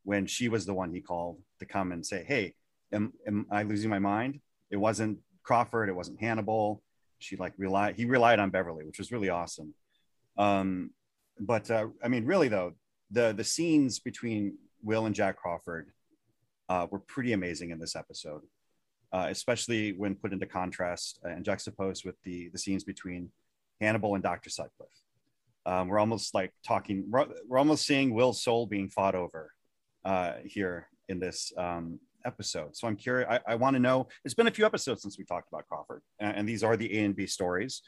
when 0.03 0.25
she 0.25 0.47
was 0.47 0.65
the 0.65 0.73
one 0.73 0.93
he 0.93 1.01
called 1.01 1.41
to 1.59 1.65
come 1.65 1.91
and 1.91 2.05
say, 2.05 2.23
"Hey, 2.27 2.53
am 2.91 3.13
am 3.27 3.45
I 3.51 3.63
losing 3.63 3.89
my 3.89 3.99
mind?" 3.99 4.39
It 4.71 4.77
wasn't 4.77 5.19
Crawford. 5.43 5.89
It 5.89 5.95
wasn't 5.95 6.21
Hannibal. 6.21 6.81
She 7.19 7.35
like 7.35 7.53
relied. 7.57 7.95
He 7.95 8.05
relied 8.05 8.39
on 8.39 8.49
Beverly, 8.49 8.85
which 8.85 8.97
was 8.97 9.11
really 9.11 9.29
awesome. 9.29 9.73
Um, 10.37 10.91
but 11.39 11.69
uh, 11.69 11.87
I 12.03 12.07
mean, 12.07 12.25
really 12.25 12.47
though, 12.47 12.73
the 13.11 13.33
the 13.33 13.43
scenes 13.43 13.99
between 13.99 14.57
Will 14.83 15.05
and 15.05 15.15
Jack 15.15 15.37
Crawford 15.37 15.91
uh, 16.69 16.87
were 16.89 16.99
pretty 16.99 17.33
amazing 17.33 17.71
in 17.71 17.79
this 17.79 17.95
episode, 17.95 18.41
uh, 19.11 19.27
especially 19.29 19.93
when 19.93 20.15
put 20.15 20.33
into 20.33 20.45
contrast 20.45 21.19
and 21.23 21.45
juxtaposed 21.45 22.05
with 22.05 22.15
the 22.23 22.49
the 22.49 22.57
scenes 22.59 22.83
between 22.83 23.31
Hannibal 23.81 24.15
and 24.15 24.23
Doctor 24.23 24.49
Sutcliffe. 24.49 24.89
Um, 25.65 25.87
we're 25.87 25.99
almost 25.99 26.33
like 26.33 26.53
talking. 26.65 27.05
We're, 27.09 27.27
we're 27.47 27.59
almost 27.59 27.85
seeing 27.85 28.13
Will's 28.13 28.41
soul 28.41 28.65
being 28.65 28.89
fought 28.89 29.15
over 29.15 29.53
uh, 30.05 30.33
here 30.45 30.87
in 31.09 31.19
this 31.19 31.51
um, 31.57 31.99
episode. 32.29 32.75
So 32.77 32.87
I'm 32.87 32.95
curious. 32.95 33.27
I, 33.29 33.39
I 33.53 33.55
want 33.55 33.75
to 33.75 33.79
know. 33.79 34.07
It's 34.23 34.33
been 34.33 34.47
a 34.47 34.51
few 34.51 34.65
episodes 34.65 35.01
since 35.01 35.17
we 35.17 35.25
talked 35.25 35.49
about 35.51 35.67
Crawford, 35.67 36.01
and, 36.19 36.37
and 36.37 36.49
these 36.49 36.63
are 36.63 36.77
the 36.77 36.89
A 36.99 37.03
and 37.03 37.15
B 37.15 37.25
stories, 37.25 37.81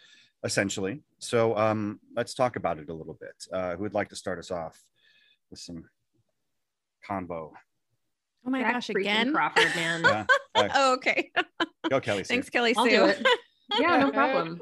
essentially. 0.44 1.02
So 1.20 1.56
um, 1.56 2.00
let's 2.16 2.34
talk 2.34 2.56
about 2.56 2.80
it 2.80 2.90
a 2.90 2.94
little 2.94 3.18
bit. 3.20 3.38
Uh, 3.54 3.76
who 3.76 3.84
would 3.84 3.94
like 3.94 4.10
to 4.10 4.16
start 4.16 4.40
us 4.40 4.52
off 4.52 4.78
with 5.50 5.60
some 5.60 5.86
convo? 7.08 7.52
oh 8.46 8.50
my 8.50 8.62
Jack 8.62 8.74
gosh, 8.74 8.90
again. 8.90 9.34
Crawford, 9.34 9.76
man. 9.76 10.02
Yeah. 10.04 10.26
Oh, 10.76 10.94
okay. 10.96 11.32
go, 11.90 12.00
Kelly. 12.00 12.24
Sue. 12.24 12.34
Thanks, 12.34 12.50
Kelly 12.50 12.76
I'll 12.78 12.84
Sue. 12.84 12.92
do 12.92 13.06
it. 13.06 13.26
yeah, 13.80 13.98
no 13.98 14.12
problem. 14.12 14.60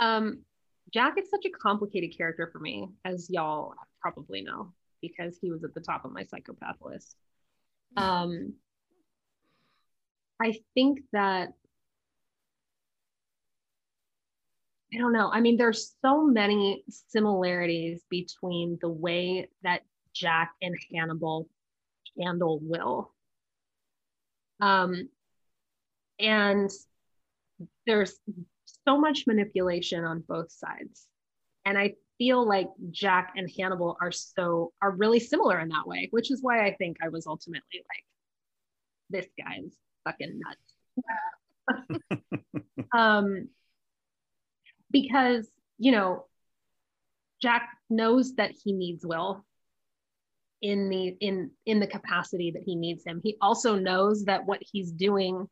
Um, 0.00 0.42
Jack 0.92 1.14
is 1.18 1.28
such 1.30 1.44
a 1.46 1.50
complicated 1.50 2.16
character 2.16 2.48
for 2.52 2.60
me, 2.60 2.88
as 3.04 3.28
y'all 3.28 3.74
probably 4.00 4.42
know, 4.42 4.72
because 5.02 5.38
he 5.40 5.50
was 5.50 5.64
at 5.64 5.74
the 5.74 5.80
top 5.80 6.04
of 6.04 6.12
my 6.12 6.24
psychopath 6.24 6.76
list. 6.82 7.16
Um, 7.96 8.54
I 10.40 10.58
think 10.74 11.00
that 11.12 11.48
I 14.94 14.98
don't 14.98 15.12
know. 15.12 15.30
I 15.32 15.40
mean, 15.40 15.56
there's 15.56 15.94
so 16.00 16.24
many 16.24 16.84
similarities 17.08 18.02
between 18.08 18.78
the 18.80 18.88
way 18.88 19.48
that 19.62 19.82
Jack 20.14 20.52
and 20.62 20.74
Hannibal 20.94 21.48
handle 22.18 22.60
Will. 22.62 23.12
Um, 24.60 25.08
and 26.18 26.70
there's 27.86 28.18
so 28.86 28.98
much 28.98 29.26
manipulation 29.26 30.04
on 30.04 30.24
both 30.26 30.50
sides. 30.50 31.06
And 31.64 31.76
I 31.76 31.94
feel 32.18 32.46
like 32.46 32.68
Jack 32.90 33.34
and 33.36 33.50
Hannibal 33.58 33.96
are 34.00 34.12
so 34.12 34.72
are 34.82 34.90
really 34.90 35.20
similar 35.20 35.60
in 35.60 35.68
that 35.68 35.86
way, 35.86 36.08
which 36.10 36.30
is 36.30 36.42
why 36.42 36.66
I 36.66 36.74
think 36.74 36.98
I 37.02 37.08
was 37.08 37.26
ultimately 37.26 37.62
like, 37.74 38.04
this 39.10 39.26
guy's 39.38 39.76
fucking 40.04 40.40
nuts. 40.40 42.22
um 42.96 43.48
because 44.90 45.50
you 45.78 45.92
know 45.92 46.26
Jack 47.42 47.68
knows 47.90 48.34
that 48.36 48.52
he 48.52 48.72
needs 48.72 49.04
Will 49.04 49.44
in 50.62 50.88
the 50.88 51.16
in 51.20 51.50
in 51.66 51.80
the 51.80 51.86
capacity 51.86 52.50
that 52.52 52.62
he 52.64 52.74
needs 52.74 53.04
him. 53.04 53.20
He 53.22 53.36
also 53.40 53.76
knows 53.76 54.24
that 54.24 54.46
what 54.46 54.60
he's 54.60 54.90
doing 54.90 55.48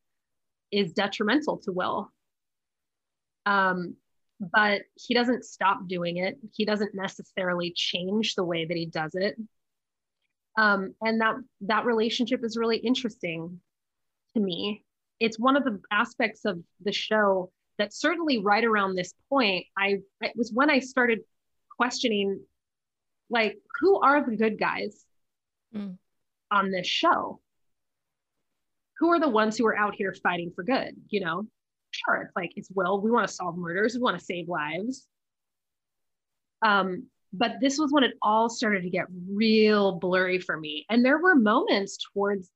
is 0.71 0.93
detrimental 0.93 1.59
to 1.59 1.73
Will. 1.73 2.11
Um, 3.47 3.97
but 4.41 4.83
he 4.97 5.15
doesn't 5.15 5.45
stop 5.45 5.87
doing 5.89 6.19
it. 6.19 6.39
He 6.53 6.65
doesn't 6.65 6.95
necessarily 6.95 7.73
change 7.75 8.35
the 8.35 8.45
way 8.45 8.65
that 8.65 8.77
he 8.77 8.87
does 8.87 9.15
it. 9.15 9.37
Um, 10.57 10.95
and 11.01 11.21
that 11.21 11.35
that 11.63 11.85
relationship 11.85 12.45
is 12.45 12.57
really 12.57 12.77
interesting 12.77 13.61
to 14.35 14.41
me. 14.41 14.85
It's 15.21 15.39
one 15.39 15.57
of 15.57 15.65
the 15.65 15.81
aspects 15.91 16.45
of 16.45 16.61
the 16.83 16.93
show 16.93 17.51
that 17.79 17.93
certainly 17.93 18.39
right 18.39 18.65
around 18.65 18.95
this 18.95 19.15
point, 19.29 19.67
I 19.77 19.99
it 20.21 20.33
was 20.37 20.53
when 20.53 20.71
I 20.71 20.79
started 20.79 21.21
questioning, 21.77 22.41
like, 23.31 23.59
who 23.81 24.01
are 24.01 24.25
the 24.29 24.37
good 24.37 24.59
guys 24.59 25.05
Mm. 25.75 25.99
on 26.53 26.71
this 26.71 26.87
show? 26.87 27.41
Who 28.99 29.09
are 29.11 29.19
the 29.19 29.29
ones 29.29 29.57
who 29.59 29.67
are 29.67 29.77
out 29.77 29.97
here 29.97 30.15
fighting 30.23 30.53
for 30.55 30.63
good? 30.63 30.95
You 31.09 31.21
know, 31.21 31.47
sure, 31.95 32.23
it's 32.23 32.37
like 32.37 32.53
it's 32.57 32.71
Will. 32.71 33.01
We 33.01 33.11
want 33.11 33.27
to 33.27 33.33
solve 33.33 33.57
murders. 33.57 33.95
We 33.95 34.01
want 34.01 34.19
to 34.19 34.25
save 34.25 34.49
lives. 34.49 35.07
Um, 36.63 37.07
but 37.33 37.57
this 37.61 37.79
was 37.79 37.93
when 37.93 38.05
it 38.05 38.15
all 38.23 38.49
started 38.49 38.83
to 38.83 38.91
get 38.91 39.07
real 39.29 39.93
blurry 39.99 40.39
for 40.39 40.57
me, 40.57 40.87
and 40.89 41.05
there 41.05 41.19
were 41.19 41.35
moments 41.35 41.99
towards 42.13 42.51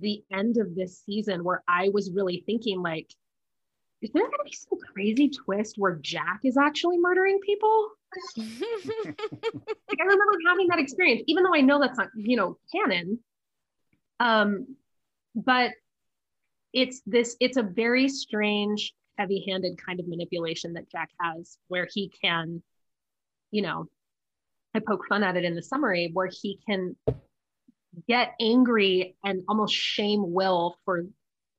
the 0.00 0.22
end 0.32 0.58
of 0.58 0.74
this 0.74 1.02
season 1.04 1.44
where 1.44 1.62
I 1.68 1.90
was 1.92 2.10
really 2.12 2.42
thinking, 2.46 2.82
like, 2.82 3.12
is 4.00 4.10
there 4.12 4.22
going 4.22 4.32
to 4.32 4.44
be 4.44 4.52
some 4.52 4.78
crazy 4.92 5.28
twist 5.28 5.74
where 5.76 5.96
Jack 5.96 6.40
is 6.44 6.56
actually 6.56 6.98
murdering 6.98 7.40
people? 7.44 7.88
like 8.36 8.46
I 10.00 10.04
remember 10.04 10.38
having 10.46 10.68
that 10.68 10.78
experience, 10.78 11.22
even 11.26 11.42
though 11.42 11.54
I 11.54 11.60
know 11.62 11.80
that's 11.80 11.98
not, 11.98 12.08
you 12.16 12.36
know, 12.36 12.58
canon. 12.72 13.18
Um, 14.20 14.76
but 15.34 15.72
it's 16.82 17.02
this 17.06 17.36
it's 17.40 17.56
a 17.56 17.62
very 17.62 18.08
strange 18.08 18.94
heavy-handed 19.18 19.76
kind 19.84 19.98
of 19.98 20.06
manipulation 20.06 20.72
that 20.72 20.88
jack 20.90 21.10
has 21.20 21.58
where 21.66 21.88
he 21.92 22.08
can 22.22 22.62
you 23.50 23.62
know 23.62 23.86
i 24.74 24.78
poke 24.78 25.04
fun 25.08 25.24
at 25.24 25.36
it 25.36 25.44
in 25.44 25.54
the 25.56 25.62
summary 25.62 26.10
where 26.12 26.30
he 26.40 26.58
can 26.68 26.94
get 28.06 28.34
angry 28.40 29.16
and 29.24 29.42
almost 29.48 29.74
shame 29.74 30.32
will 30.32 30.76
for 30.84 31.04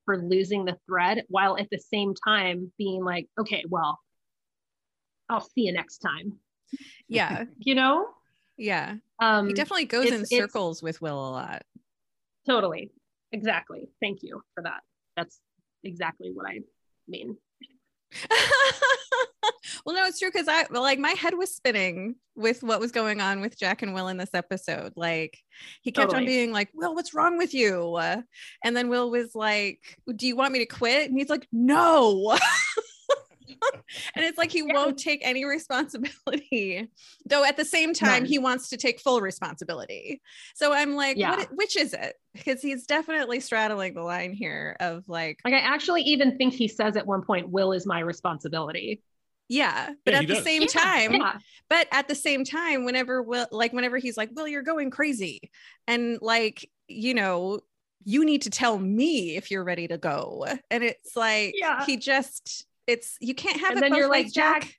for 0.05 0.17
losing 0.17 0.63
the 0.63 0.77
thread 0.87 1.23
while 1.27 1.57
at 1.57 1.67
the 1.69 1.77
same 1.79 2.13
time 2.25 2.71
being 2.77 3.03
like 3.03 3.27
okay 3.37 3.63
well 3.67 3.99
i'll 5.29 5.41
see 5.41 5.61
you 5.63 5.73
next 5.73 5.97
time 5.97 6.33
Yeah. 7.07 7.43
you 7.59 7.75
know 7.75 8.07
Yeah. 8.55 8.95
um 9.19 9.47
He 9.47 9.53
definitely 9.53 9.85
goes 9.85 10.11
in 10.11 10.25
circles 10.25 10.81
with 10.81 11.01
Will 11.01 11.19
a 11.29 11.31
lot. 11.31 11.63
totally 12.47 12.91
exactly 13.33 13.89
thank 14.01 14.23
you 14.23 14.41
for 14.55 14.63
that 14.63 14.81
that's 15.19 15.39
exactly 15.83 16.31
what 16.33 16.47
i 16.47 16.59
mean 17.07 17.35
well, 19.85 19.95
no, 19.95 20.05
it's 20.05 20.19
true 20.19 20.31
because 20.31 20.47
I 20.47 20.65
like 20.71 20.99
my 20.99 21.11
head 21.11 21.35
was 21.35 21.53
spinning 21.53 22.15
with 22.35 22.63
what 22.63 22.79
was 22.79 22.91
going 22.91 23.21
on 23.21 23.41
with 23.41 23.57
Jack 23.57 23.81
and 23.81 23.93
Will 23.93 24.07
in 24.07 24.17
this 24.17 24.33
episode. 24.33 24.93
Like 24.95 25.37
he 25.81 25.91
kept 25.91 26.13
on 26.13 26.25
being 26.25 26.51
like, 26.51 26.69
"Will, 26.73 26.95
what's 26.95 27.13
wrong 27.13 27.37
with 27.37 27.53
you?" 27.53 27.95
Uh, 27.95 28.21
and 28.63 28.75
then 28.75 28.89
Will 28.89 29.11
was 29.11 29.35
like, 29.35 29.79
"Do 30.15 30.27
you 30.27 30.35
want 30.35 30.53
me 30.53 30.59
to 30.59 30.65
quit?" 30.65 31.09
And 31.09 31.19
he's 31.19 31.29
like, 31.29 31.47
"No." 31.51 32.37
and 34.15 34.25
it's 34.25 34.37
like 34.37 34.51
he 34.51 34.63
Yeah. 34.65 34.73
won't 34.73 34.97
take 34.97 35.21
any 35.23 35.45
responsibility, 35.45 36.89
though. 37.25 37.43
At 37.43 37.57
the 37.57 37.65
same 37.65 37.93
time, 37.93 38.23
None. 38.23 38.25
he 38.25 38.39
wants 38.39 38.69
to 38.69 38.77
take 38.77 38.99
full 38.99 39.21
responsibility. 39.21 40.21
So 40.55 40.73
I'm 40.73 40.95
like, 40.95 41.17
Yeah. 41.17 41.31
what, 41.35 41.49
which 41.53 41.77
is 41.77 41.93
it? 41.93 42.15
Because 42.33 42.61
he's 42.61 42.85
definitely 42.85 43.39
straddling 43.39 43.93
the 43.93 44.03
line 44.03 44.33
here 44.33 44.75
of 44.79 45.03
like, 45.07 45.39
like 45.43 45.53
i 45.53 45.59
actually 45.59 46.03
even 46.03 46.37
think 46.37 46.53
he 46.53 46.67
says 46.67 46.95
at 46.95 47.05
one 47.07 47.23
point 47.23 47.49
will 47.49 47.71
is 47.71 47.85
my 47.85 47.99
responsibility 47.99 49.01
yeah, 49.51 49.89
but 50.05 50.13
Yeah, 50.13 50.19
at 50.19 50.27
the 50.27 50.35
does. 50.35 50.43
same 50.43 50.61
Yeah, 50.61 50.67
time, 50.67 51.13
yeah 51.13 51.37
but 51.71 51.87
at 51.91 52.07
the 52.07 52.13
same 52.15 52.45
time 52.45 52.85
whenever 52.85 53.23
will 53.23 53.47
like 53.51 53.73
whenever 53.73 53.97
he's 53.97 54.15
like 54.15 54.29
Will, 54.35 54.47
you're 54.47 54.61
going 54.61 54.91
crazy 54.91 55.49
and 55.87 56.19
like 56.21 56.69
you 56.87 57.15
know 57.15 57.59
you 58.05 58.23
need 58.25 58.43
to 58.43 58.49
tell 58.51 58.77
me 58.77 59.35
if 59.35 59.49
you're 59.51 59.63
ready 59.63 59.87
to 59.87 59.97
go 59.97 60.45
and 60.69 60.83
it's 60.83 61.15
like 61.15 61.55
Yeah. 61.57 61.83
he 61.85 61.97
just 61.97 62.65
it's 62.89 63.17
you 63.19 63.35
can't 63.35 63.59
have 63.59 63.71
And 63.71 63.77
it 63.77 63.81
then 63.81 63.91
both 63.91 63.99
you're 63.99 64.09
like, 64.09 64.25
ways, 64.25 64.33
Jack, 64.33 64.73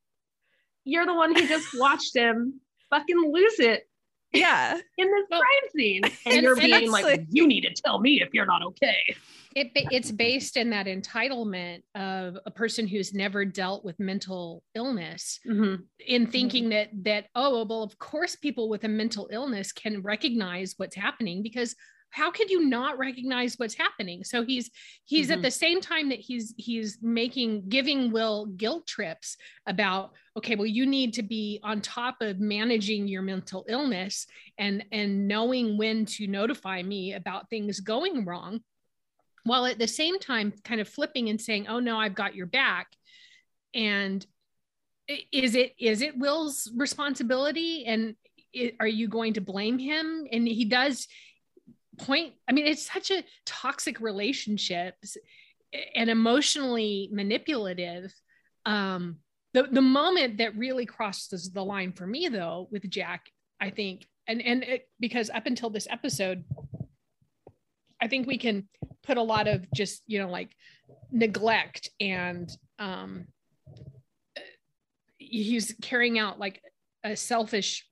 you're 0.84 1.06
the 1.06 1.14
one 1.14 1.34
who 1.34 1.46
just 1.46 1.68
watched 1.78 2.14
him 2.14 2.60
fucking 2.90 3.32
lose 3.32 3.60
it 3.60 3.84
yeah. 4.32 4.74
in 4.98 5.10
this 5.10 5.26
Well, 5.30 5.40
crime 5.40 5.70
scene. 5.76 6.04
And, 6.04 6.14
and- 6.26 6.42
you're 6.42 6.56
being 6.56 6.90
like, 6.90 7.04
like- 7.04 7.26
you 7.30 7.46
need 7.46 7.62
to 7.62 7.82
tell 7.84 8.00
me 8.00 8.20
if 8.22 8.30
you're 8.32 8.46
not 8.46 8.62
okay. 8.62 9.16
It, 9.56 9.72
it's 9.74 10.12
based 10.12 10.56
in 10.56 10.70
that 10.70 10.86
entitlement 10.86 11.82
of 11.96 12.38
a 12.46 12.52
person 12.52 12.86
who's 12.86 13.12
never 13.12 13.44
dealt 13.44 13.84
with 13.84 13.98
mental 13.98 14.62
illness 14.76 15.40
mm-hmm. 15.44 15.82
in 16.06 16.28
thinking 16.28 16.68
that 16.68 16.90
that 17.02 17.26
oh 17.34 17.64
well 17.64 17.82
of 17.82 17.98
course 17.98 18.36
people 18.36 18.68
with 18.68 18.84
a 18.84 18.88
mental 18.88 19.28
illness 19.32 19.72
can 19.72 20.02
recognize 20.02 20.74
what's 20.76 20.94
happening 20.94 21.42
because 21.42 21.74
how 22.10 22.30
could 22.30 22.50
you 22.50 22.66
not 22.66 22.98
recognize 22.98 23.54
what's 23.56 23.74
happening? 23.74 24.24
So 24.24 24.44
he's 24.44 24.70
he's 25.04 25.30
at 25.30 25.38
Mhm. 25.38 25.42
the 25.42 25.50
same 25.50 25.80
time 25.80 26.08
that 26.08 26.18
he's 26.18 26.54
he's 26.56 26.98
making 27.00 27.68
giving 27.68 28.10
will 28.10 28.46
guilt 28.46 28.86
trips 28.86 29.36
about 29.66 30.12
okay 30.36 30.56
well 30.56 30.66
you 30.66 30.86
need 30.86 31.14
to 31.14 31.22
be 31.22 31.60
on 31.62 31.80
top 31.80 32.20
of 32.20 32.40
managing 32.40 33.08
your 33.08 33.22
mental 33.22 33.64
illness 33.68 34.26
and 34.58 34.84
and 34.92 35.28
knowing 35.28 35.76
when 35.78 36.04
to 36.06 36.26
notify 36.26 36.82
me 36.82 37.14
about 37.14 37.48
things 37.48 37.80
going 37.80 38.24
wrong 38.24 38.60
while 39.44 39.66
at 39.66 39.78
the 39.78 39.88
same 39.88 40.18
time 40.18 40.52
kind 40.64 40.80
of 40.80 40.88
flipping 40.88 41.28
and 41.28 41.40
saying 41.40 41.66
oh 41.68 41.80
no 41.80 41.96
i've 41.98 42.14
got 42.14 42.34
your 42.34 42.46
back. 42.46 42.88
And 43.72 44.26
is 45.32 45.54
it 45.54 45.74
is 45.78 46.02
it 46.02 46.18
will's 46.18 46.70
responsibility? 46.76 47.84
And 47.86 48.16
are 48.80 48.86
you 48.86 49.06
going 49.08 49.34
to 49.34 49.40
blame 49.40 49.78
him? 49.78 50.26
And 50.32 50.46
he 50.46 50.64
does 50.64 51.06
point 52.00 52.34
i 52.48 52.52
mean 52.52 52.66
it's 52.66 52.90
such 52.92 53.10
a 53.10 53.24
toxic 53.46 54.00
relationship 54.00 54.94
and 55.94 56.10
emotionally 56.10 57.08
manipulative. 57.12 58.12
Um 58.66 59.18
the, 59.52 59.64
the 59.64 59.82
moment 59.82 60.38
that 60.38 60.56
really 60.56 60.86
crosses 60.86 61.50
the 61.50 61.64
line 61.64 61.92
for 61.92 62.06
me 62.06 62.28
though 62.28 62.68
with 62.70 62.88
jack 62.88 63.26
i 63.60 63.70
think 63.70 64.06
and 64.28 64.40
and 64.40 64.62
it, 64.62 64.88
because 65.00 65.30
up 65.30 65.46
until 65.46 65.70
this 65.70 65.88
episode 65.90 66.44
i 68.00 68.06
think 68.06 68.26
we 68.26 68.38
can 68.38 68.68
put 69.02 69.16
a 69.16 69.22
lot 69.22 69.48
of 69.48 69.66
just 69.72 70.02
you 70.06 70.20
know 70.20 70.30
like 70.30 70.50
neglect 71.10 71.90
and 72.00 72.48
um 72.78 73.26
he's 75.18 75.74
carrying 75.82 76.18
out 76.18 76.38
like 76.38 76.62
a 77.02 77.16
selfish 77.16 77.86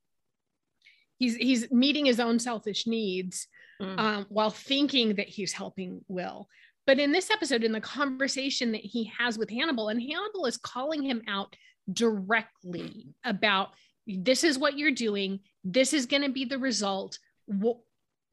he's 1.18 1.34
he's 1.36 1.70
meeting 1.72 2.06
his 2.06 2.20
own 2.20 2.38
selfish 2.38 2.86
needs 2.86 3.48
Mm. 3.80 3.98
um, 3.98 4.26
while 4.28 4.50
thinking 4.50 5.14
that 5.16 5.28
he's 5.28 5.52
helping 5.52 6.04
will. 6.08 6.48
But 6.86 6.98
in 6.98 7.12
this 7.12 7.30
episode 7.30 7.62
in 7.62 7.72
the 7.72 7.80
conversation 7.80 8.72
that 8.72 8.80
he 8.80 9.12
has 9.18 9.38
with 9.38 9.50
hannibal 9.50 9.88
and 9.88 10.00
hannibal 10.00 10.46
is 10.46 10.56
calling 10.56 11.02
him 11.02 11.22
out 11.28 11.54
directly 11.92 13.14
about 13.24 13.68
this 14.06 14.42
is 14.42 14.58
what 14.58 14.78
you're 14.78 14.90
doing. 14.90 15.40
This 15.64 15.92
is 15.92 16.06
going 16.06 16.22
to 16.22 16.30
be 16.30 16.44
the 16.44 16.58
result. 16.58 17.18
What, 17.46 17.76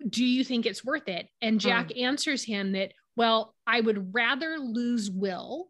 do 0.10 0.26
you 0.26 0.44
think 0.44 0.66
it's 0.66 0.84
worth 0.84 1.08
it? 1.08 1.28
And 1.42 1.60
jack 1.60 1.96
answers 1.98 2.44
him 2.44 2.72
that 2.74 2.92
well 3.16 3.56
i 3.66 3.80
would 3.80 4.14
rather 4.14 4.58
lose 4.58 5.10
will 5.10 5.70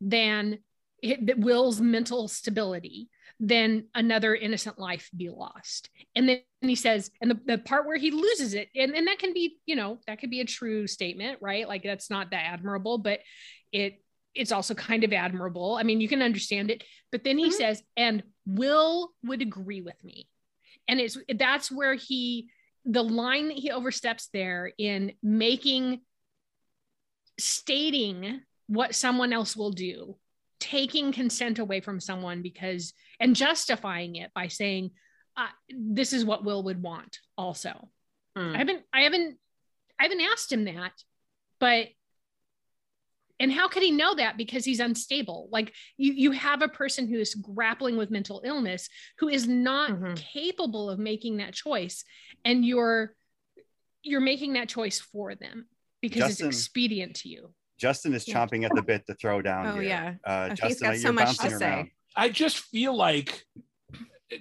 than 0.00 0.58
it, 1.02 1.38
will's 1.38 1.80
mental 1.80 2.28
stability 2.28 3.08
than 3.40 3.84
another 3.94 4.34
innocent 4.34 4.78
life 4.78 5.10
be 5.16 5.28
lost. 5.30 5.90
And 6.14 6.28
then 6.28 6.40
he 6.60 6.74
says 6.74 7.10
and 7.20 7.30
the, 7.30 7.40
the 7.46 7.58
part 7.58 7.86
where 7.86 7.96
he 7.96 8.10
loses 8.10 8.54
it 8.54 8.68
and, 8.74 8.94
and 8.94 9.06
that 9.06 9.18
can 9.18 9.32
be 9.32 9.58
you 9.66 9.76
know 9.76 9.98
that 10.06 10.20
could 10.20 10.30
be 10.30 10.40
a 10.40 10.44
true 10.44 10.86
statement 10.86 11.38
right? 11.40 11.68
Like 11.68 11.82
that's 11.82 12.10
not 12.10 12.30
that 12.30 12.44
admirable 12.44 12.98
but 12.98 13.20
it 13.72 14.02
it's 14.34 14.52
also 14.52 14.74
kind 14.74 15.04
of 15.04 15.12
admirable. 15.12 15.76
I 15.76 15.82
mean 15.82 16.00
you 16.00 16.08
can 16.08 16.22
understand 16.22 16.70
it. 16.70 16.84
But 17.12 17.24
then 17.24 17.38
he 17.38 17.50
Mhm. 17.50 17.52
says 17.52 17.82
and 17.96 18.22
will 18.46 19.12
would 19.24 19.42
agree 19.42 19.82
with 19.82 20.02
me. 20.04 20.28
And 20.88 21.00
it's 21.00 21.16
that's 21.36 21.70
where 21.70 21.94
he 21.94 22.50
the 22.84 23.02
line 23.02 23.48
that 23.48 23.58
he 23.58 23.70
oversteps 23.70 24.28
there 24.32 24.72
in 24.78 25.12
making 25.22 26.00
stating 27.38 28.40
what 28.66 28.94
someone 28.94 29.32
else 29.32 29.56
will 29.56 29.70
do 29.72 30.16
taking 30.60 31.12
consent 31.12 31.58
away 31.58 31.80
from 31.80 32.00
someone 32.00 32.42
because 32.42 32.92
and 33.20 33.36
justifying 33.36 34.16
it 34.16 34.30
by 34.34 34.48
saying 34.48 34.90
uh, 35.36 35.46
this 35.70 36.12
is 36.12 36.24
what 36.24 36.44
will 36.44 36.62
would 36.64 36.82
want 36.82 37.18
also 37.36 37.88
Mm. 38.36 38.54
i 38.54 38.58
haven't 38.58 38.82
i 38.92 39.00
haven't 39.02 39.38
i 39.98 40.02
haven't 40.04 40.20
asked 40.20 40.52
him 40.52 40.64
that 40.64 40.92
but 41.58 41.88
and 43.40 43.52
how 43.52 43.68
could 43.68 43.82
he 43.82 43.90
know 43.90 44.14
that 44.14 44.36
because 44.36 44.64
he's 44.64 44.80
unstable 44.80 45.48
like 45.50 45.72
you 45.96 46.12
you 46.12 46.30
have 46.32 46.60
a 46.62 46.68
person 46.68 47.06
who 47.08 47.18
is 47.18 47.34
grappling 47.34 47.96
with 47.96 48.10
mental 48.10 48.42
illness 48.44 48.88
who 49.18 49.28
is 49.28 49.46
not 49.48 49.90
Mhm. 49.90 50.16
capable 50.16 50.90
of 50.90 50.98
making 50.98 51.38
that 51.38 51.54
choice 51.54 52.04
and 52.44 52.64
you're 52.64 53.14
you're 54.02 54.20
making 54.20 54.52
that 54.54 54.68
choice 54.68 55.00
for 55.00 55.34
them 55.34 55.66
because 56.00 56.28
Justin- 56.28 56.48
it's 56.48 56.56
expedient 56.58 57.16
to 57.16 57.28
you 57.28 57.54
Justin 57.78 58.12
is 58.14 58.26
Yeah. 58.26 58.34
chomping 58.34 58.64
at 58.64 58.72
the 58.74 58.82
bit 58.82 59.06
to 59.06 59.14
throw 59.14 59.40
down. 59.40 59.66
Oh, 59.66 59.72
here. 59.74 59.82
yeah. 59.82 60.14
Uh, 60.24 60.48
he's 60.50 60.58
Justin, 60.58 60.86
got 60.88 60.92
you're 60.94 61.02
so 61.02 61.12
much 61.12 61.26
bouncing 61.26 61.50
to 61.50 61.58
say. 61.58 61.66
around. 61.66 61.90
I 62.16 62.28
just 62.28 62.58
feel 62.58 62.96
like, 62.96 63.44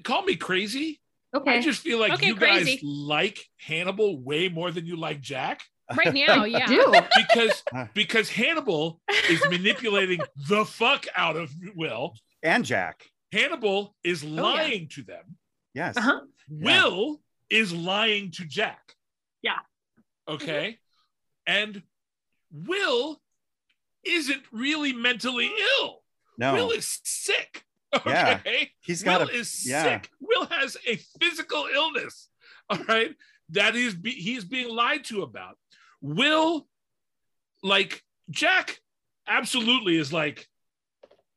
call 0.04 0.24
me 0.24 0.36
crazy. 0.36 1.00
okay 1.36 1.58
I 1.58 1.62
just 1.62 1.82
feel 1.82 2.00
like 2.00 2.14
Okay, 2.14 2.28
you 2.28 2.36
guys 2.36 2.82
like 2.84 3.38
Hannibal 3.58 4.20
way 4.24 4.50
more 4.50 4.72
than 4.72 4.86
you 4.86 4.96
like 4.98 5.22
Jack 5.22 5.62
right 5.96 6.14
now 6.28 6.44
yeah 6.46 6.66
do 6.68 6.94
because 7.18 7.64
because 7.94 8.30
Hannibal 8.30 9.00
is 9.30 9.42
manipulating 9.50 10.20
the 10.50 10.66
fuck 10.66 11.06
out 11.16 11.36
of 11.36 11.52
Will. 11.76 12.14
And 12.44 12.66
Jack. 12.66 13.04
Hannibal 13.32 13.96
is 14.04 14.24
yeah. 14.24 14.42
lying 14.42 14.88
to 14.94 15.04
them. 15.04 15.38
Yes. 15.74 15.96
uh-huh 15.98 16.22
Will 16.50 17.22
is 17.50 17.74
lying 17.74 18.32
to 18.32 18.46
Jack. 18.46 18.82
Yeah. 19.42 19.60
Okay. 20.28 20.78
And 21.46 21.84
Will 22.52 23.20
isn't 24.06 24.44
really 24.52 24.94
mentally 24.94 25.52
ill. 25.80 26.04
No. 26.38 26.54
Will 26.54 26.72
is 26.72 27.00
sick. 27.04 27.64
Okay. 27.96 28.42
Yeah. 28.46 28.66
He's 28.82 29.02
got 29.02 29.22
Will 29.22 29.30
a 29.30 29.32
is 29.32 29.66
yeah. 29.66 29.84
sick. 29.84 30.10
Will 30.20 30.46
has 30.48 30.76
a 30.86 30.98
physical 31.22 31.70
illness. 31.74 32.28
All 32.70 32.78
right. 32.86 33.16
That 33.52 33.78
is 33.78 33.96
be, 33.96 34.12
he's 34.12 34.44
being 34.44 34.68
lied 34.76 35.06
to 35.06 35.22
about. 35.22 35.58
Will, 36.02 36.68
like 37.64 38.04
Jack, 38.30 38.78
absolutely 39.26 39.96
is 39.96 40.12
like, 40.12 40.48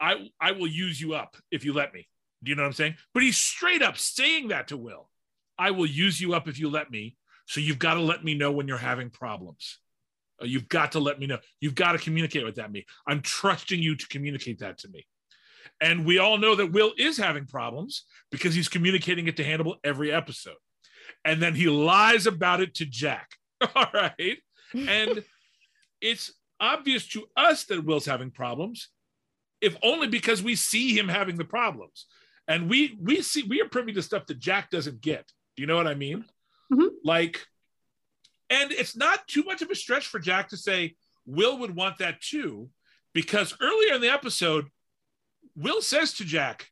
I 0.00 0.28
I 0.40 0.52
will 0.52 0.66
use 0.66 1.00
you 1.00 1.14
up 1.14 1.36
if 1.52 1.64
you 1.64 1.72
let 1.72 1.94
me. 1.94 2.08
Do 2.42 2.50
you 2.50 2.56
know 2.56 2.62
what 2.62 2.68
I'm 2.68 2.74
saying? 2.74 2.96
But 3.14 3.22
he's 3.22 3.36
straight 3.36 3.82
up 3.82 3.96
saying 3.96 4.48
that 4.48 4.68
to 4.68 4.76
Will. 4.76 5.08
I 5.56 5.70
will 5.70 5.86
use 5.86 6.20
you 6.20 6.34
up 6.34 6.48
if 6.48 6.58
you 6.58 6.68
let 6.68 6.90
me. 6.90 7.16
So 7.46 7.60
you've 7.60 7.78
got 7.78 7.94
to 7.94 8.00
let 8.00 8.24
me 8.24 8.34
know 8.34 8.50
when 8.50 8.66
you're 8.66 8.78
having 8.78 9.10
problems. 9.10 9.78
Oh, 10.40 10.44
You've 10.46 10.68
got 10.68 10.92
to 10.92 11.00
let 11.00 11.18
me 11.18 11.26
know. 11.26 11.38
You've 11.60 11.74
got 11.74 11.92
to 11.92 11.98
communicate 11.98 12.44
with 12.44 12.56
that 12.56 12.72
me. 12.72 12.86
I'm 13.06 13.20
trusting 13.22 13.80
you 13.82 13.96
to 13.96 14.08
communicate 14.08 14.60
that 14.60 14.78
to 14.78 14.88
me. 14.88 15.06
And 15.80 16.04
we 16.04 16.18
all 16.18 16.38
know 16.38 16.54
that 16.54 16.72
Will 16.72 16.92
is 16.98 17.16
having 17.16 17.46
problems 17.46 18.04
because 18.30 18.54
he's 18.54 18.68
communicating 18.68 19.28
it 19.28 19.36
to 19.38 19.44
Hannibal 19.44 19.76
every 19.82 20.12
episode. 20.12 20.56
And 21.24 21.40
then 21.42 21.54
he 21.54 21.68
lies 21.68 22.26
about 22.26 22.60
it 22.60 22.74
to 22.76 22.86
Jack. 22.86 23.30
All 23.74 23.86
right. 23.92 24.38
And 24.74 25.24
it's 26.00 26.32
obvious 26.58 27.06
to 27.08 27.26
us 27.36 27.64
that 27.64 27.84
Will's 27.84 28.06
having 28.06 28.30
problems, 28.30 28.88
if 29.60 29.76
only 29.82 30.06
because 30.06 30.42
we 30.42 30.54
see 30.54 30.96
him 30.96 31.08
having 31.08 31.36
the 31.36 31.44
problems. 31.44 32.06
And 32.48 32.68
we 32.68 32.98
we 33.00 33.22
see 33.22 33.42
we 33.42 33.60
are 33.60 33.68
privy 33.68 33.92
to 33.92 34.02
stuff 34.02 34.26
that 34.26 34.38
Jack 34.38 34.70
doesn't 34.70 35.00
get. 35.00 35.30
Do 35.56 35.62
you 35.62 35.66
know 35.66 35.76
what 35.76 35.86
I 35.86 35.94
mean? 35.94 36.24
Mhm. 36.72 36.88
Like, 37.04 37.46
and 38.50 38.72
it's 38.72 38.96
not 38.96 39.26
too 39.28 39.42
much 39.44 39.62
of 39.62 39.70
a 39.70 39.74
stretch 39.74 40.06
for 40.08 40.18
Jack 40.18 40.48
to 40.50 40.56
say 40.56 40.96
Will 41.26 41.58
would 41.58 41.74
want 41.74 41.98
that 41.98 42.20
too, 42.20 42.68
because 43.14 43.54
earlier 43.60 43.94
in 43.94 44.00
the 44.00 44.08
episode, 44.10 44.66
Will 45.56 45.80
says 45.82 46.14
to 46.14 46.24
Jack, 46.24 46.68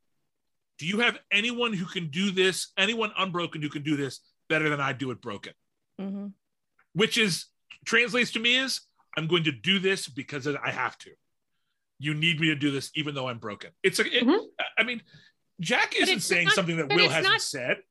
Do 0.79 0.87
you 0.87 1.01
have 1.01 1.19
anyone 1.33 1.73
who 1.73 1.87
can 1.87 2.09
do 2.11 2.31
this, 2.31 2.69
anyone 2.77 3.13
unbroken 3.17 3.63
who 3.63 3.69
can 3.69 3.83
do 3.83 3.97
this 3.97 4.21
better 4.49 4.69
than 4.69 4.81
I 4.81 4.93
do 4.93 5.11
it 5.11 5.21
broken? 5.21 5.53
Mhm. 6.01 6.33
Which 6.93 7.19
is 7.19 7.47
translates 7.85 8.33
to 8.33 8.39
me 8.41 8.57
is 8.57 8.81
I'm 9.17 9.27
going 9.27 9.45
to 9.45 9.53
do 9.53 9.79
this 9.81 10.09
because 10.09 10.47
I 10.47 10.71
have 10.71 10.97
to. 10.99 11.11
You 11.99 12.15
need 12.15 12.39
me 12.41 12.49
to 12.49 12.55
do 12.55 12.71
this, 12.71 12.91
even 12.95 13.15
though 13.17 13.29
I'm 13.29 13.39
broken. 13.39 13.71
It's 13.83 13.99
a, 13.99 14.07
it- 14.07 14.25
Mhm. 14.25 14.47
I 14.79 14.85
mean, 14.85 15.03
Jack 15.61 15.97
isn't 15.97 16.21
saying 16.21 16.47
not- 16.47 16.55
something 16.55 16.77
that 16.77 16.89
Will 16.89 17.09
hasn't 17.09 17.33
not- 17.33 17.43
said. 17.43 17.83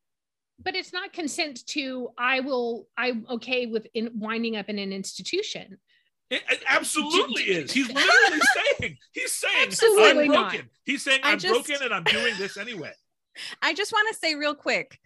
But 0.64 0.76
it's 0.76 0.94
not 0.94 1.14
consent 1.14 1.66
to 1.68 2.10
I 2.18 2.40
will 2.42 2.88
I'm 2.98 3.26
okay 3.30 3.68
with 3.68 3.88
in 3.94 4.12
winding 4.16 4.56
up 4.56 4.70
in 4.70 4.80
an 4.80 4.92
institution. 4.92 5.78
It, 6.30 6.42
it 6.50 6.62
absolutely 6.68 7.44
is. 7.44 7.72
He's 7.72 7.88
literally 7.94 8.42
saying, 8.80 8.98
he's 9.14 9.32
saying, 9.32 9.68
Absolutely 9.68 10.26
I'm 10.26 10.32
not. 10.32 10.52
broken. 10.52 10.70
He's 10.86 11.02
saying, 11.02 11.22
I 11.24 11.32
I'm 11.34 11.40
just- 11.40 11.54
broken 11.54 11.86
and 11.86 11.94
I'm 11.94 12.04
doing 12.04 12.34
this 12.38 12.58
anyway. 12.58 12.92
I 13.62 13.74
just 13.74 13.94
want 13.94 14.08
to 14.12 14.20
say 14.20 14.36
real 14.36 14.56
quick, 14.56 15.00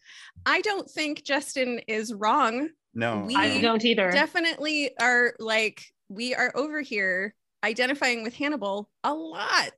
I 0.45 0.61
don't 0.61 0.89
think 0.89 1.23
Justin 1.23 1.79
is 1.87 2.13
wrong. 2.13 2.69
No, 2.93 3.25
We- 3.27 3.35
I 3.35 3.61
don't 3.61 3.83
either. 3.85 4.09
Definitely 4.11 4.91
are 4.99 5.33
like 5.39 5.83
we 6.09 6.33
are 6.33 6.51
over 6.55 6.81
here 6.81 7.35
identifying 7.63 8.23
with 8.23 8.33
Hannibal 8.35 8.89
a 9.03 9.13
lot. 9.13 9.73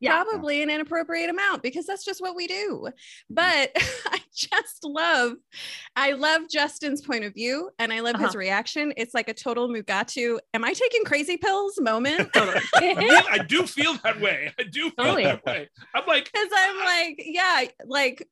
Yeah. 0.00 0.22
Probably 0.22 0.62
an 0.62 0.70
inappropriate 0.70 1.28
amount 1.30 1.62
because 1.62 1.86
that's 1.86 2.04
just 2.04 2.20
what 2.20 2.36
we 2.36 2.46
do. 2.46 2.88
But 3.28 3.70
I 4.06 4.20
just 4.34 4.84
love, 4.84 5.32
I 5.96 6.12
love 6.12 6.42
Justin's 6.48 7.00
point 7.02 7.24
of 7.24 7.34
view 7.34 7.70
and 7.78 7.92
I 7.92 8.00
love 8.00 8.16
his 8.16 8.28
Uh-huh. 8.28 8.38
reaction. 8.38 8.92
It's 8.96 9.14
like 9.14 9.28
a 9.28 9.34
total 9.34 9.68
Mugatu. 9.68 10.38
Am 10.54 10.64
I 10.64 10.72
taking 10.72 11.04
crazy 11.04 11.36
pills 11.36 11.80
moment? 11.80 12.30
Totally. 12.34 12.60
Yeah, 12.80 13.22
I 13.30 13.38
do 13.38 13.66
feel 13.66 13.94
that 14.04 14.20
way. 14.20 14.52
I 14.58 14.62
do 14.64 14.90
feel 14.90 15.04
Totally. 15.04 15.24
that 15.24 15.44
way. 15.44 15.68
I'm 15.94 16.06
like, 16.06 16.30
Because 16.32 16.48
I'm 16.54 16.78
like, 16.84 17.22
yeah, 17.24 17.64
like, 17.86 18.26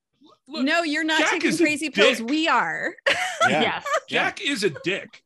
look, 0.49 0.65
no, 0.65 0.83
you're 0.83 1.05
not 1.05 1.19
Jack 1.21 1.31
taking 1.33 1.57
crazy 1.57 1.91
pills. 1.91 2.21
We 2.23 2.49
are. 2.49 2.95
Yeah. 3.49 3.61
Yes. 3.61 3.87
Jack 4.09 4.41
is 4.41 4.63
a 4.65 4.71
dick. 4.71 5.23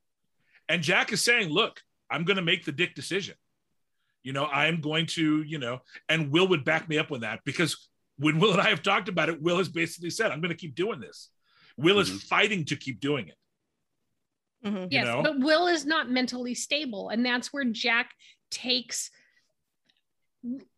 And 0.68 0.82
Jack 0.82 1.12
is 1.12 1.22
saying, 1.22 1.48
look, 1.50 1.82
I'm 2.10 2.24
going 2.24 2.36
to 2.36 2.42
make 2.42 2.64
the 2.64 2.72
dick 2.72 2.94
decision. 2.94 3.34
You 4.22 4.32
know, 4.32 4.46
I'm 4.46 4.80
going 4.80 5.06
to, 5.06 5.42
you 5.42 5.58
know, 5.58 5.80
and 6.08 6.30
Will 6.30 6.48
would 6.48 6.64
back 6.64 6.88
me 6.88 6.98
up 6.98 7.10
with 7.10 7.22
that 7.22 7.40
because 7.44 7.88
when 8.18 8.38
Will 8.38 8.52
and 8.52 8.60
I 8.60 8.68
have 8.68 8.82
talked 8.82 9.08
about 9.08 9.28
it, 9.30 9.40
Will 9.40 9.58
has 9.58 9.68
basically 9.68 10.10
said, 10.10 10.30
I'm 10.30 10.40
going 10.40 10.50
to 10.50 10.56
keep 10.56 10.74
doing 10.74 11.00
this. 11.00 11.30
Will 11.76 11.98
is 12.00 12.10
Mhm. 12.10 12.22
fighting 12.24 12.64
to 12.66 12.76
keep 12.76 13.00
doing 13.00 13.28
it. 13.28 13.36
Mhm. 14.64 14.88
Yes, 14.90 15.06
know? 15.06 15.22
but 15.22 15.38
Will 15.38 15.66
is 15.68 15.86
not 15.86 16.10
mentally 16.10 16.54
stable, 16.54 17.08
and 17.08 17.24
that's 17.24 17.50
where 17.52 17.64
Jack 17.64 18.14
takes 18.50 19.10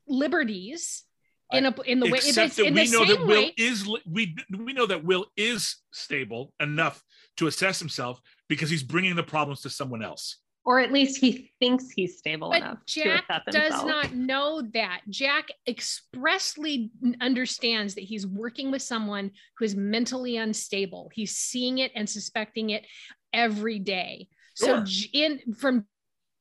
liberties 0.07 1.05
in 1.53 1.67
a 1.67 1.81
in 1.83 2.01
the 2.01 2.07
way 2.07 2.19
Except 2.19 2.47
it's 2.47 2.57
that 2.57 2.67
in 2.67 2.75
we 2.75 2.85
the 2.87 2.93
know 2.93 3.05
same 3.05 3.09
that 3.09 3.27
Will 3.27 3.43
way. 3.47 3.55
is 3.57 3.89
we 4.07 4.37
we 4.57 4.73
know 4.73 4.87
that 4.87 5.05
Will 5.05 5.27
is 5.37 5.77
stable 5.93 6.55
enough 6.61 7.03
to 7.37 7.47
assess 7.47 7.79
himself 7.79 8.21
because 8.49 8.71
he's 8.71 8.83
bringing 8.83 9.17
the 9.17 9.23
problems 9.23 9.63
to 9.63 9.71
someone 9.71 10.03
else. 10.03 10.39
Or 10.65 10.79
at 10.79 10.93
least 10.93 11.19
he 11.19 11.53
thinks 11.59 11.91
he's 11.91 12.19
stable 12.19 12.51
But 12.51 12.59
enough 12.59 12.79
Jack 12.87 13.25
does 13.51 13.85
not 13.85 14.15
know 14.15 14.63
that. 14.75 15.01
Jack 15.09 15.49
expressly 15.67 16.93
understands 17.21 17.97
that 17.97 18.05
he's 18.05 18.27
working 18.27 18.71
with 18.71 18.83
someone 18.83 19.33
who 19.59 19.65
is 19.65 19.75
mentally 19.75 20.37
unstable. 20.37 21.11
He's 21.13 21.37
seeing 21.37 21.79
it 21.79 21.91
and 21.97 22.09
suspecting 22.09 22.71
it 22.71 22.87
every 23.33 23.81
day. 23.81 24.29
So, 24.55 24.85
Sure. 24.85 25.09
In 25.13 25.41
from 25.59 25.87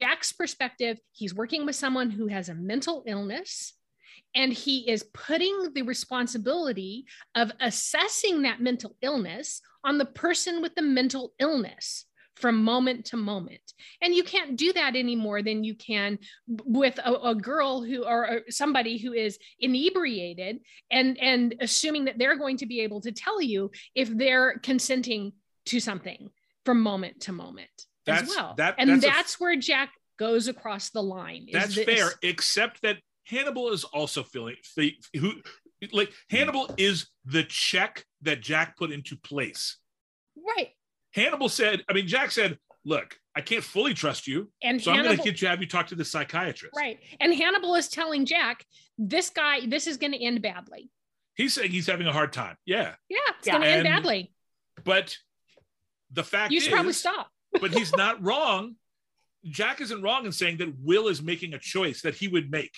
Jack's 0.01 0.33
perspective, 0.33 0.99
he's 1.13 1.33
working 1.33 1.65
with 1.65 1.75
someone 1.75 2.11
who 2.11 2.27
has 2.27 2.49
a 2.49 2.55
mental 2.55 3.03
illness. 3.07 3.73
And 4.35 4.53
he 4.53 4.89
is 4.89 5.03
putting 5.13 5.73
the 5.73 5.81
responsibility 5.81 7.05
of 7.35 7.51
assessing 7.59 8.43
that 8.43 8.61
mental 8.61 8.95
illness 9.01 9.61
on 9.83 9.97
the 9.97 10.05
person 10.05 10.61
with 10.61 10.75
the 10.75 10.81
mental 10.81 11.33
illness 11.39 12.05
from 12.41 12.63
moment 12.63 13.05
to 13.05 13.17
moment. 13.17 13.61
And 14.01 14.13
you 14.13 14.23
can't 14.23 14.57
do 14.57 14.73
that 14.73 14.95
any 14.95 15.15
more 15.15 15.41
than 15.41 15.63
you 15.63 15.75
can 15.75 16.19
with 16.47 16.97
a, 16.99 17.13
a 17.13 17.35
girl 17.35 17.81
who 17.83 18.03
or, 18.03 18.41
somebody 18.49 18.97
who 18.97 19.13
is 19.13 19.37
inebriated 19.59 20.59
and 20.89 21.17
and 21.19 21.55
assuming 21.59 22.05
that 22.05 22.17
they're 22.17 22.37
going 22.37 22.57
to 22.57 22.65
be 22.65 22.81
able 22.81 23.01
to 23.01 23.11
tell 23.11 23.41
you 23.41 23.71
if 23.95 24.09
they're 24.09 24.59
consenting 24.59 25.33
to 25.67 25.79
something 25.79 26.29
from 26.65 26.81
moment 26.81 27.21
to 27.21 27.31
moment 27.31 27.69
That's- 28.05 28.29
as 28.29 28.35
well. 28.35 28.55
that- 28.57 28.75
and 28.77 28.89
that's 28.89 29.05
that's, 29.05 29.33
a- 29.35 29.37
where 29.37 29.55
jack 29.55 29.91
goes 30.19 30.47
across 30.47 30.89
the 30.91 31.01
line 31.03 31.45
is 31.47 31.53
That's 31.53 31.75
this- 31.75 31.85
fair, 31.85 32.09
except 32.23 32.81
that 32.81 32.97
Hannibal 33.25 33.71
is 33.71 33.83
also 33.83 34.23
feeling 34.23 34.55
fe- 34.63 34.97
who 35.15 35.33
like 35.91 36.11
Hannibal 36.29 36.69
is 36.77 37.07
the 37.25 37.43
check 37.43 38.05
that 38.21 38.41
Jack 38.41 38.77
put 38.77 38.91
into 38.91 39.15
place. 39.15 39.77
right 40.35 40.69
Hannibal 41.13 41.49
said, 41.49 41.83
I 41.89 41.93
mean, 41.93 42.07
Jack 42.07 42.31
said, 42.31 42.57
look, 42.85 43.17
I 43.35 43.41
can't 43.41 43.63
fully 43.63 43.93
trust 43.93 44.27
you. 44.27 44.49
and 44.63 44.81
So 44.81 44.91
I'm 44.91 45.03
going 45.03 45.17
to 45.17 45.23
get 45.23 45.41
you 45.41 45.47
have 45.47 45.61
you 45.61 45.67
talk 45.67 45.87
to 45.87 45.95
the 45.95 46.05
psychiatrist. 46.05 46.75
right 46.75 46.99
and 47.19 47.33
hannibal 47.33 47.75
is 47.75 47.87
telling 47.87 48.25
jack 48.25 48.65
this 48.97 49.29
guy 49.29 49.65
this 49.65 49.87
is 49.87 49.97
going 49.97 50.11
to 50.11 50.21
end 50.23 50.41
badly 50.41 50.89
He's 51.35 51.53
saying 51.53 51.71
he's 51.71 51.87
having 51.87 52.07
a 52.07 52.11
hard 52.13 52.33
time. 52.33 52.57
Yeah. 52.65 52.93
yeah 53.09 53.17
it's 53.37 53.47
Yeah. 53.47 53.53
going 53.53 53.63
to 53.63 53.69
end 53.69 53.83
badly 53.85 54.33
But 54.83 55.15
the 56.11 56.23
fact 56.23 56.51
you 56.51 56.57
is, 56.57 56.63
should 56.63 56.73
probably 56.73 56.93
stop 56.93 57.29
but 57.61 57.71
he's 57.71 57.93
not 57.95 58.21
wrong. 58.23 58.75
Jack 59.45 59.79
isn't 59.81 60.01
wrong 60.01 60.25
in 60.25 60.31
saying 60.31 60.57
that 60.57 60.73
Will 60.79 61.07
is 61.07 61.21
making 61.21 61.53
a 61.53 61.59
choice 61.59 62.01
that 62.03 62.15
he 62.15 62.27
would 62.27 62.51
make. 62.51 62.73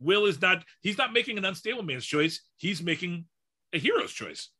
Will 0.00 0.24
is 0.26 0.40
not, 0.40 0.64
he's 0.82 0.96
not 0.98 1.12
making 1.12 1.36
an 1.38 1.44
unstable 1.44 1.82
man's 1.82 2.06
choice. 2.06 2.40
He's 2.56 2.82
making 2.82 3.26
a 3.72 3.78
hero's 3.78 4.12
choice. 4.12 4.50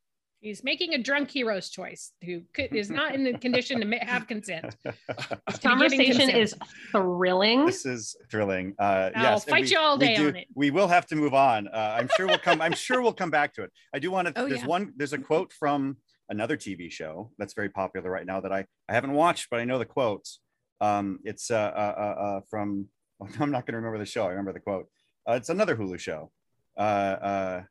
He's 0.44 0.62
making 0.62 0.92
a 0.92 0.98
drunk 0.98 1.30
hero's 1.30 1.70
choice 1.70 2.12
who 2.22 2.42
could, 2.52 2.74
is 2.76 2.90
not 2.90 3.14
in 3.14 3.24
the 3.24 3.32
condition 3.46 3.80
to 3.80 3.96
have 4.04 4.26
consent. 4.26 4.76
This 4.84 4.94
To 4.98 5.38
be 5.48 5.48
giving 5.48 5.70
conversation 5.70 6.16
consent. 6.28 6.36
is 6.36 6.54
thrilling. 6.92 7.64
this 7.64 7.86
is 7.86 8.14
thrilling. 8.30 8.74
Uh, 8.78 9.08
I'll 9.16 9.22
yes, 9.22 9.44
fight 9.46 9.62
we- 9.64 9.70
you 9.70 9.78
all 9.78 9.96
day 9.96 10.16
do- 10.16 10.28
on 10.28 10.36
it. 10.36 10.48
We 10.54 10.70
will 10.70 10.86
have 10.88 11.06
to 11.06 11.16
move 11.16 11.32
on. 11.32 11.68
Uh, 11.68 11.96
I'm 11.98 12.10
sure 12.14 12.26
we'll 12.26 12.36
come. 12.38 12.60
I'm 12.60 12.74
sure 12.74 13.00
we'll 13.00 13.14
come 13.14 13.30
back 13.30 13.54
to 13.54 13.62
it. 13.62 13.72
I 13.94 13.98
do 13.98 14.10
want 14.10 14.28
to. 14.28 14.34
Oh, 14.38 14.46
there's 14.46 14.60
yeah. 14.60 14.66
one. 14.66 14.92
There's 14.98 15.14
a 15.14 15.18
quote 15.18 15.50
from 15.54 15.96
another 16.28 16.58
TV 16.58 16.90
show 16.92 17.30
that's 17.38 17.54
very 17.54 17.70
popular 17.70 18.10
right 18.10 18.26
now 18.26 18.40
that 18.42 18.52
I 18.52 18.66
I 18.86 18.92
haven't 18.92 19.14
watched, 19.14 19.48
but 19.50 19.60
I 19.60 19.64
know 19.64 19.78
the 19.78 19.86
quotes. 19.86 20.40
Um, 20.82 21.20
it's 21.24 21.50
uh, 21.50 21.54
uh, 21.56 21.94
uh, 21.96 22.20
uh, 22.22 22.40
from. 22.50 22.88
I'm 23.40 23.50
not 23.50 23.64
going 23.64 23.72
to 23.72 23.78
remember 23.78 23.98
the 23.98 24.04
show. 24.04 24.24
I 24.26 24.28
remember 24.30 24.52
the 24.52 24.60
quote. 24.60 24.88
Uh, 25.26 25.32
it's 25.34 25.48
another 25.48 25.74
Hulu 25.74 25.98
show. 25.98 26.30
Uh, 26.76 26.80
uh, 26.82 27.62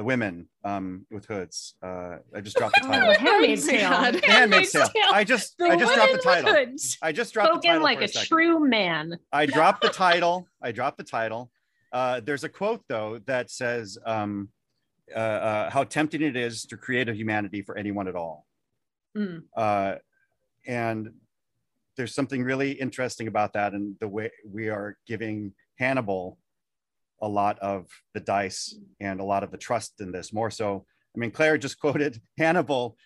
the 0.00 0.04
women 0.04 0.48
um, 0.64 1.04
with 1.10 1.26
hoods. 1.26 1.74
Uh, 1.82 2.16
I 2.34 2.40
just 2.40 2.56
dropped 2.56 2.74
the 2.80 2.86
Oh, 2.86 2.90
title. 2.90 3.14
Handmaid's 3.18 3.66
my 3.66 3.72
Tale. 3.76 4.20
Handmaid's 4.24 4.72
Tale. 4.72 4.88
Tale. 4.88 5.02
I 5.12 5.24
just 5.24 5.58
The 5.58 5.64
I 5.66 5.76
just 5.76 5.94
dropped 5.94 6.12
the 6.12 6.22
women 6.24 6.44
with 6.44 6.44
title. 6.46 6.54
hoods. 6.54 6.98
I 7.02 7.12
just 7.12 7.34
dropped 7.34 7.60
the 7.62 7.68
title 7.68 7.82
like 7.82 7.98
for 7.98 8.04
a 8.04 8.08
second. 8.08 8.28
true 8.28 8.66
man. 8.66 9.18
I 9.30 9.44
dropped 9.44 9.82
the 9.82 9.90
title. 9.90 10.48
I 10.62 10.72
dropped 10.72 10.96
the 10.96 11.04
title. 11.04 11.50
Uh, 11.92 12.20
there's 12.20 12.44
a 12.44 12.48
quote 12.48 12.82
though 12.88 13.20
that 13.26 13.50
says 13.50 13.98
um, 14.06 14.48
uh, 15.14 15.18
uh, 15.18 15.70
how 15.70 15.84
tempting 15.84 16.22
it 16.22 16.34
is 16.34 16.64
to 16.64 16.78
create 16.78 17.10
a 17.10 17.12
humanity 17.14 17.60
for 17.60 17.76
anyone 17.76 18.08
at 18.08 18.16
all. 18.16 18.46
Mm. 19.14 19.42
Uh, 19.54 19.96
and 20.66 21.10
there's 21.98 22.14
something 22.14 22.42
really 22.42 22.72
interesting 22.72 23.28
about 23.28 23.52
that, 23.52 23.74
and 23.74 23.96
the 24.00 24.08
way 24.08 24.30
we 24.50 24.70
are 24.70 24.96
giving 25.06 25.52
Hannibal 25.78 26.38
a 27.20 27.28
lot 27.28 27.58
of 27.60 27.86
the 28.14 28.20
dice 28.20 28.74
and 29.00 29.20
a 29.20 29.24
lot 29.24 29.42
of 29.44 29.50
the 29.50 29.58
trust 29.58 30.00
in 30.00 30.12
this. 30.12 30.32
More 30.32 30.50
so, 30.50 30.86
I 31.14 31.18
mean, 31.18 31.30
Claire 31.30 31.58
just 31.58 31.78
quoted 31.84 32.20
Hannibal 32.38 32.96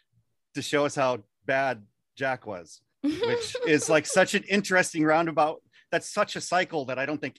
to 0.55 0.63
show 0.63 0.87
us 0.87 0.95
how 0.95 1.25
bad 1.47 1.83
Jack 2.17 2.47
was 2.47 2.81
which 3.27 3.57
is 3.67 3.89
like 3.91 4.07
such 4.07 4.35
an 4.35 4.43
interesting 4.49 5.05
roundabout. 5.05 5.61
That's 5.93 6.11
such 6.13 6.37
a 6.37 6.41
cycle 6.41 6.87
that 6.87 6.99
I 6.99 7.05
don't 7.07 7.21
think 7.21 7.37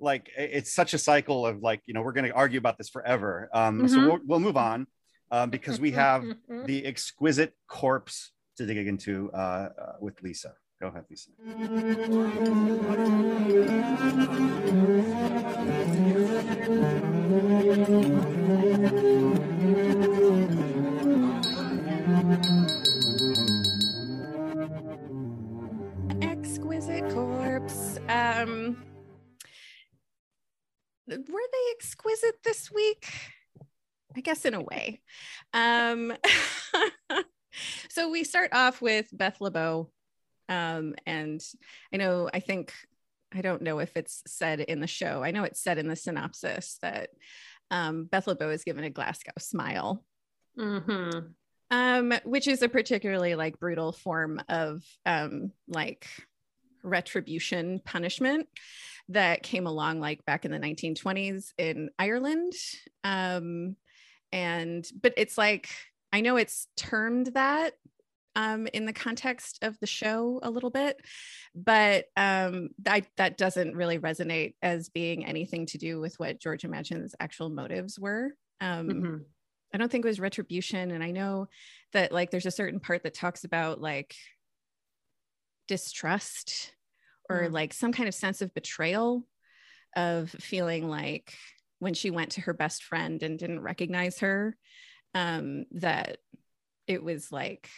like 0.00 0.28
it's 0.36 0.74
such 0.74 0.92
a 0.94 0.98
cycle 0.98 1.46
of 1.46 1.62
like, 1.62 1.80
you 1.86 1.94
know, 1.94 2.02
we're 2.02 2.12
going 2.12 2.26
to 2.26 2.32
argue 2.34 2.58
about 2.58 2.76
this 2.78 2.90
forever. 2.90 3.48
Um, 3.54 3.88
So 3.88 4.00
Mhm. 4.00 4.04
we'll, 4.06 4.18
we'll 4.26 4.40
move 4.40 4.56
on 4.56 4.86
um, 5.30 5.48
because 5.50 5.80
we 5.80 5.92
have 5.92 6.26
the 6.66 6.84
exquisite 6.84 7.54
corpse 7.68 8.32
to 8.58 8.66
dig 8.66 8.86
into 8.86 9.30
uh, 9.32 9.36
uh, 9.36 9.92
with 10.00 10.20
Lisa. 10.22 10.54
Go 10.80 10.86
ahead, 10.86 11.06
Lisa. 11.10 11.30
Exquisite 26.22 27.10
corpse. 27.10 27.98
Um, 28.08 28.76
were 31.08 31.16
they 31.16 31.72
exquisite 31.72 32.36
this 32.44 32.70
week? 32.70 33.10
I 34.16 34.20
guess 34.20 34.44
in 34.44 34.54
a 34.54 34.62
way. 34.62 35.00
Um, 35.52 36.12
so 37.88 38.10
we 38.10 38.22
start 38.22 38.50
off 38.52 38.80
with 38.80 39.08
Beth 39.12 39.40
LeBeau. 39.40 39.90
Um, 40.48 40.94
and 41.06 41.40
I 41.92 41.96
know, 41.96 42.28
I 42.32 42.40
think, 42.40 42.72
I 43.34 43.42
don't 43.42 43.62
know 43.62 43.78
if 43.78 43.96
it's 43.96 44.22
said 44.26 44.60
in 44.60 44.80
the 44.80 44.86
show. 44.86 45.22
I 45.22 45.30
know 45.30 45.44
it's 45.44 45.62
said 45.62 45.78
in 45.78 45.88
the 45.88 45.96
synopsis 45.96 46.78
that 46.82 47.10
um, 47.70 48.04
Beth 48.04 48.26
LeBeau 48.26 48.50
is 48.50 48.64
given 48.64 48.84
a 48.84 48.90
Glasgow 48.90 49.32
smile 49.38 50.04
Mm-hmm. 50.58 51.18
um, 51.70 52.14
which 52.24 52.48
is 52.48 52.62
a 52.62 52.68
particularly 52.68 53.36
like 53.36 53.60
brutal 53.60 53.92
form 53.92 54.40
of 54.48 54.82
um, 55.06 55.52
like 55.68 56.06
retribution 56.82 57.80
punishment 57.84 58.48
that 59.10 59.42
came 59.42 59.66
along 59.66 60.00
like 60.00 60.24
back 60.24 60.44
in 60.44 60.50
the 60.50 60.58
1920s 60.58 61.52
in 61.58 61.90
Ireland. 61.98 62.54
Um, 63.04 63.76
and 64.32 64.84
but 65.00 65.14
it's 65.16 65.38
like 65.38 65.68
I 66.12 66.20
know 66.22 66.36
it's 66.36 66.66
termed 66.76 67.28
that 67.34 67.74
um, 68.36 68.66
in 68.68 68.84
the 68.86 68.92
context 68.92 69.58
of 69.62 69.78
the 69.80 69.86
show 69.86 70.40
a 70.42 70.50
little 70.50 70.70
bit, 70.70 71.00
but 71.54 72.06
um, 72.16 72.68
that 72.82 73.06
that 73.16 73.36
doesn't 73.36 73.74
really 73.74 73.98
resonate 73.98 74.54
as 74.62 74.88
being 74.88 75.24
anything 75.24 75.66
to 75.66 75.78
do 75.78 76.00
with 76.00 76.18
what 76.18 76.40
Georgia 76.40 76.68
Madchen's 76.68 77.14
actual 77.18 77.50
motives 77.50 77.98
were. 77.98 78.34
Um, 78.60 78.88
Mhm. 78.88 79.24
I 79.74 79.78
don't 79.78 79.90
think 79.90 80.04
it 80.04 80.08
was 80.08 80.20
retribution. 80.20 80.90
And 80.92 81.04
I 81.04 81.10
know 81.10 81.48
that 81.92 82.10
like 82.10 82.30
there's 82.30 82.46
a 82.46 82.50
certain 82.50 82.80
part 82.80 83.02
that 83.02 83.14
talks 83.14 83.44
about 83.44 83.80
like 83.80 84.14
distrust 85.66 86.74
or 87.28 87.48
Mm. 87.48 87.52
like 87.52 87.74
some 87.74 87.92
kind 87.92 88.08
of 88.08 88.14
sense 88.14 88.40
of 88.40 88.54
betrayal 88.54 89.26
of 89.94 90.30
feeling 90.30 90.88
like 90.88 91.34
when 91.80 91.94
she 91.94 92.10
went 92.10 92.32
to 92.32 92.40
her 92.42 92.54
best 92.54 92.82
friend 92.82 93.22
and 93.22 93.38
didn't 93.38 93.60
recognize 93.60 94.20
her, 94.20 94.56
um, 95.14 95.64
that 95.72 96.18
it 96.86 97.02
was 97.02 97.30
like 97.30 97.68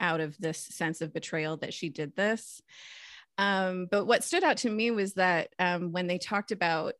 out 0.00 0.20
of 0.20 0.36
this 0.38 0.58
sense 0.58 1.00
of 1.00 1.12
betrayal 1.12 1.56
that 1.58 1.74
she 1.74 1.88
did 1.88 2.14
this. 2.16 2.62
Um, 3.38 3.88
but 3.90 4.06
what 4.06 4.24
stood 4.24 4.44
out 4.44 4.58
to 4.58 4.70
me 4.70 4.90
was 4.90 5.14
that 5.14 5.48
um, 5.58 5.92
when 5.92 6.06
they 6.06 6.18
talked 6.18 6.52
about 6.52 6.94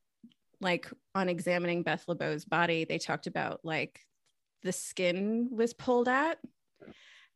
like 0.60 0.90
on 1.14 1.28
examining 1.28 1.82
Beth 1.82 2.04
LeBeau's 2.08 2.44
body, 2.44 2.84
they 2.84 2.98
talked 2.98 3.26
about 3.26 3.60
like 3.64 4.00
the 4.62 4.72
skin 4.72 5.48
was 5.52 5.74
pulled 5.74 6.08
at. 6.08 6.38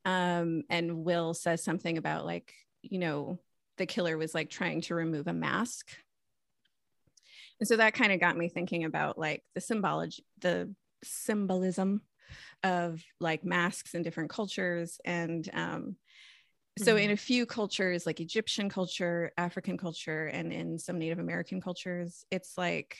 Um, 0.04 0.62
and 0.70 1.04
Will 1.04 1.34
says 1.34 1.62
something 1.62 1.98
about 1.98 2.24
like, 2.24 2.52
you 2.82 2.98
know, 2.98 3.38
the 3.76 3.86
killer 3.86 4.16
was 4.16 4.34
like 4.34 4.50
trying 4.50 4.80
to 4.82 4.94
remove 4.94 5.26
a 5.26 5.32
mask. 5.32 5.90
And 7.60 7.68
so 7.68 7.76
that 7.76 7.94
kind 7.94 8.12
of 8.12 8.20
got 8.20 8.36
me 8.36 8.48
thinking 8.48 8.84
about 8.84 9.18
like 9.18 9.42
the 9.54 9.60
symbology, 9.60 10.24
the 10.40 10.74
symbolism 11.04 12.02
of 12.62 13.02
like 13.20 13.44
masks 13.44 13.94
in 13.94 14.02
different 14.02 14.30
cultures. 14.30 14.98
And 15.04 15.48
um, 15.52 15.96
so 16.78 16.96
in 16.96 17.10
a 17.10 17.16
few 17.16 17.46
cultures, 17.46 18.06
like 18.06 18.20
Egyptian 18.20 18.68
culture, 18.68 19.32
African 19.36 19.76
culture, 19.76 20.26
and 20.26 20.52
in 20.52 20.78
some 20.78 20.98
Native 20.98 21.18
American 21.18 21.60
cultures, 21.60 22.24
it's 22.30 22.56
like 22.56 22.96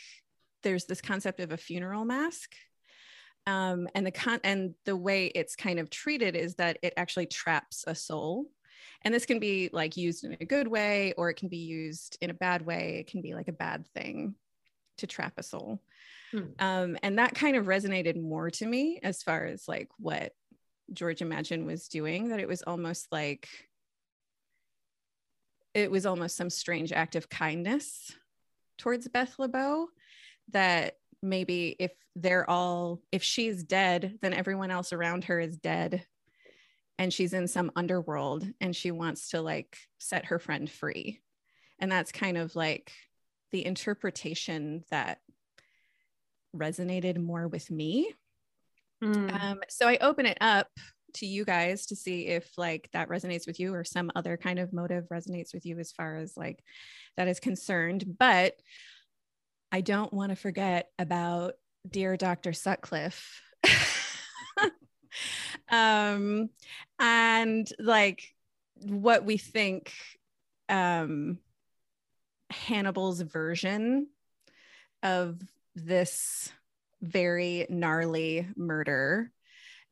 there's 0.62 0.86
this 0.86 1.00
concept 1.00 1.40
of 1.40 1.52
a 1.52 1.56
funeral 1.56 2.04
mask. 2.04 2.54
Um, 3.46 3.88
and 3.94 4.06
the 4.06 4.10
con 4.10 4.40
and 4.44 4.74
the 4.84 4.96
way 4.96 5.26
it's 5.26 5.56
kind 5.56 5.78
of 5.78 5.90
treated 5.90 6.36
is 6.36 6.56
that 6.56 6.78
it 6.82 6.92
actually 6.96 7.26
traps 7.26 7.84
a 7.86 7.94
soul. 7.94 8.46
And 9.02 9.14
this 9.14 9.26
can 9.26 9.38
be 9.38 9.70
like 9.72 9.96
used 9.96 10.24
in 10.24 10.36
a 10.40 10.44
good 10.44 10.66
way, 10.66 11.14
or 11.16 11.30
it 11.30 11.34
can 11.34 11.48
be 11.48 11.58
used 11.58 12.18
in 12.20 12.30
a 12.30 12.34
bad 12.34 12.66
way. 12.66 12.98
It 13.00 13.10
can 13.10 13.22
be 13.22 13.34
like 13.34 13.48
a 13.48 13.52
bad 13.52 13.86
thing 13.94 14.34
to 14.98 15.06
trap 15.06 15.34
a 15.38 15.42
soul. 15.42 15.80
Hmm. 16.32 16.44
Um, 16.58 16.96
and 17.02 17.18
that 17.18 17.34
kind 17.34 17.56
of 17.56 17.66
resonated 17.66 18.20
more 18.20 18.50
to 18.50 18.66
me 18.66 19.00
as 19.02 19.22
far 19.22 19.46
as 19.46 19.66
like 19.66 19.88
what 19.98 20.32
Georgia 20.92 21.24
Madchen 21.24 21.64
was 21.64 21.88
doing, 21.88 22.28
that 22.28 22.40
it 22.40 22.48
was 22.48 22.62
almost 22.62 23.08
like 23.10 23.48
it 25.74 25.90
was 25.90 26.06
almost 26.06 26.36
some 26.36 26.50
strange 26.50 26.92
act 26.92 27.14
of 27.14 27.28
kindness 27.28 28.12
towards 28.78 29.08
Beth 29.08 29.38
LeBeau 29.38 29.88
that 30.52 30.94
maybe 31.22 31.76
if 31.78 31.92
they're 32.16 32.48
all 32.48 33.00
if 33.12 33.22
she's 33.22 33.62
dead 33.62 34.18
then 34.22 34.32
everyone 34.32 34.70
else 34.70 34.92
around 34.92 35.24
her 35.24 35.38
is 35.38 35.56
dead 35.56 36.04
and 36.98 37.12
she's 37.12 37.32
in 37.32 37.46
some 37.46 37.70
underworld 37.76 38.46
and 38.60 38.74
she 38.74 38.90
wants 38.90 39.30
to 39.30 39.40
like 39.40 39.76
set 39.98 40.26
her 40.26 40.38
friend 40.38 40.70
free 40.70 41.20
and 41.78 41.90
that's 41.90 42.12
kind 42.12 42.36
of 42.36 42.56
like 42.56 42.92
the 43.50 43.64
interpretation 43.64 44.84
that 44.90 45.18
resonated 46.56 47.18
more 47.18 47.48
with 47.48 47.70
me 47.70 48.12
Mm. 49.02 49.42
um, 49.42 49.60
so 49.68 49.86
I 49.86 49.98
open 50.00 50.26
it 50.26 50.38
up 50.40 50.68
to 51.14 51.26
you 51.26 51.44
guys 51.44 51.86
to 51.86 51.96
see 51.96 52.26
if 52.26 52.50
like 52.58 52.88
that 52.92 53.08
resonates 53.08 53.46
with 53.46 53.60
you 53.60 53.72
or 53.74 53.84
some 53.84 54.10
other 54.14 54.36
kind 54.36 54.58
of 54.58 54.72
motive 54.72 55.08
resonates 55.08 55.54
with 55.54 55.64
you 55.64 55.78
as 55.78 55.92
far 55.92 56.16
as 56.16 56.36
like 56.36 56.62
that 57.16 57.28
is 57.28 57.40
concerned. 57.40 58.04
But 58.18 58.54
I 59.70 59.80
don't 59.80 60.12
want 60.12 60.30
to 60.30 60.36
forget 60.36 60.88
about 60.98 61.54
dear 61.88 62.16
Dr. 62.16 62.52
Sutcliffe. 62.52 63.40
um, 65.70 66.50
and 66.98 67.68
like 67.78 68.34
what 68.82 69.24
we 69.24 69.38
think 69.38 69.92
um 70.68 71.38
Hannibal's 72.50 73.20
version 73.20 74.08
of 75.02 75.40
this 75.84 76.50
very 77.00 77.66
gnarly 77.68 78.48
murder 78.56 79.30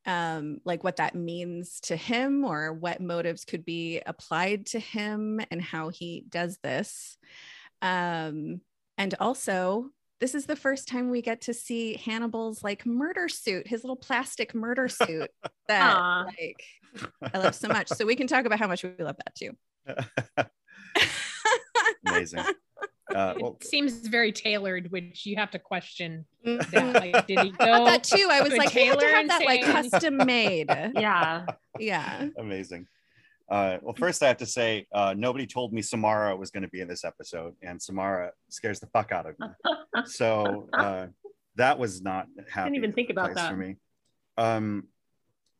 um, 0.06 0.60
like 0.64 0.84
what 0.84 0.96
that 0.96 1.16
means 1.16 1.80
to 1.80 1.96
him 1.96 2.44
or 2.44 2.72
what 2.72 3.00
motives 3.00 3.44
could 3.44 3.64
be 3.64 4.00
applied 4.06 4.66
to 4.66 4.78
him 4.78 5.40
and 5.50 5.60
how 5.60 5.88
he 5.88 6.24
does 6.28 6.58
this 6.62 7.18
um, 7.82 8.60
and 8.98 9.14
also 9.20 9.90
this 10.20 10.34
is 10.34 10.46
the 10.46 10.56
first 10.56 10.88
time 10.88 11.10
we 11.10 11.22
get 11.22 11.42
to 11.42 11.54
see 11.54 11.96
hannibal's 11.96 12.62
like 12.62 12.86
murder 12.86 13.28
suit 13.28 13.66
his 13.66 13.82
little 13.82 13.96
plastic 13.96 14.54
murder 14.54 14.88
suit 14.88 15.30
that 15.68 15.96
Aw. 15.96 16.24
like 16.24 16.62
i 17.34 17.38
love 17.38 17.54
so 17.54 17.68
much 17.68 17.88
so 17.88 18.06
we 18.06 18.16
can 18.16 18.26
talk 18.26 18.46
about 18.46 18.58
how 18.58 18.68
much 18.68 18.82
we 18.82 18.90
love 18.98 19.16
that 19.16 19.34
too 19.34 19.56
Amazing. 22.06 22.44
Uh, 23.16 23.34
It 23.36 23.42
well, 23.42 23.56
seems 23.62 24.06
very 24.06 24.30
tailored, 24.32 24.90
which 24.92 25.24
you 25.24 25.36
have 25.36 25.50
to 25.52 25.58
question 25.58 26.26
Mhm. 26.44 26.70
that. 26.70 26.94
Like, 26.94 27.26
did 27.26 27.38
he 27.40 27.48
I 27.60 27.64
go? 27.64 27.64
thought 27.64 27.84
that 27.86 28.04
too. 28.04 28.28
I 28.30 28.40
was 28.42 28.52
like, 28.52 28.70
he 28.70 28.84
had 28.86 28.98
to 29.00 29.06
have 29.06 29.28
that 29.28 29.44
like 29.44 29.62
custom 29.62 30.18
made. 30.18 30.68
Yeah. 30.94 31.46
Yeah. 31.78 32.28
amazing. 32.36 32.86
Uh, 33.48 33.78
well, 33.80 33.94
first 33.94 34.22
I 34.22 34.28
have 34.28 34.38
to 34.38 34.46
say, 34.46 34.86
uh, 34.92 35.14
nobody 35.16 35.46
told 35.46 35.72
me 35.72 35.80
Samara 35.80 36.36
was 36.36 36.50
going 36.50 36.64
to 36.64 36.68
be 36.68 36.80
in 36.80 36.88
this 36.88 37.04
episode, 37.04 37.54
and 37.62 37.80
Samara 37.80 38.32
scares 38.48 38.80
the 38.80 38.86
fuck 38.88 39.12
out 39.12 39.26
of 39.26 39.38
me. 39.38 39.46
So 40.06 40.68
uh, 40.74 41.06
that 41.54 41.78
was 41.78 42.02
not 42.02 42.26
happy. 42.50 42.76
even 42.76 42.92
think 42.92 43.08
about 43.10 43.34
that. 43.34 43.50
for 43.50 43.56
me. 43.56 43.76
Um, 44.36 44.88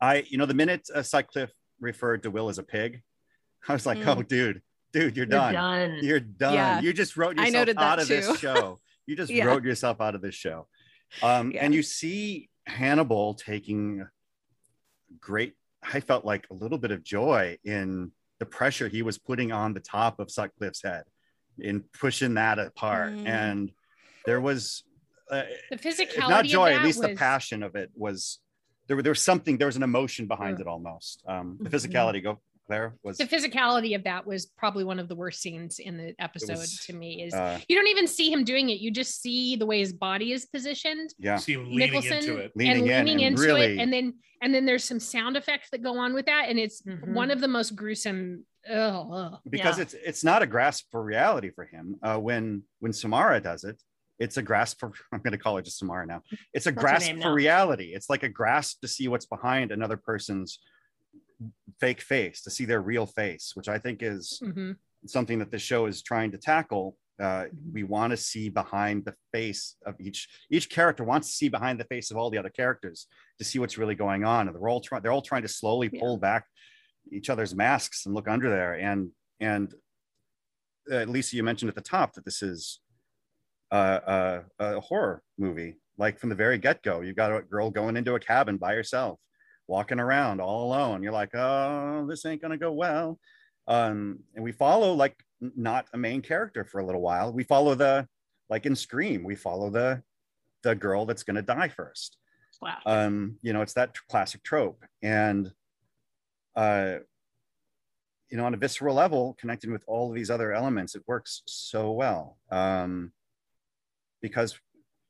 I, 0.01 0.25
you 0.29 0.37
know, 0.37 0.45
the 0.47 0.53
minute 0.55 0.83
uh, 0.95 1.03
Sutcliffe 1.03 1.53
referred 1.81 2.23
to 2.25 2.31
Will 2.31 2.49
as 2.51 2.59
a 2.59 2.63
pig, 2.63 3.03
I 3.67 3.73
was 3.73 3.87
like, 3.87 3.99
Mm. 3.99 4.17
oh, 4.19 4.23
dude, 4.23 4.61
dude, 4.93 5.17
you're, 5.17 5.25
You're 5.25 5.27
done. 5.27 5.55
done. 5.55 5.99
You're 6.03 6.21
done. 6.21 6.55
Yeah. 6.55 6.81
You 6.81 6.93
just 6.93 7.17
wrote 7.17 7.39
I 7.39 7.47
yourself 7.47 7.53
noted 7.61 7.77
that 7.77 7.83
out 7.83 7.99
of 8.01 8.09
too. 8.09 8.15
this 8.17 8.39
show. 8.41 8.81
You 9.07 9.17
just 9.17 9.31
Yeah. 9.31 9.45
wrote 9.45 9.65
yourself 9.65 10.01
out 10.01 10.15
of 10.15 10.23
this 10.23 10.35
show. 10.35 10.69
Um, 11.23 11.51
Yeah. 11.53 11.65
And 11.65 11.75
you 11.75 11.83
see 11.83 12.49
Hannibal 12.67 13.35
taking 13.35 14.07
great, 15.21 15.55
I 15.83 16.01
felt 16.01 16.25
like 16.25 16.47
a 16.51 16.55
little 16.55 16.79
bit 16.79 16.91
of 16.91 17.03
joy 17.05 17.59
in 17.65 18.13
the 18.39 18.47
pressure 18.47 18.89
he 18.89 19.03
was 19.03 19.19
putting 19.19 19.53
on 19.53 19.73
the 19.75 19.81
top 19.81 20.19
of 20.21 20.31
Sutcliffe's 20.31 20.83
head 20.83 21.05
in 21.59 21.85
pushing 21.99 22.35
that 22.35 22.59
apart. 22.59 23.13
Mm. 23.15 23.27
And 23.27 23.73
there 24.27 24.41
was, 24.41 24.83
uh, 25.31 25.43
The 25.71 25.77
if 25.77 25.83
physicality 25.83 26.29
not 26.29 26.45
joy, 26.45 26.73
at 26.73 26.77
that 26.79 26.85
least 26.85 27.01
the 27.01 27.15
passion 27.15 27.63
of 27.63 27.77
it 27.77 27.91
was 27.95 28.41
there. 28.89 29.01
There 29.03 29.11
was 29.11 29.23
something. 29.23 29.57
There 29.59 29.67
was 29.67 29.77
an 29.77 29.83
emotion 29.83 30.27
behind 30.27 30.59
Yeah. 30.59 30.63
it 30.63 30.67
almost. 30.69 31.23
Um, 31.27 31.59
the 31.61 31.71
Mhm. 31.71 31.73
physicality. 31.75 32.23
Go. 32.23 32.41
Claire 32.67 32.95
was 33.03 33.19
the 33.19 33.25
physicality 33.27 33.95
of 33.95 34.05
that 34.05 34.27
was 34.27 34.47
probably 34.47 34.85
one 34.85 34.99
of 34.99 35.09
the 35.09 35.15
worst 35.15 35.41
scenes 35.41 35.79
in 35.79 35.97
the 35.97 36.15
episode 36.19 36.57
was, 36.57 36.85
to 36.87 36.93
me 36.93 37.23
is 37.23 37.33
uh, 37.35 37.59
you 37.69 37.77
don't 37.77 37.89
even 37.89 38.07
see 38.07 38.31
him 38.33 38.45
doing 38.45 38.71
it 38.71 38.81
you 38.81 38.91
just 38.91 39.21
see 39.21 39.57
the 39.57 39.67
way 39.67 39.79
his 39.79 39.93
body 39.93 40.33
is 40.33 40.47
positioned 40.47 41.11
yeah. 41.19 41.37
See 41.37 41.53
him 41.55 41.65
leaning 41.71 41.79
nicholson 41.79 42.13
into 42.19 42.37
it. 42.39 42.53
Leaning 42.57 42.87
in 42.87 42.91
and 42.93 43.07
leaning 43.09 43.25
and 43.25 43.39
into 43.39 43.43
really- 43.43 43.77
it 43.77 43.79
and 43.79 43.93
then 43.93 44.15
and 44.43 44.55
then 44.55 44.67
there's 44.67 44.85
some 44.85 45.01
sound 45.01 45.37
effects 45.37 45.71
that 45.71 45.83
go 45.83 45.99
on 45.99 46.13
with 46.15 46.27
that 46.27 46.47
and 46.49 46.59
it's 46.59 46.83
Mhm. 46.83 47.15
one 47.15 47.31
of 47.31 47.41
the 47.41 47.49
most 47.49 47.75
gruesome 47.77 48.45
ugh, 48.71 49.07
ugh. 49.13 49.39
because 49.49 49.77
Yeah. 49.79 49.83
it's 49.83 49.95
it's 49.95 50.25
not 50.25 50.43
a 50.43 50.47
grasp 50.47 50.87
for 50.91 51.03
reality 51.03 51.51
for 51.55 51.65
him. 51.65 51.97
Uh, 52.03 52.19
when 52.19 52.65
when 52.81 52.93
Samara 52.93 53.41
does 53.41 53.65
it, 53.65 53.81
it's 54.19 54.37
a 54.39 54.43
grasp 54.43 54.81
for 54.81 54.93
I'm 55.13 55.21
going 55.21 55.33
to 55.33 55.39
call 55.39 55.57
it 55.59 55.65
just 55.65 55.79
Samara 55.79 56.05
now. 56.07 56.23
It's 56.53 56.67
a 56.67 56.71
That's 56.73 56.83
grasp 56.83 57.11
for 57.13 57.17
now. 57.17 57.33
reality. 57.33 57.95
It's 57.95 58.11
like 58.11 58.25
a 58.25 58.29
grasp 58.29 58.81
to 58.83 58.89
see 58.89 59.07
what's 59.09 59.27
behind 59.27 59.71
another 59.73 59.97
person's 59.97 60.59
fake 61.81 62.01
face, 62.01 62.43
to 62.43 62.51
see 62.51 62.65
their 62.65 62.81
real 62.81 63.07
face, 63.07 63.53
which 63.55 63.69
I 63.69 63.79
think 63.79 64.03
is 64.03 64.41
Mhm. 64.45 64.77
something 65.07 65.39
that 65.39 65.51
the 65.51 65.59
show 65.59 65.87
is 65.87 66.03
trying 66.03 66.31
to 66.33 66.39
tackle. 66.39 66.97
Uh, 67.19 67.47
we 67.73 67.83
want 67.83 68.11
to 68.11 68.17
see 68.17 68.49
behind 68.51 69.05
the 69.05 69.15
face 69.33 69.77
of 69.87 69.95
each 70.01 70.29
each 70.51 70.69
character 70.69 71.03
wants 71.03 71.29
to 71.29 71.35
see 71.35 71.49
behind 71.49 71.81
the 71.81 71.85
face 71.85 72.11
of 72.11 72.17
all 72.19 72.29
the 72.31 72.37
other 72.39 72.51
characters 72.51 73.07
to 73.39 73.45
see 73.45 73.59
what's 73.59 73.79
really 73.79 73.95
going 73.95 74.25
on, 74.25 74.49
and 74.49 74.55
they're 74.55 74.69
all 74.69 74.81
trying 74.81 75.03
they're 75.03 75.13
all 75.13 75.23
trying 75.23 75.43
to 75.43 75.49
slowly 75.49 75.89
Yeah. 75.93 76.01
pull 76.01 76.19
back 76.19 76.47
each 77.13 77.31
other's 77.31 77.55
masks 77.55 78.05
and 78.05 78.15
look 78.15 78.29
under 78.29 78.51
there. 78.51 78.75
And 78.75 79.13
and 79.41 79.75
uh, 80.91 81.05
Lisa, 81.05 81.37
you 81.37 81.43
mentioned 81.43 81.69
at 81.69 81.75
the 81.75 81.81
top 81.81 82.15
that 82.15 82.25
this 82.25 82.43
is 82.43 82.81
uh, 83.73 84.43
a 84.59 84.81
horror 84.81 85.23
movie. 85.39 85.77
Like 85.99 86.19
from 86.19 86.29
the 86.29 86.35
very 86.37 86.59
get 86.59 86.83
go, 86.83 87.01
you've 87.01 87.17
got 87.17 87.35
a 87.35 87.43
girl 87.43 87.71
going 87.71 87.97
into 87.97 88.15
a 88.15 88.21
cabin 88.21 88.59
by 88.59 88.75
herself, 88.75 89.19
walking 89.69 90.01
around 90.01 90.41
all 90.41 90.67
alone. 90.69 91.03
You're 91.03 91.13
like, 91.13 91.35
oh, 91.35 92.07
this 92.09 92.25
ain't 92.25 92.43
gonna 92.43 92.57
go 92.59 92.73
well. 92.73 93.19
Um, 93.69 94.21
and 94.35 94.45
we 94.45 94.53
follow 94.53 94.93
like 94.93 95.17
not 95.41 95.87
a 95.93 95.99
main 95.99 96.23
character 96.23 96.65
for 96.65 96.81
a 96.81 96.87
little 96.87 97.01
while. 97.01 97.33
We 97.33 97.45
follow 97.45 97.75
the 97.75 98.07
like 98.49 98.65
in 98.67 98.77
Scream, 98.77 99.25
we 99.25 99.35
follow 99.35 99.71
the 99.71 100.03
the 100.63 100.75
girl 100.75 101.05
that's 101.07 101.23
gonna 101.23 101.43
die 101.43 101.69
first 101.69 102.17
Wow. 102.61 102.79
um 102.87 103.37
you 103.43 103.53
know 103.53 103.61
it's 103.63 103.75
that 103.75 103.95
classic 104.09 104.43
trope 104.43 104.83
and 105.03 105.53
uh 106.57 106.97
you 108.31 108.37
know 108.37 108.47
on 108.47 108.55
a 108.55 108.57
visceral 108.57 108.95
level 108.95 109.37
connecting 109.39 109.71
with 109.71 109.85
all 109.87 110.09
of 110.09 110.15
these 110.17 110.31
other 110.31 110.53
elements 110.53 110.97
it 110.97 111.03
works 111.07 111.43
so 111.47 111.93
well 111.93 112.39
um 112.51 113.13
because 114.23 114.59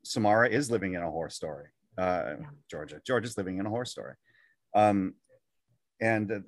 samara 0.03 0.49
is 0.49 0.69
living 0.69 0.93
in 0.93 1.01
a 1.01 1.09
horror 1.09 1.29
story 1.29 1.69
uh 1.97 2.35
Yeah. 2.39 2.45
georgia 2.69 3.01
georgia's 3.07 3.37
living 3.37 3.57
in 3.57 3.65
a 3.65 3.69
horror 3.69 3.85
story 3.85 4.13
um 4.77 5.13
and 5.99 6.43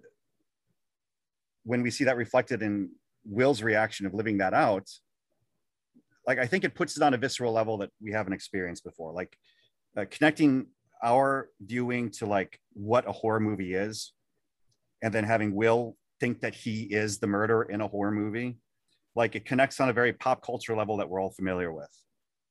when 1.63 1.82
we 1.82 1.91
see 1.91 2.03
that 2.05 2.17
reflected 2.17 2.61
in 2.61 2.89
will's 3.25 3.61
reaction 3.61 4.05
of 4.05 4.13
living 4.13 4.38
that 4.38 4.53
out 4.53 4.88
like 6.27 6.39
i 6.39 6.45
think 6.45 6.63
it 6.63 6.75
puts 6.75 6.95
it 6.95 7.03
on 7.03 7.13
a 7.13 7.17
visceral 7.17 7.51
level 7.51 7.77
that 7.77 7.89
we 8.01 8.11
haven't 8.11 8.34
experienced 8.34 8.84
before. 8.84 9.11
Like 9.11 9.36
uh, 9.97 10.05
connecting 10.09 10.67
our 11.03 11.49
viewing 11.61 12.11
to 12.11 12.25
like 12.25 12.59
what 12.73 13.07
a 13.07 13.11
horror 13.11 13.39
movie 13.39 13.73
is 13.73 14.13
and 15.01 15.13
then 15.13 15.23
having 15.23 15.55
will 15.55 15.95
think 16.19 16.41
that 16.41 16.53
he 16.53 16.84
is 16.84 17.19
the 17.19 17.27
murderer 17.27 17.63
in 17.63 17.82
a 17.82 17.88
horror 17.88 18.11
movie 18.11 18.57
like 19.15 19.36
it 19.36 19.45
connects 19.45 19.80
on 19.80 19.89
a 19.89 19.93
very 19.93 20.13
pop 20.13 20.43
culture 20.43 20.75
level 20.75 20.97
that 20.97 21.09
we're 21.09 21.21
all 21.21 21.32
familiar 21.32 21.71
with. 21.73 21.93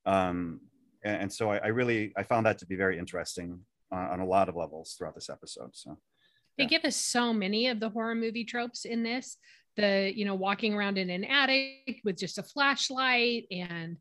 Um 0.05 0.61
and, 1.03 1.21
and 1.23 1.33
so 1.33 1.51
I, 1.51 1.57
I 1.57 1.67
really 1.67 2.11
i 2.17 2.23
found 2.23 2.45
that 2.45 2.57
to 2.59 2.65
be 2.65 2.75
very 2.75 2.97
interesting 2.97 3.59
on 3.91 4.19
a 4.19 4.25
lot 4.25 4.49
of 4.49 4.55
levels 4.55 4.93
throughout 4.97 5.15
this 5.15 5.29
episode 5.29 5.69
so 5.73 5.97
they 6.57 6.63
Yeah. 6.65 6.69
give 6.69 6.85
us 6.85 6.95
so 6.95 7.33
many 7.33 7.67
of 7.67 7.79
the 7.79 7.89
horror 7.89 8.15
movie 8.15 8.43
tropes 8.43 8.83
in 8.85 9.01
this. 9.03 9.37
The 9.77 10.11
you 10.13 10.25
know 10.25 10.35
walking 10.35 10.73
around 10.73 10.97
in 10.97 11.09
an 11.09 11.23
attic 11.23 12.01
with 12.03 12.17
just 12.17 12.37
a 12.37 12.43
flashlight 12.43 13.45
and 13.49 13.95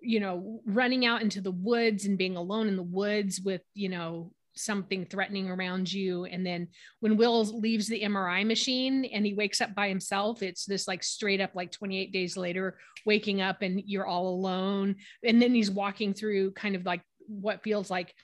you 0.00 0.20
know 0.20 0.60
running 0.64 1.04
out 1.06 1.22
into 1.22 1.40
the 1.40 1.50
woods 1.50 2.04
and 2.06 2.16
being 2.16 2.36
alone 2.36 2.68
in 2.68 2.76
the 2.76 2.82
woods 2.84 3.40
with 3.40 3.62
you 3.74 3.88
know 3.88 4.32
something 4.54 5.04
threatening 5.06 5.50
around 5.50 5.92
you. 5.92 6.24
And 6.26 6.46
then 6.46 6.68
when 7.00 7.16
will 7.16 7.42
leaves 7.58 7.88
the 7.88 8.02
mri 8.02 8.46
machine 8.46 9.04
and 9.06 9.26
he 9.26 9.34
wakes 9.34 9.60
up 9.60 9.74
by 9.74 9.88
himself 9.88 10.44
it's 10.44 10.64
this 10.64 10.86
like 10.86 11.02
straight 11.02 11.40
up 11.40 11.50
like 11.56 11.72
28 11.72 12.12
days 12.12 12.36
later 12.36 12.78
waking 13.04 13.40
up 13.40 13.62
and 13.62 13.82
you're 13.86 14.06
all 14.06 14.28
alone. 14.28 14.94
And 15.24 15.42
then 15.42 15.52
he's 15.52 15.70
walking 15.72 16.14
through 16.14 16.52
kind 16.52 16.76
of 16.76 16.86
like 16.86 17.02
what 17.26 17.64
feels 17.64 17.90
like 17.90 18.14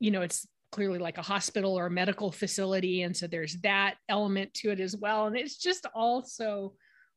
you 0.00 0.10
know 0.10 0.20
it's 0.20 0.46
clearly 0.70 0.98
like 0.98 1.18
a 1.18 1.22
hospital 1.22 1.78
or 1.78 1.86
a 1.86 1.90
medical 1.90 2.30
facility 2.30 3.02
and 3.02 3.16
so 3.16 3.26
there's 3.26 3.56
that 3.62 3.94
element 4.08 4.52
to 4.54 4.70
it 4.70 4.80
as 4.80 4.96
well 4.96 5.26
and 5.26 5.36
it's 5.36 5.56
just 5.56 5.86
all 5.94 6.22
so 6.22 6.74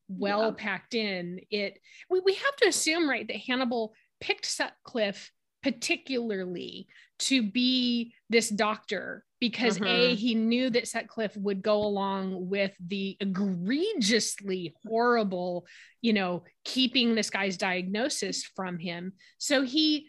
well 0.07 0.47
Yeah. 0.47 0.55
packed 0.57 0.93
in 0.93 1.39
it 1.49 1.77
we, 2.09 2.21
we 2.21 2.33
have 2.35 2.55
to 2.57 2.67
assume 2.67 3.09
right 3.09 3.27
that 3.27 3.37
hannibal 3.37 3.93
picked 4.19 4.45
sutcliffe 4.45 5.31
particularly 5.63 6.87
to 7.19 7.43
be 7.43 8.13
this 8.29 8.49
doctor 8.49 9.23
because 9.39 9.77
a 9.77 9.81
Mhm. 9.81 10.15
he 10.15 10.35
knew 10.35 10.69
that 10.69 10.87
sutcliffe 10.87 11.35
would 11.37 11.61
go 11.61 11.81
along 11.83 12.49
with 12.49 12.73
the 12.79 13.17
egregiously 13.19 14.73
horrible 14.87 15.65
you 16.01 16.13
know 16.13 16.43
keeping 16.63 17.15
this 17.15 17.29
guy's 17.29 17.57
diagnosis 17.57 18.43
from 18.43 18.79
him 18.79 19.13
so 19.37 19.61
he 19.63 20.07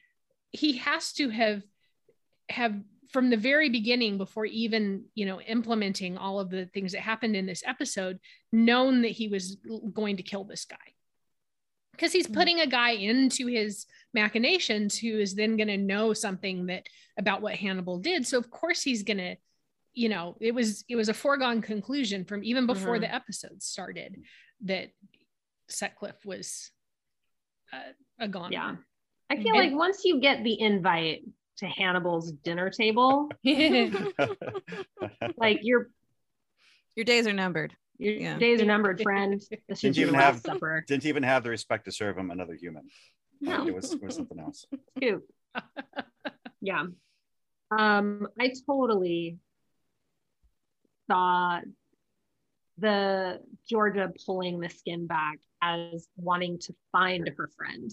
he 0.52 0.76
has 0.78 1.12
to 1.14 1.28
have 1.30 1.62
have 2.48 2.74
from 3.12 3.30
the 3.30 3.36
very 3.36 3.68
beginning 3.68 4.18
before 4.18 4.46
even 4.46 5.04
you 5.14 5.26
know 5.26 5.40
implementing 5.42 6.16
all 6.16 6.40
of 6.40 6.50
the 6.50 6.66
things 6.66 6.92
that 6.92 7.00
happened 7.02 7.36
in 7.36 7.46
this 7.46 7.62
episode 7.66 8.18
known 8.52 9.02
that 9.02 9.10
he 9.12 9.28
was 9.28 9.56
going 9.92 10.16
to 10.16 10.22
kill 10.22 10.44
this 10.44 10.64
guy 10.64 10.76
because 11.92 12.12
he's 12.12 12.26
Mhm. 12.26 12.34
putting 12.34 12.60
a 12.60 12.66
guy 12.66 12.90
into 12.92 13.46
his 13.46 13.86
machinations 14.14 14.98
who 14.98 15.18
is 15.18 15.34
then 15.34 15.56
going 15.56 15.68
to 15.68 15.76
know 15.76 16.12
something 16.14 16.66
that 16.66 16.86
about 17.18 17.42
what 17.42 17.54
hannibal 17.54 17.98
did 17.98 18.26
so 18.26 18.38
of 18.38 18.50
course 18.50 18.82
he's 18.82 19.02
going 19.02 19.18
to 19.18 19.36
you 19.92 20.08
know 20.08 20.36
it 20.40 20.54
was 20.54 20.84
it 20.88 20.96
was 20.96 21.08
a 21.10 21.14
foregone 21.14 21.60
conclusion 21.60 22.24
from 22.24 22.42
even 22.42 22.66
before 22.66 22.96
Mhm. 22.96 23.00
the 23.02 23.14
episode 23.14 23.62
started 23.62 24.22
that 24.62 24.90
sutcliffe 25.68 26.24
was 26.24 26.70
uh, 27.72 27.92
a 28.18 28.28
gone 28.28 28.52
Yeah. 28.52 28.76
I 29.30 29.36
feel 29.36 29.54
And- 29.54 29.70
like 29.70 29.72
once 29.78 30.04
you 30.04 30.20
get 30.20 30.44
the 30.44 30.58
invite 30.60 31.22
to 31.58 31.66
Hannibal's 31.66 32.32
dinner 32.32 32.70
table, 32.70 33.28
like 35.36 35.60
your 35.62 35.90
Your 36.96 37.04
days 37.04 37.26
are 37.26 37.32
numbered. 37.32 37.74
your 37.98 38.14
Yeah. 38.14 38.38
days 38.38 38.60
are 38.60 38.64
numbered, 38.64 39.00
friend. 39.02 39.40
This 39.68 39.80
Didn't 39.80 39.98
even 39.98 40.14
have- 40.14 40.40
supper. 40.40 40.84
didn't 40.86 41.06
even 41.06 41.22
have 41.22 41.42
the 41.44 41.50
respect 41.50 41.84
to 41.86 41.92
serve 41.92 42.16
him 42.18 42.30
another 42.30 42.54
human 42.54 42.88
Like, 43.40 43.58
No. 43.58 43.66
it 43.68 43.74
was 43.74 43.92
it 43.92 44.02
was 44.02 44.16
something 44.16 44.38
else 44.40 44.66
Scoop. 44.96 45.24
yeah. 46.60 46.84
Um, 47.70 48.28
I 48.38 48.52
totally 48.66 49.38
saw 51.10 51.60
the 52.78 53.40
Georgia 53.68 54.12
pulling 54.26 54.60
the 54.60 54.68
skin 54.68 55.06
back 55.06 55.38
as 55.62 56.06
wanting 56.16 56.58
to 56.60 56.74
find 56.90 57.30
her 57.36 57.48
friend. 57.56 57.90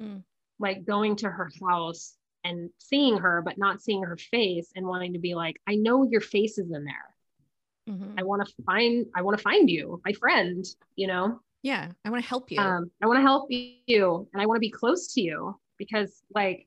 Mm. 0.00 0.22
Like 0.58 0.84
going 0.84 1.16
to 1.16 1.28
her 1.30 1.50
house 1.66 2.14
and 2.44 2.70
seeing 2.78 3.18
her, 3.18 3.42
but 3.42 3.58
not 3.58 3.80
seeing 3.82 4.02
her 4.02 4.16
face 4.16 4.70
and 4.74 4.86
wanting 4.86 5.12
to 5.12 5.18
be 5.18 5.34
like, 5.34 5.60
I 5.66 5.76
know 5.76 6.08
your 6.08 6.20
face 6.20 6.58
is 6.58 6.70
in 6.70 6.84
there. 6.84 7.14
Mhm. 7.88 8.14
I 8.18 8.22
want 8.22 8.46
to 8.46 8.62
find, 8.64 9.06
I 9.14 9.22
want 9.22 9.36
to 9.38 9.42
find 9.42 9.68
you, 9.68 10.00
my 10.04 10.12
friend, 10.12 10.64
you 10.96 11.06
know? 11.06 11.40
Yeah, 11.62 11.90
I 12.04 12.10
want 12.10 12.22
to 12.22 12.28
help 12.28 12.50
you. 12.50 12.58
Um, 12.60 12.90
I 13.00 13.06
want 13.06 13.18
to 13.18 13.22
help 13.22 13.46
you 13.50 14.28
and 14.32 14.42
I 14.42 14.46
want 14.46 14.56
to 14.56 14.60
be 14.60 14.70
close 14.70 15.14
to 15.14 15.20
you 15.20 15.58
because 15.78 16.22
like 16.34 16.66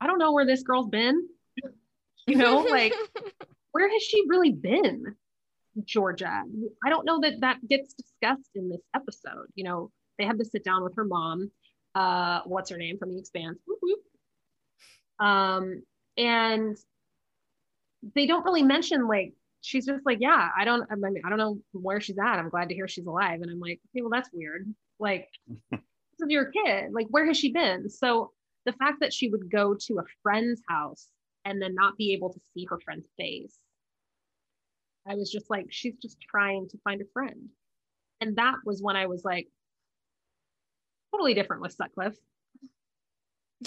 I 0.00 0.06
don't 0.08 0.18
know 0.18 0.32
where 0.32 0.46
this 0.46 0.62
girl's 0.62 0.88
been. 0.88 1.28
You 2.28 2.36
know, 2.36 2.58
like 2.58 2.92
where 3.72 3.90
has 3.90 4.00
she 4.00 4.22
really 4.28 4.52
been? 4.52 5.16
Georgia. 5.84 6.44
I 6.84 6.88
don't 6.88 7.04
know 7.04 7.20
that 7.20 7.40
that 7.40 7.66
gets 7.66 7.94
discussed 7.94 8.50
in 8.54 8.68
this 8.68 8.82
episode. 8.94 9.46
You 9.56 9.64
know, 9.64 9.90
they 10.18 10.24
have 10.26 10.38
to 10.38 10.44
sit 10.44 10.62
down 10.62 10.84
with 10.84 10.94
her 10.94 11.04
mom. 11.04 11.50
Uh, 11.96 12.42
what's 12.44 12.70
her 12.70 12.76
name 12.76 12.96
from 12.96 13.10
The 13.10 13.18
Expanse? 13.18 13.58
Whoop, 13.66 13.78
whoop. 13.82 13.98
Um, 15.22 15.82
and 16.16 16.76
they 18.14 18.26
don't 18.26 18.44
really 18.44 18.64
mention 18.64 19.06
like 19.06 19.34
she's 19.62 19.86
just 19.86 20.04
like, 20.04 20.18
yeah, 20.20 20.48
I 20.56 20.64
don't, 20.64 20.86
I 20.90 20.96
mean, 20.96 21.22
I 21.24 21.28
don't 21.28 21.38
know 21.38 21.58
where 21.72 22.00
she's 22.00 22.18
at. 22.18 22.38
I'm 22.38 22.50
glad 22.50 22.68
to 22.68 22.74
hear 22.74 22.88
she's 22.88 23.06
alive. 23.06 23.40
And 23.40 23.50
I'm 23.50 23.60
like, 23.60 23.80
okay, 23.90 24.02
well, 24.02 24.10
that's 24.10 24.28
weird. 24.32 24.72
Like, 24.98 25.28
this 25.70 25.80
is 26.20 26.28
your 26.28 26.46
kid. 26.46 26.92
Like, 26.92 27.06
where 27.10 27.26
has 27.26 27.38
she 27.38 27.52
been? 27.52 27.88
So 27.88 28.32
the 28.66 28.72
fact 28.72 29.00
that 29.00 29.12
she 29.12 29.28
would 29.28 29.50
go 29.50 29.76
to 29.86 29.98
a 30.00 30.04
friend's 30.22 30.60
house 30.68 31.06
and 31.44 31.62
then 31.62 31.74
not 31.74 31.96
be 31.96 32.12
able 32.12 32.32
to 32.32 32.40
see 32.52 32.66
her 32.68 32.78
friend's 32.80 33.08
face, 33.16 33.56
I 35.06 35.14
was 35.14 35.30
just 35.30 35.48
like, 35.48 35.66
she's 35.70 35.96
just 35.96 36.20
trying 36.20 36.68
to 36.70 36.78
find 36.84 37.00
a 37.00 37.12
friend. 37.12 37.48
And 38.20 38.36
that 38.36 38.56
was 38.64 38.82
when 38.82 38.96
I 38.96 39.06
was 39.06 39.24
like, 39.24 39.48
totally 41.12 41.34
different 41.34 41.62
with 41.62 41.72
Sutcliffe, 41.72 42.16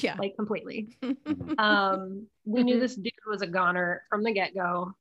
yeah. 0.03 0.15
like 0.19 0.35
completely 0.35 0.95
Mhm. 1.01 1.59
um 1.59 2.27
we 2.45 2.63
knew 2.63 2.79
this 2.79 2.95
dude 2.95 3.11
was 3.27 3.41
a 3.41 3.47
goner 3.47 4.03
from 4.09 4.23
the 4.23 4.31
get-go 4.33 4.93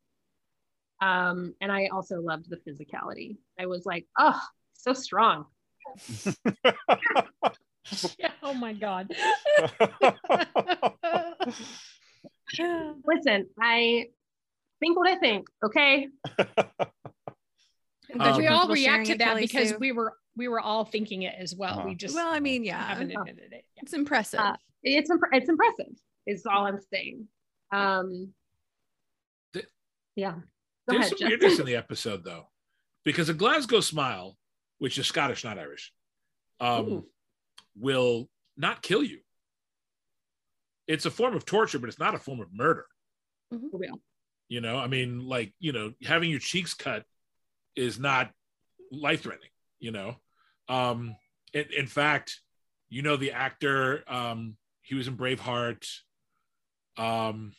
Um, 1.01 1.55
and 1.61 1.71
I 1.73 1.89
also 1.89 2.21
loved 2.21 2.49
the 2.49 2.57
physicality. 2.57 3.37
I 3.59 3.67
was 3.67 3.85
like, 3.85 4.07
oh, 4.19 4.41
so 4.75 4.93
strong. 4.95 5.45
Yeah, 8.19 8.31
oh 8.43 8.55
my 8.55 8.73
god. 8.73 9.13
Listen, 13.05 13.47
I 13.61 14.07
think 14.81 14.97
what 14.97 15.09
I 15.11 15.17
think, 15.17 15.49
okay? 15.65 16.09
I'm 16.39 16.47
But 16.47 18.17
glad 18.19 18.37
we 18.37 18.47
all 18.47 18.61
comfortable 18.67 18.75
react 18.75 19.07
to 19.09 19.19
that 19.19 19.37
because 19.37 19.71
Sue. 19.71 19.79
we 19.79 19.93
were 19.93 20.15
we 20.37 20.49
were 20.49 20.61
all 20.61 20.85
thinking 20.85 21.23
it 21.23 21.35
as 21.39 21.55
well. 21.55 21.79
Uh-huh. 21.81 21.89
We 21.89 21.95
just 21.95 22.15
well, 22.15 22.29
I 22.33 22.41
mean, 22.41 22.65
yeah, 22.65 22.83
haven't 22.83 23.11
admitted 23.11 23.53
it. 23.53 23.65
Yeah. 23.75 23.83
it's 23.83 23.93
impressive. 23.93 24.41
Uh, 24.41 24.57
It's 24.85 25.11
imp- 25.11 25.23
it's 25.33 25.49
impressive, 25.49 25.93
is 26.27 26.47
all 26.47 26.67
I'm 26.67 26.79
saying. 26.93 27.27
Um, 27.73 28.33
The- 29.53 29.65
yeah. 30.15 30.35
Go 30.89 30.99
There's 30.99 31.07
ahead, 31.07 31.19
some 31.19 31.29
weirdness 31.29 31.59
in 31.59 31.67
the 31.67 31.77
episode 31.85 32.25
though, 32.25 32.49
because 33.05 33.29
a 33.31 33.35
Glasgow 33.35 33.81
smile, 33.81 34.37
which 34.79 34.99
is 34.99 35.07
Scottish, 35.07 35.43
not 35.45 35.59
Irish, 35.59 35.93
um, 36.61 36.87
Ooh. 36.89 37.07
will 37.77 38.29
not 38.57 38.83
kill 38.83 39.03
you. 39.03 39.21
It's 40.87 41.07
a 41.07 41.11
form 41.11 41.35
of 41.35 41.47
torture, 41.47 41.79
but 41.79 41.89
it's 41.89 41.99
not 41.99 42.15
a 42.15 42.19
form 42.19 42.41
of 42.41 42.49
murder. 42.53 42.87
Real. 43.51 44.01
You 44.49 44.61
know, 44.61 44.77
I 44.77 44.87
mean, 44.89 45.27
like, 45.27 45.55
you 45.59 45.73
know, 45.73 45.95
having 46.03 46.29
your 46.29 46.39
cheeks 46.41 46.75
cut 46.75 47.05
is 47.75 47.99
not 47.99 48.31
life 48.93 49.23
threatening, 49.23 49.49
you 49.81 49.91
know. 49.91 50.17
Um, 50.69 51.17
in, 51.55 51.65
in 51.77 51.87
fact, 51.87 52.41
you 52.91 53.01
know, 53.01 53.17
the 53.17 53.33
actor, 53.33 54.05
um, 54.07 54.57
he 54.85 54.95
was 54.95 55.09
in 55.09 55.17
Braveheart. 55.17 55.85
Um, 56.97 57.53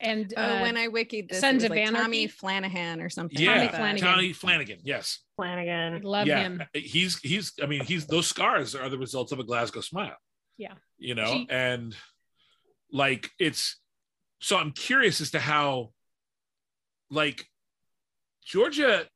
And 0.00 0.32
oh, 0.36 0.40
uh, 0.40 0.60
when 0.60 0.76
I 0.76 0.86
wikied 0.88 1.28
this, 1.30 1.40
Sons 1.40 1.64
of 1.64 1.70
like 1.70 1.80
Anarchy? 1.80 2.02
Tommy 2.02 2.26
Flanahan 2.28 3.00
or 3.00 3.08
something. 3.10 3.40
yeah, 3.42 3.56
like 3.56 3.72
that. 3.72 3.78
Flanagan. 3.78 4.04
Tommy 4.06 4.32
Flanagan, 4.32 4.78
yes. 4.84 5.18
Flanagan. 5.36 6.02
love 6.02 6.26
yeah, 6.26 6.40
him. 6.40 6.62
he's 6.74 7.18
he's. 7.18 7.52
I 7.62 7.66
mean, 7.66 7.82
he's 7.84 8.06
those 8.06 8.26
scars 8.28 8.74
are 8.74 8.88
the 8.88 8.98
results 8.98 9.32
of 9.32 9.38
a 9.40 9.44
Glasgow 9.44 9.80
smile. 9.80 10.16
Yeah. 10.56 10.74
you 10.98 11.14
know, 11.14 11.32
She- 11.32 11.46
and 11.50 11.96
like 12.92 13.30
it's. 13.40 13.76
So 14.40 14.56
I'm 14.56 14.70
curious 14.70 15.20
as 15.20 15.32
to 15.32 15.40
how, 15.40 15.92
like, 17.10 17.44
Georgia. 18.44 19.06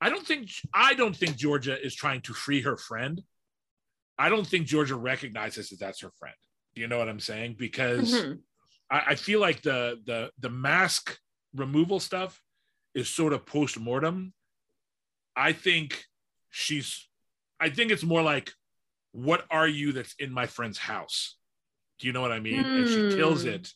I 0.00 0.08
don't 0.10 0.26
think 0.26 0.50
I 0.72 0.94
don't 0.94 1.16
think 1.16 1.36
Georgia 1.36 1.78
is 1.82 1.94
trying 1.94 2.20
to 2.22 2.34
free 2.34 2.62
her 2.62 2.76
friend. 2.76 3.22
I 4.18 4.28
don't 4.28 4.46
think 4.46 4.66
Georgia 4.66 4.96
recognizes 4.96 5.70
that 5.70 5.80
that's 5.80 6.00
her 6.02 6.10
friend. 6.18 6.34
You 6.74 6.88
know 6.88 6.98
what 6.98 7.08
I'm 7.08 7.20
saying? 7.20 7.56
Because 7.58 8.10
Mhm. 8.10 8.40
I, 8.90 9.02
I 9.08 9.14
feel 9.14 9.40
like 9.40 9.62
the 9.62 10.00
the 10.04 10.30
the 10.38 10.50
mask 10.50 11.18
removal 11.54 12.00
stuff 12.00 12.40
is 12.94 13.08
sort 13.08 13.32
of 13.32 13.46
post 13.46 13.78
mortem. 13.78 14.32
I 15.36 15.52
think 15.52 16.04
she's. 16.50 17.08
I 17.60 17.70
think 17.70 17.92
it's 17.92 18.02
more 18.04 18.22
like, 18.22 18.52
what 19.12 19.44
are 19.50 19.68
you 19.68 19.92
that's 19.92 20.14
in 20.18 20.32
my 20.32 20.46
friend's 20.46 20.78
house? 20.78 21.36
Do 21.98 22.06
you 22.08 22.12
know 22.12 22.20
what 22.20 22.32
I 22.32 22.40
mean? 22.40 22.68
And 22.76 22.88
she 22.88 23.02
kills 23.08 23.42
Hmm. 23.42 23.50
it, 23.50 23.72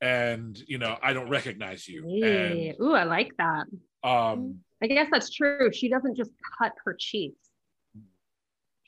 and 0.00 0.58
you 0.66 0.78
know 0.78 0.98
I 1.02 1.12
don't 1.12 1.28
recognize 1.28 1.86
you. 1.86 2.06
Yeah. 2.08 2.72
Ooh, 2.80 2.94
I 2.94 3.04
like 3.04 3.36
that. 3.36 3.66
Um, 4.02 4.64
I 4.82 4.86
guess 4.86 5.08
that's 5.12 5.30
true. 5.30 5.70
She 5.72 5.88
doesn't 5.88 6.16
just 6.16 6.32
cut 6.58 6.72
her 6.84 6.96
cheeks. 6.98 7.41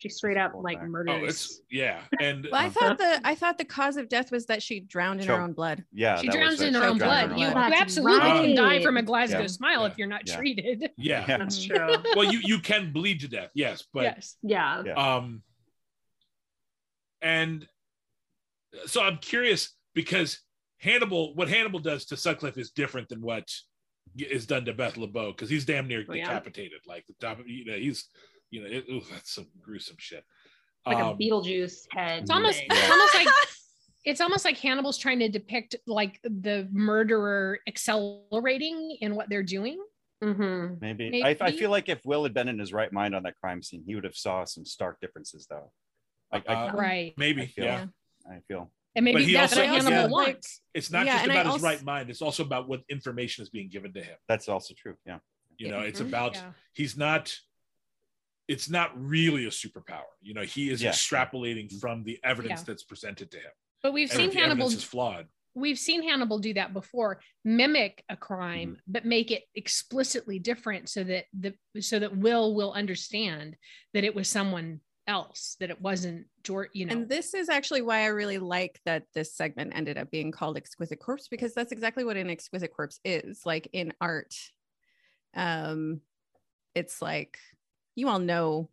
She 0.05 0.11
straight 0.11 0.37
up 0.37 0.53
like 0.55 0.79
Oh, 0.83 0.87
murders. 0.87 1.15
oh, 1.19 1.25
it's 1.25 1.61
yeah, 1.71 2.03
and 2.21 2.47
Well, 2.53 2.61
I 2.61 2.67
Uh-huh. 2.67 2.79
thought 2.79 2.99
the 2.99 3.21
I 3.27 3.35
thought 3.35 3.57
the 3.57 3.65
cause 3.65 3.97
of 3.97 4.11
death 4.11 4.31
was 4.31 4.45
that 4.47 4.63
she 4.63 4.81
drowned 4.81 5.23
in 5.23 5.29
her 5.29 5.41
own 5.41 5.55
blood. 5.55 5.83
yeah, 5.95 6.21
she 6.21 6.27
that 6.27 6.37
drowns 6.37 6.61
it. 6.61 6.69
in 6.69 6.75
her 6.75 6.83
She 6.83 6.87
own 6.89 6.99
blood. 6.99 7.31
You, 7.39 7.47
you 7.47 7.55
That's 7.55 7.81
absolutely 7.81 8.21
can 8.21 8.55
die 8.55 8.83
from 8.83 8.99
a 8.99 9.03
Glasgow 9.03 9.41
Yeah. 9.41 9.47
smile 9.47 9.81
Yeah. 9.81 9.87
if 9.87 9.97
you're 9.99 10.07
not 10.07 10.29
Yeah. 10.29 10.37
treated. 10.37 10.91
yeah. 10.99 11.25
Yeah. 11.27 11.39
That's 11.39 11.65
true. 11.65 11.97
well, 12.15 12.31
you 12.31 12.41
you 12.45 12.59
can 12.59 12.93
bleed 12.93 13.21
to 13.21 13.29
death, 13.29 13.49
yes, 13.55 13.85
but 13.95 14.03
yes. 14.03 14.37
yeah. 14.43 14.83
Yeah. 14.85 14.93
um 15.17 15.43
and 17.23 17.67
so 18.87 19.01
i'm 19.03 19.17
curious 19.19 19.75
because 19.95 20.41
hannibal 20.79 21.35
what 21.35 21.49
hannibal 21.49 21.79
does 21.79 22.05
to 22.05 22.17
sutcliffe 22.17 22.59
is 22.59 22.71
different 22.73 23.09
than 23.09 23.23
what 23.23 23.49
is 24.19 24.47
done 24.47 24.67
to 24.67 24.75
beth 24.75 24.97
lebeau 24.99 25.33
because 25.33 25.49
he's 25.49 25.65
damn 25.65 25.89
near 25.89 26.05
Oh, 26.07 26.13
yeah. 26.13 26.27
decapitated 26.27 26.81
like 26.87 27.07
the 27.07 27.15
top 27.27 27.41
of 27.41 27.49
you 27.49 27.65
know 27.65 27.77
he's 27.79 28.07
you 28.55 28.61
know 28.63 28.69
it, 28.71 28.85
ooh, 28.89 29.03
that's 29.11 29.33
some 29.35 29.47
gruesome 29.61 29.97
shit 29.99 30.25
Like 30.87 30.99
Um, 30.99 31.15
a 31.15 31.17
Beetlejuice 31.17 31.87
head. 31.91 32.23
It's 32.23 32.31
almost 32.31 32.59
thing. 32.59 32.69
it's 32.71 32.91
almost 32.91 33.15
like 33.15 33.29
it's 34.05 34.21
almost 34.21 34.45
like 34.45 34.59
Hannibal's 34.59 34.99
trying 34.99 35.19
to 35.21 35.29
depict 35.29 35.77
like 35.87 36.21
the 36.23 36.69
murderer 36.71 37.59
accelerating 37.67 38.99
in 39.01 39.15
what 39.15 39.29
they're 39.31 39.43
doing. 39.43 39.79
Mhm. 40.23 40.79
Maybe. 40.81 41.25
I, 41.25 41.37
I 41.41 41.53
feel 41.53 41.71
like 41.71 41.89
if 41.89 42.01
Will 42.05 42.23
had 42.23 42.35
been 42.35 42.49
in 42.49 42.59
his 42.59 42.73
right 42.73 42.93
mind 42.93 43.15
on 43.15 43.23
that 43.25 43.35
crime 43.41 43.63
scene, 43.63 43.83
he 43.87 43.95
would 43.95 44.05
have 44.05 44.15
saw 44.17 44.45
some 44.45 44.65
stark 44.67 45.01
differences, 45.01 45.47
though. 45.49 45.73
I, 46.31 46.43
I, 46.47 46.55
Uh, 46.69 46.73
Right. 46.75 47.15
maybe 47.17 47.43
I 47.43 47.47
feel- 47.47 47.65
yeah 47.65 47.87
I 48.31 48.41
feel. 48.49 48.71
And 48.95 49.05
maybe 49.07 49.25
he 49.25 49.33
that's 49.33 49.53
also- 49.55 49.63
what 49.67 49.71
Hannibal 49.75 49.89
again- 49.99 50.11
wants. 50.11 50.61
it's 50.75 50.91
not 50.91 51.07
Yeah, 51.07 51.15
just 51.15 51.25
and 51.25 51.33
I 51.33 51.41
about 51.41 51.53
his 51.55 51.63
right 51.63 51.83
mind 51.83 52.11
it's 52.11 52.23
also 52.23 52.43
about 52.45 52.69
what 52.69 52.83
information 52.91 53.43
is 53.43 53.49
being 53.51 53.69
given 53.69 53.93
to 53.95 54.03
him 54.03 54.17
That's 54.29 54.49
also 54.49 54.75
true. 54.75 54.97
Yeah. 55.07 55.19
you 55.57 55.69
know 55.71 55.81
it's 55.81 56.01
Mhm. 56.01 56.09
about 56.09 56.35
Yeah. 56.35 56.53
he's 56.75 56.95
not 56.97 57.25
it's 58.49 58.69
not 58.69 58.91
really 59.01 59.47
a 59.47 59.51
superpower 59.51 60.13
you 60.21 60.35
know 60.35 60.43
he 60.43 60.71
is 60.71 60.83
Yeah. 60.83 60.91
extrapolating 60.91 61.73
from 61.81 62.05
the 62.05 62.19
evidence 62.25 62.61
Yeah. 62.61 62.65
that's 62.69 62.83
presented 62.85 63.31
to 63.31 63.39
him 63.39 63.53
But 63.83 63.93
we've 63.93 64.11
and 64.11 64.19
seen 64.19 64.29
if 64.29 64.35
Hannibal 64.35 64.67
is 64.69 64.85
flawed 64.85 65.27
we've 65.57 65.79
seen 65.79 66.03
Hannibal 66.03 66.41
do 66.41 66.53
that 66.55 66.73
before, 66.73 67.21
mimic 67.45 68.03
a 68.09 68.17
crime, 68.17 68.71
Mm-hmm. 68.71 68.93
but 68.93 69.05
make 69.05 69.31
it 69.31 69.45
explicitly 69.55 70.41
different 70.41 70.89
so 70.89 71.05
that 71.05 71.27
the 71.33 71.55
so 71.81 72.01
that 72.01 72.17
Will 72.17 72.57
will 72.57 72.73
understand 72.73 73.57
that 73.93 74.03
it 74.03 74.17
was 74.17 74.29
someone 74.29 74.81
else, 75.07 75.57
that 75.61 75.71
it 75.71 75.81
wasn't 75.81 76.27
George, 76.43 76.71
you 76.73 76.87
know. 76.87 76.93
And 76.95 77.09
this 77.09 77.35
is 77.35 77.49
actually 77.49 77.83
why 77.83 78.01
I 78.01 78.07
really 78.07 78.39
like 78.39 78.81
that 78.85 79.05
this 79.15 79.37
segment 79.37 79.75
ended 79.77 79.97
up 79.97 80.11
being 80.11 80.33
called 80.33 80.57
Exquisite 80.57 80.99
Corpse 80.99 81.29
because 81.29 81.55
that's 81.55 81.71
exactly 81.71 82.03
what 82.05 82.17
an 82.17 82.31
exquisite 82.31 82.75
corpse 82.75 82.99
is. 83.05 83.43
Like 83.47 83.69
in 83.73 83.93
art, 84.01 84.35
um, 85.35 86.01
it's 86.75 87.01
like 87.01 87.39
you 87.95 88.09
all 88.09 88.19
know 88.19 88.69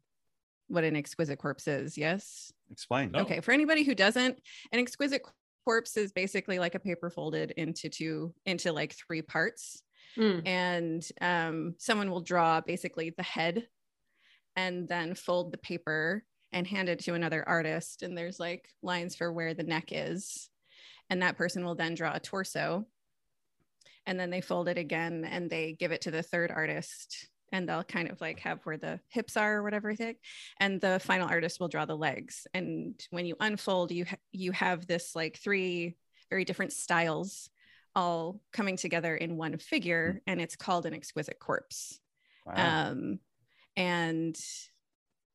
what 0.67 0.83
an 0.83 0.95
exquisite 0.95 1.37
corpse 1.39 1.67
is, 1.67 1.97
yes? 1.97 2.51
Explain. 2.71 3.11
No. 3.11 3.19
Okay, 3.21 3.41
for 3.41 3.51
anybody 3.51 3.83
who 3.83 3.93
doesn't, 3.93 4.39
an 4.71 4.79
exquisite 4.79 5.21
corpse 5.65 5.97
is 5.97 6.11
basically 6.11 6.59
like 6.59 6.75
a 6.75 6.79
paper 6.79 7.09
folded 7.09 7.51
into 7.51 7.89
two 7.89 8.33
into 8.45 8.71
like 8.71 8.93
three 8.93 9.21
parts 9.21 9.83
Mm. 10.17 10.45
and 10.45 11.07
um, 11.21 11.75
someone 11.77 12.11
will 12.11 12.19
draw 12.19 12.59
basically 12.59 13.11
the 13.15 13.23
head 13.23 13.65
and 14.57 14.85
then 14.89 15.15
fold 15.15 15.53
the 15.53 15.57
paper 15.57 16.25
and 16.51 16.67
hand 16.67 16.89
it 16.89 16.99
to 16.99 17.13
another 17.13 17.47
artist 17.47 18.03
and 18.03 18.17
there's 18.17 18.37
like 18.37 18.67
lines 18.83 19.15
for 19.15 19.31
where 19.31 19.53
the 19.53 19.63
neck 19.63 19.85
is 19.93 20.49
and 21.09 21.21
that 21.21 21.37
person 21.37 21.63
will 21.63 21.75
then 21.75 21.95
draw 21.95 22.13
a 22.13 22.19
torso 22.19 22.85
and 24.05 24.19
then 24.19 24.29
they 24.31 24.41
fold 24.41 24.67
it 24.67 24.77
again 24.77 25.23
and 25.23 25.49
they 25.49 25.71
give 25.79 25.93
it 25.93 26.01
to 26.01 26.11
the 26.11 26.23
third 26.23 26.51
artist 26.51 27.29
and 27.51 27.67
they'll 27.67 27.83
kind 27.83 28.09
of 28.09 28.19
like 28.21 28.39
have 28.39 28.59
where 28.65 28.77
the 28.77 28.99
hips 29.09 29.35
are 29.37 29.57
or 29.57 29.63
whatever 29.63 29.93
thing 29.95 30.15
and 30.59 30.79
the 30.81 30.99
final 31.03 31.27
artist 31.27 31.59
will 31.59 31.67
draw 31.67 31.85
the 31.85 31.95
legs 31.97 32.47
and 32.53 32.99
when 33.09 33.25
you 33.25 33.35
unfold 33.39 33.91
you 33.91 34.05
ha- 34.05 34.15
you 34.31 34.51
have 34.51 34.87
this 34.87 35.15
like 35.15 35.37
three 35.37 35.95
very 36.29 36.45
different 36.45 36.71
styles 36.73 37.49
all 37.95 38.41
coming 38.53 38.77
together 38.77 39.15
in 39.15 39.35
one 39.35 39.57
figure 39.57 40.21
and 40.27 40.39
it's 40.39 40.55
called 40.55 40.85
an 40.85 40.93
exquisite 40.93 41.39
corpse 41.39 41.99
Wow. 42.45 42.89
um 42.89 43.19
and 43.77 44.35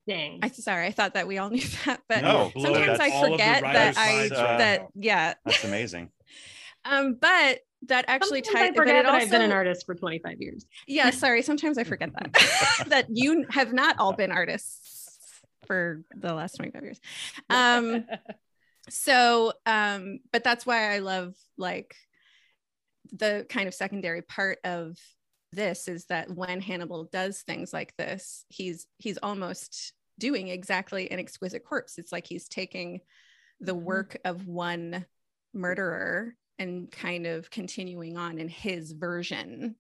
Dang. 0.09 0.39
i 0.43 0.49
sorry 0.49 0.87
i 0.87 0.93
thought 0.93 1.15
that 1.15 1.27
we 1.29 1.39
all 1.39 1.51
knew 1.57 1.63
that 1.85 2.01
but 2.09 2.23
No, 2.23 2.51
sometimes 2.59 3.01
i 3.01 3.11
all 3.11 3.25
of 3.25 3.31
the 3.31 3.35
forget 3.37 3.63
that 3.63 3.95
i 3.99 4.13
minds 4.17 4.33
are- 4.33 4.59
that 4.59 4.87
yeah 4.95 5.35
That's 5.45 5.65
amazing. 5.65 6.11
um 6.85 7.19
but 7.21 7.59
that 7.89 8.05
actually 8.09 8.43
Sometimes 8.45 8.65
ties 8.67 8.71
I 8.71 8.77
forget 8.77 9.05
that 9.05 9.15
I've 9.15 9.31
been 9.31 9.43
an 9.43 9.53
artist 9.53 9.87
for 9.87 9.95
25 9.95 10.41
years. 10.41 10.67
yeah 10.87 11.11
sorry 11.11 11.43
sometimes 11.43 11.79
i 11.79 11.85
forget 11.85 12.11
that 12.15 12.85
that 12.89 13.07
you 13.11 13.45
have 13.51 13.73
not 13.73 13.97
all 13.99 14.13
been 14.13 14.33
artists 14.33 15.41
for 15.67 16.03
the 16.15 16.33
last 16.35 16.57
25 16.57 16.83
years 16.83 17.01
um 17.51 18.05
so 18.89 19.53
um 19.67 20.21
but 20.33 20.45
that's 20.45 20.65
why 20.67 20.95
i 20.95 20.99
love 20.99 21.35
like 21.59 21.95
the 23.13 23.47
kind 23.49 23.69
of 23.69 23.75
secondary 23.75 24.23
part 24.23 24.59
of 24.65 24.97
this 25.53 25.89
is 25.89 26.07
that 26.07 26.31
when 26.31 26.61
hannibal 26.61 27.05
does 27.13 27.43
things 27.43 27.73
like 27.73 27.97
this 27.97 28.45
he's 28.49 28.87
he's 28.99 29.19
almost 29.19 29.93
doing 30.19 30.49
exactly 30.49 31.11
an 31.11 31.19
exquisite 31.19 31.65
corpse 31.65 31.99
it's 31.99 32.13
like 32.13 32.27
he's 32.27 32.49
taking 32.49 33.01
the 33.61 33.75
Mhm. 33.75 33.83
work 33.83 34.17
of 34.25 34.47
one 34.47 35.05
murderer 35.55 36.35
and 36.59 36.91
kind 36.91 37.27
of 37.27 37.51
continuing 37.51 38.17
on 38.17 38.39
in 38.39 38.49
his 38.49 38.93
version 38.93 39.77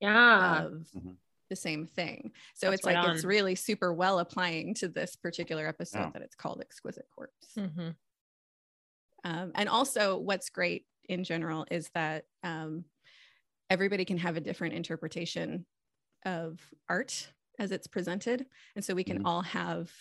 Yeah. 0.00 0.64
of 0.64 0.88
Mhm. 0.94 1.16
the 1.48 1.56
same 1.56 1.86
thing. 1.86 2.32
So 2.54 2.66
That's 2.70 2.80
it's 2.80 2.86
like 2.86 2.96
right 2.96 3.14
it's 3.14 3.24
really 3.24 3.54
super 3.54 3.92
well 3.92 4.18
applying 4.20 4.74
to 4.74 4.88
this 4.88 5.16
particular 5.16 5.66
episode 5.66 5.98
Yeah. 5.98 6.10
that 6.10 6.22
it's 6.22 6.34
called 6.36 6.60
Exquisite 6.60 7.08
Corpse. 7.10 7.54
Mhm. 7.56 7.96
Um, 9.24 9.52
and 9.54 9.68
also, 9.68 10.18
what's 10.18 10.50
great 10.50 10.86
in 11.08 11.24
general 11.24 11.66
is 11.70 11.90
that 11.90 12.26
um, 12.42 12.84
everybody 13.70 14.04
can 14.04 14.18
have 14.18 14.36
a 14.36 14.40
different 14.40 14.74
interpretation 14.74 15.66
of 16.24 16.60
art 16.88 17.32
as 17.58 17.70
it's 17.72 17.86
presented. 17.86 18.48
And 18.74 18.84
so 18.84 18.94
we 18.94 19.04
can 19.04 19.20
Mhm. 19.22 19.26
all 19.26 19.42
have 19.42 19.92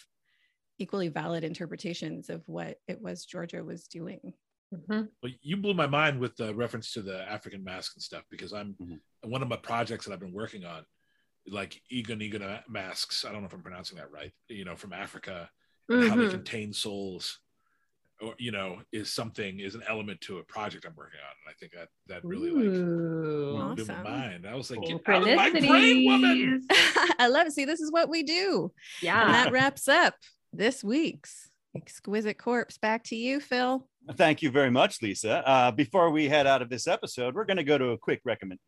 equally 0.78 1.10
valid 1.10 1.44
interpretations 1.44 2.30
of 2.30 2.48
what 2.48 2.82
it 2.88 3.00
was 3.02 3.26
Georgia 3.26 3.64
was 3.64 3.88
doing. 3.88 4.34
Mhm. 4.74 5.10
Well, 5.22 5.32
you 5.42 5.58
blew 5.58 5.74
my 5.74 5.88
mind 5.88 6.20
with 6.20 6.36
the 6.38 6.54
reference 6.56 6.94
to 6.94 7.02
the 7.02 7.30
African 7.30 7.64
mask 7.64 7.96
and 7.96 8.02
stuff 8.04 8.24
because 8.30 8.54
I'm 8.54 8.76
Mhm. 8.76 9.02
one 9.24 9.42
of 9.42 9.48
my 9.50 9.58
projects 9.58 10.06
that 10.06 10.14
I've 10.14 10.20
been 10.20 10.32
working 10.34 10.66
on, 10.66 10.86
like 11.48 11.82
Egon 11.90 12.22
Egon 12.22 12.64
masks. 12.70 13.26
I 13.26 13.32
don't 13.32 13.42
know 13.42 13.48
if 13.48 13.54
I'm 13.54 13.62
pronouncing 13.64 13.98
that 13.98 14.12
right. 14.12 14.34
You 14.48 14.66
know, 14.66 14.76
from 14.76 14.94
Africa, 14.94 15.52
and 15.90 16.04
how 16.04 16.16
they 16.16 16.26
Mhm. 16.26 16.32
contain 16.32 16.74
souls, 16.74 17.40
or 18.22 18.36
you 18.40 18.52
know, 18.52 18.82
is 18.92 19.12
something 19.12 19.60
is 19.60 19.76
an 19.76 19.84
element 19.88 20.22
to 20.22 20.38
a 20.38 20.44
project 20.44 20.86
I'm 20.86 20.96
working 20.96 21.20
on, 21.20 21.36
and 21.46 21.50
I 21.50 21.54
think 21.54 21.74
that 21.74 21.90
that 22.08 22.24
really 22.24 22.52
like 22.52 22.68
Ooh. 22.68 23.74
blew 23.76 23.86
my 23.86 24.02
mind. 24.02 24.48
I 24.48 24.56
was 24.56 24.72
like, 24.72 24.82
get 24.84 25.02
out 25.10 25.28
of 25.28 25.36
my 25.36 25.50
brain, 25.50 26.06
woman. 26.06 26.68
I 27.20 27.28
love 27.28 27.48
it. 27.48 27.52
See, 27.52 27.66
this 27.66 27.82
is 27.82 27.92
what 27.92 28.08
we 28.10 28.24
do. 28.24 28.72
And 29.02 29.06
Yeah. 29.06 29.32
that 29.44 29.52
wraps 29.52 29.88
up 29.90 30.16
this 30.54 30.84
week's 30.84 31.50
Exquisite 31.76 32.38
Corpse. 32.38 32.78
Back 32.78 33.04
to 33.06 33.16
you, 33.16 33.40
Phil. 33.42 33.88
Thank 34.16 34.41
you 34.41 34.49
very 34.49 34.72
much, 34.72 35.02
Lisa. 35.02 35.47
Uh, 35.47 35.72
before 35.72 36.10
we 36.10 36.28
head 36.28 36.47
out 36.47 36.62
of 36.62 36.70
this 36.70 36.88
episode, 36.88 37.36
we're 37.36 37.45
going 37.45 37.58
to 37.58 37.64
go 37.64 37.78
to 37.78 37.89
a 37.89 37.97
quick 37.97 38.22
recommend. 38.26 38.60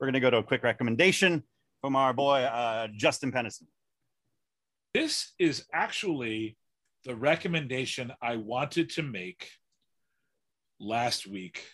We're 0.00 0.06
going 0.06 0.14
to 0.14 0.20
go 0.20 0.30
to 0.30 0.38
a 0.38 0.42
quick 0.42 0.64
recommendation 0.64 1.44
from 1.80 1.94
our 1.94 2.12
boy 2.12 2.40
uh, 2.42 2.88
Justin 2.96 3.30
Peniston. 3.30 3.66
This 4.92 5.32
is 5.38 5.64
actually 5.72 6.56
the 7.04 7.14
recommendation 7.14 8.12
I 8.20 8.36
wanted 8.36 8.90
to 8.90 9.02
make 9.02 9.48
last 10.80 11.26
week 11.26 11.64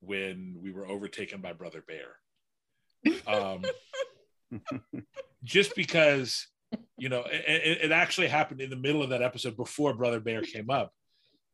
when 0.00 0.56
we 0.60 0.72
were 0.72 0.86
overtaken 0.86 1.40
by 1.40 1.52
Brother 1.52 1.82
Bear. 1.86 2.16
Um, 3.26 3.64
just 5.44 5.74
because, 5.76 6.48
you 6.98 7.08
know, 7.08 7.20
it, 7.20 7.44
it, 7.46 7.78
it 7.84 7.92
actually 7.92 8.28
happened 8.28 8.60
in 8.60 8.70
the 8.70 8.76
middle 8.76 9.02
of 9.02 9.10
that 9.10 9.22
episode 9.22 9.56
before 9.56 9.94
Brother 9.94 10.20
Bear 10.20 10.42
came 10.42 10.70
up, 10.70 10.92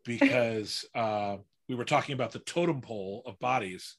because 0.07 0.84
uh, 0.94 1.36
we 1.68 1.74
were 1.74 1.84
talking 1.84 2.14
about 2.14 2.32
the 2.32 2.38
totem 2.40 2.80
pole 2.80 3.22
of 3.26 3.38
bodies 3.38 3.96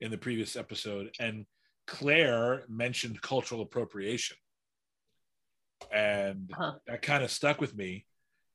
in 0.00 0.10
the 0.10 0.18
previous 0.18 0.56
episode, 0.56 1.14
and 1.20 1.44
Claire 1.86 2.64
mentioned 2.68 3.20
cultural 3.20 3.60
appropriation. 3.60 4.36
And 5.92 6.50
Huh. 6.54 6.74
that 6.86 7.02
kind 7.02 7.22
of 7.24 7.30
stuck 7.30 7.60
with 7.60 7.76
me. 7.76 8.06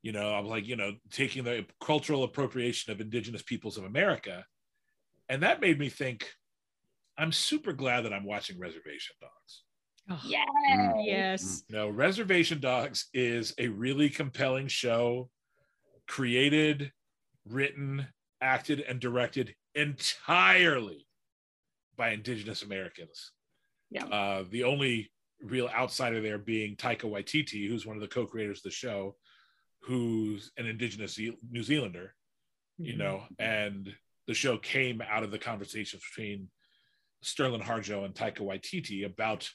You 0.01 0.12
know, 0.12 0.34
I'm 0.34 0.45
like, 0.45 0.68
you 0.68 0.76
know, 0.76 0.93
taking 1.12 1.43
the 1.43 1.66
cultural 1.80 2.24
appropriation 2.24 2.91
of 2.91 3.01
indigenous 3.01 3.41
peoples 3.41 3.78
of 3.78 3.84
America. 3.86 4.45
And 5.30 5.41
that 5.43 5.62
made 5.62 5.80
me 5.80 5.89
think, 5.89 6.32
I'm 7.18 7.32
super 7.32 7.74
glad 7.74 8.01
that 8.01 8.14
I'm 8.14 8.26
watching 8.26 8.60
Reservation 8.60 9.16
Dogs. 9.20 9.64
Oh, 10.10 10.22
Yay. 10.28 11.06
Yes. 11.08 11.64
No, 11.70 11.89
Reservation 11.89 12.60
Dogs 12.60 13.08
is 13.14 13.56
a 13.58 13.68
really 13.70 14.10
compelling 14.10 14.68
show, 14.68 15.30
created, 16.08 16.91
written, 17.47 18.08
acted, 18.41 18.82
and 18.82 18.99
directed 18.99 19.56
entirely 19.74 21.08
by 21.97 22.10
Indigenous 22.10 22.62
Americans. 22.64 23.32
Yeah. 23.89 24.06
Uh, 24.06 24.43
the 24.49 24.64
only 24.64 25.12
real 25.41 25.68
outsider 25.68 26.22
there 26.22 26.38
being 26.38 26.76
Taika 26.76 27.03
Waititi, 27.03 27.68
who's 27.68 27.86
one 27.86 27.95
of 27.95 28.01
the 28.01 28.08
co-creators 28.08 28.60
of 28.60 28.64
the 28.64 28.72
show, 28.72 29.16
who's 29.82 30.51
an 30.58 30.66
Indigenous 30.66 31.18
New 31.18 31.64
Zealander. 31.64 32.14
You 32.78 32.97
know, 32.97 33.24
and 33.39 33.95
the 34.28 34.34
show 34.34 34.58
came 34.58 35.01
out 35.01 35.24
of 35.24 35.32
the 35.32 35.39
conversations 35.39 36.03
between 36.03 36.49
Sterlin 37.24 37.62
Harjo 37.64 38.03
and 38.03 38.14
Taika 38.14 38.39
Waititi 38.39 39.06
about 39.06 39.49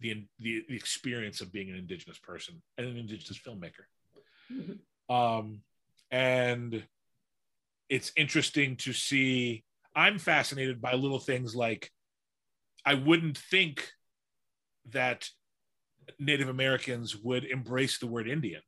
the, 0.00 0.26
the 0.38 0.64
the 0.68 0.74
experience 0.74 1.42
of 1.42 1.52
being 1.52 1.68
an 1.70 1.76
indigenous 1.76 2.18
person 2.18 2.62
and 2.78 2.86
an 2.86 2.96
indigenous 2.96 3.38
filmmaker 3.38 3.84
Mhm. 4.50 4.78
um 5.08 5.62
and 6.12 6.84
it's 7.88 8.12
interesting 8.16 8.76
to 8.76 8.92
see 8.92 9.64
i'm 9.96 10.18
fascinated 10.18 10.80
by 10.80 10.92
little 10.94 11.18
things 11.18 11.56
like 11.56 11.90
i 12.84 12.94
wouldn't 12.94 13.38
think 13.38 13.90
that 14.90 15.28
native 16.20 16.48
americans 16.48 17.16
would 17.16 17.44
embrace 17.44 17.98
the 17.98 18.06
word 18.06 18.28
indian 18.28 18.62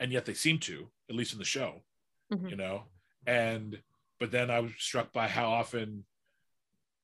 and 0.00 0.12
yet 0.12 0.24
they 0.26 0.34
seem 0.34 0.58
to 0.58 0.88
at 1.08 1.16
least 1.16 1.32
in 1.32 1.38
the 1.38 1.44
show 1.44 1.82
Mhm. 2.32 2.50
you 2.50 2.56
know? 2.56 2.84
And 3.26 3.78
but 4.18 4.30
then 4.30 4.50
i 4.50 4.58
was 4.60 4.72
struck 4.78 5.12
by 5.12 5.28
how 5.28 5.50
often 5.50 6.04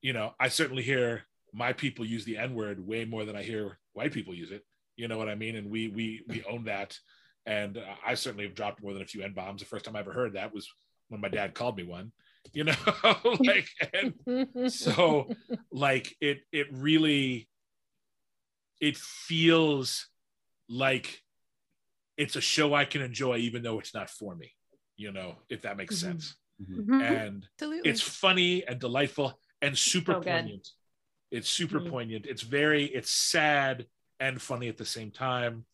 you 0.01 0.13
know 0.15 0.33
i 0.41 0.49
certainly 0.49 0.83
hear 0.83 1.25
my 1.53 1.73
people 1.73 2.05
use 2.05 2.25
the 2.25 2.37
n 2.39 2.55
word 2.55 2.85
way 2.87 3.05
more 3.05 3.25
than 3.25 3.37
i 3.37 3.43
hear 3.43 3.79
white 3.93 4.13
people 4.13 4.35
use 4.35 4.51
it. 4.51 4.65
You 4.97 5.07
know 5.09 5.19
what 5.19 5.29
i 5.29 5.35
mean? 5.35 5.55
And 5.57 5.71
we 5.71 5.89
we 5.89 6.23
we 6.29 6.43
own 6.45 6.65
that 6.65 6.99
and 7.49 7.79
uh, 7.79 7.95
i 8.07 8.15
certainly 8.15 8.45
have 8.45 8.55
dropped 8.55 8.83
more 8.83 8.93
than 8.93 9.03
a 9.03 9.07
few 9.07 9.23
n 9.23 9.33
bombs 9.33 9.61
the 9.61 9.67
first 9.67 9.85
time 9.85 9.97
i 9.97 10.01
ever 10.01 10.13
heard 10.13 10.35
that 10.35 10.55
was 10.55 10.69
when 11.09 11.21
my 11.21 11.29
dad 11.29 11.55
called 11.55 11.77
me 11.77 11.83
one 11.83 12.13
you 12.53 12.63
know 12.65 12.75
like 13.41 13.69
and 13.95 14.13
so 14.71 15.35
like 15.73 16.15
it 16.21 16.39
it 16.53 16.67
really 16.71 17.49
it 18.81 18.97
feels 18.97 20.09
like 20.69 21.23
it's 22.17 22.37
a 22.37 22.41
show 22.41 22.75
i 22.75 22.85
can 22.85 23.01
enjoy 23.01 23.37
even 23.39 23.63
though 23.63 23.79
it's 23.79 23.95
not 23.95 24.11
for 24.11 24.35
me 24.37 24.53
you 24.97 25.11
know 25.11 25.37
if 25.49 25.63
that 25.63 25.77
makes 25.77 25.97
Mhm. 25.97 26.01
sense 26.01 26.37
Mhm. 26.61 27.01
and 27.03 27.47
Absolutely. 27.55 27.91
it's 27.91 28.03
funny 28.03 28.67
and 28.67 28.79
delightful 28.79 29.39
and 29.63 29.77
super 29.77 30.13
So 30.13 30.21
good. 30.21 30.33
poignant 30.33 30.69
it's 31.31 31.49
super 31.49 31.81
Mhm. 31.81 31.89
poignant 31.91 32.27
it's 32.27 32.43
very 32.43 32.85
it's 32.85 33.11
sad 33.11 33.87
and 34.21 34.41
funny 34.41 34.69
at 34.69 34.77
the 34.77 34.85
same 34.85 35.11
time 35.11 35.65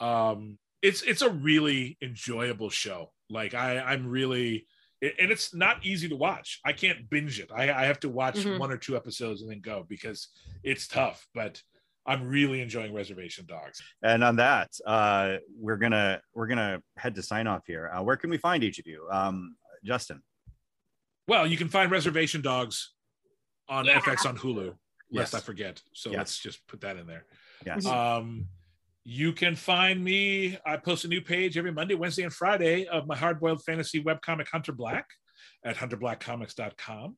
um 0.00 0.58
it's 0.82 1.02
it's 1.02 1.22
a 1.22 1.30
really 1.30 1.96
enjoyable 2.02 2.70
show 2.70 3.10
like 3.30 3.54
i 3.54 3.78
i'm 3.80 4.06
really 4.06 4.66
and 5.00 5.30
it's 5.30 5.54
not 5.54 5.84
easy 5.84 6.08
to 6.08 6.16
watch 6.16 6.60
i 6.64 6.72
can't 6.72 7.08
binge 7.08 7.40
it 7.40 7.50
i, 7.54 7.64
I 7.72 7.84
have 7.84 8.00
to 8.00 8.08
watch 8.08 8.36
Mhm. 8.36 8.58
one 8.58 8.70
or 8.72 8.76
two 8.76 8.96
episodes 8.96 9.42
and 9.42 9.50
then 9.50 9.60
go 9.60 9.84
because 9.88 10.28
it's 10.62 10.86
tough 10.88 11.26
but 11.34 11.62
i'm 12.06 12.26
really 12.26 12.60
enjoying 12.60 12.92
reservation 12.92 13.46
dogs 13.46 13.80
And 14.02 14.24
on 14.24 14.36
that, 14.36 14.70
uh, 14.86 15.36
we're 15.56 15.76
gonna 15.76 16.20
we're 16.34 16.48
gonna 16.48 16.82
head 16.96 17.14
to 17.14 17.22
sign 17.22 17.46
off 17.46 17.62
here. 17.66 17.88
Uh, 17.94 18.02
where 18.02 18.16
can 18.16 18.28
we 18.30 18.38
find 18.38 18.64
each 18.64 18.78
of 18.80 18.86
you? 18.88 19.06
Um, 19.10 19.54
Justin. 19.84 20.20
well 21.28 21.46
you 21.46 21.56
can 21.56 21.68
find 21.68 21.90
reservation 21.90 22.40
dogs 22.42 22.92
on 23.68 23.84
Yeah. 23.84 24.00
fx 24.00 24.26
on 24.26 24.36
hulu 24.36 24.74
lest 25.12 25.32
Yes. 25.32 25.34
i 25.34 25.40
forget 25.40 25.80
so 25.94 26.10
Yes. 26.10 26.18
let's 26.18 26.38
just 26.38 26.66
put 26.66 26.80
that 26.80 26.96
in 26.96 27.06
there 27.06 27.24
Yes. 27.64 27.86
Um, 27.86 28.48
you 29.04 29.32
can 29.32 29.56
find 29.56 30.02
me. 30.02 30.58
I 30.64 30.76
post 30.76 31.04
a 31.04 31.08
new 31.08 31.20
page 31.20 31.58
every 31.58 31.72
Monday, 31.72 31.94
Wednesday, 31.94 32.22
and 32.22 32.32
Friday 32.32 32.86
of 32.86 33.06
my 33.06 33.16
hardboiled 33.16 33.64
fantasy 33.64 34.02
webcomic 34.02 34.48
Hunter 34.48 34.72
Black 34.72 35.06
at 35.64 35.76
hunterblackcomics.com. 35.76 37.16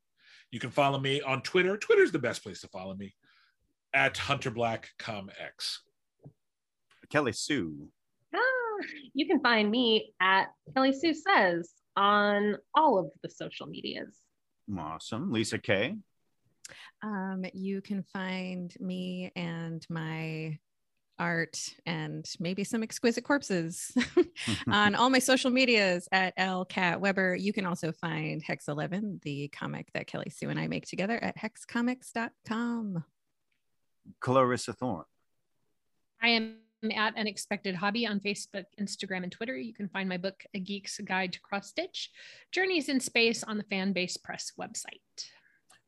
You 0.51 0.61
can 0.61 0.71
follow 0.71 0.99
me 0.99 1.21
on 1.21 1.43
Twitter. 1.43 1.77
Twitter's 1.77 2.13
the 2.13 2.19
best 2.19 2.43
place 2.43 2.61
to 2.61 2.69
follow 2.69 2.95
me 2.95 3.15
at 3.93 4.17
Hunter 4.17 4.51
Black 4.51 4.91
Com 4.99 5.31
X. 5.39 5.83
Kelly 7.11 7.33
Sue. 7.33 7.89
Ah, 8.35 8.39
you 9.13 9.27
can 9.27 9.41
find 9.41 9.71
me 9.71 10.15
at 10.21 10.47
Kelly 10.75 10.93
Sue 10.93 11.15
Says 11.15 11.71
on 11.97 12.57
all 12.75 12.99
of 12.99 13.11
the 13.23 13.29
social 13.29 13.67
medias. 13.67 14.17
Awesome. 14.79 15.33
Lisa 15.33 15.59
K. 15.59 15.97
Um, 17.03 17.45
you 17.53 17.83
can 17.83 18.03
find 18.03 18.75
me 18.81 19.31
and 19.37 19.85
my 19.91 20.59
art 21.19 21.59
and 21.87 22.29
maybe 22.41 22.65
some 22.65 22.83
exquisite 22.83 23.25
corpses 23.25 23.93
on 24.69 24.95
all 24.95 25.11
my 25.11 25.19
social 25.19 25.51
medias 25.51 26.09
at 26.13 26.35
L 26.37 26.65
Kat 26.65 27.01
Weber. 27.01 27.35
You 27.37 27.53
can 27.53 27.67
also 27.67 27.93
find 27.93 28.43
Hex 28.43 28.69
11, 28.69 29.21
the 29.23 29.49
comic 29.49 29.89
that 29.95 30.07
Kelly 30.07 30.31
Sue 30.31 30.51
and 30.51 30.59
I 30.59 30.67
make 30.67 30.87
together 30.87 31.23
at 31.23 31.37
hexcomics.com. 31.39 33.05
Clarissa 34.21 34.73
Thorne. 34.73 35.05
I 36.23 36.29
am 36.29 36.57
at 36.95 37.17
Unexpected 37.17 37.75
Hobby 37.75 38.07
on 38.07 38.21
Facebook, 38.21 38.65
Instagram, 38.81 39.23
and 39.23 39.33
Twitter. 39.33 39.57
You 39.57 39.73
can 39.73 39.89
find 39.89 40.09
my 40.09 40.19
book, 40.19 40.45
A 40.55 40.61
Geek's 40.61 41.01
Guide 41.01 41.33
to 41.33 41.41
Cross 41.41 41.69
Stitch 41.69 42.11
Journeys 42.53 42.89
in 42.89 43.01
Space, 43.01 43.43
on 43.43 43.57
the 43.57 43.65
Fanbase 43.65 44.23
Press 44.23 44.53
website. 44.61 45.01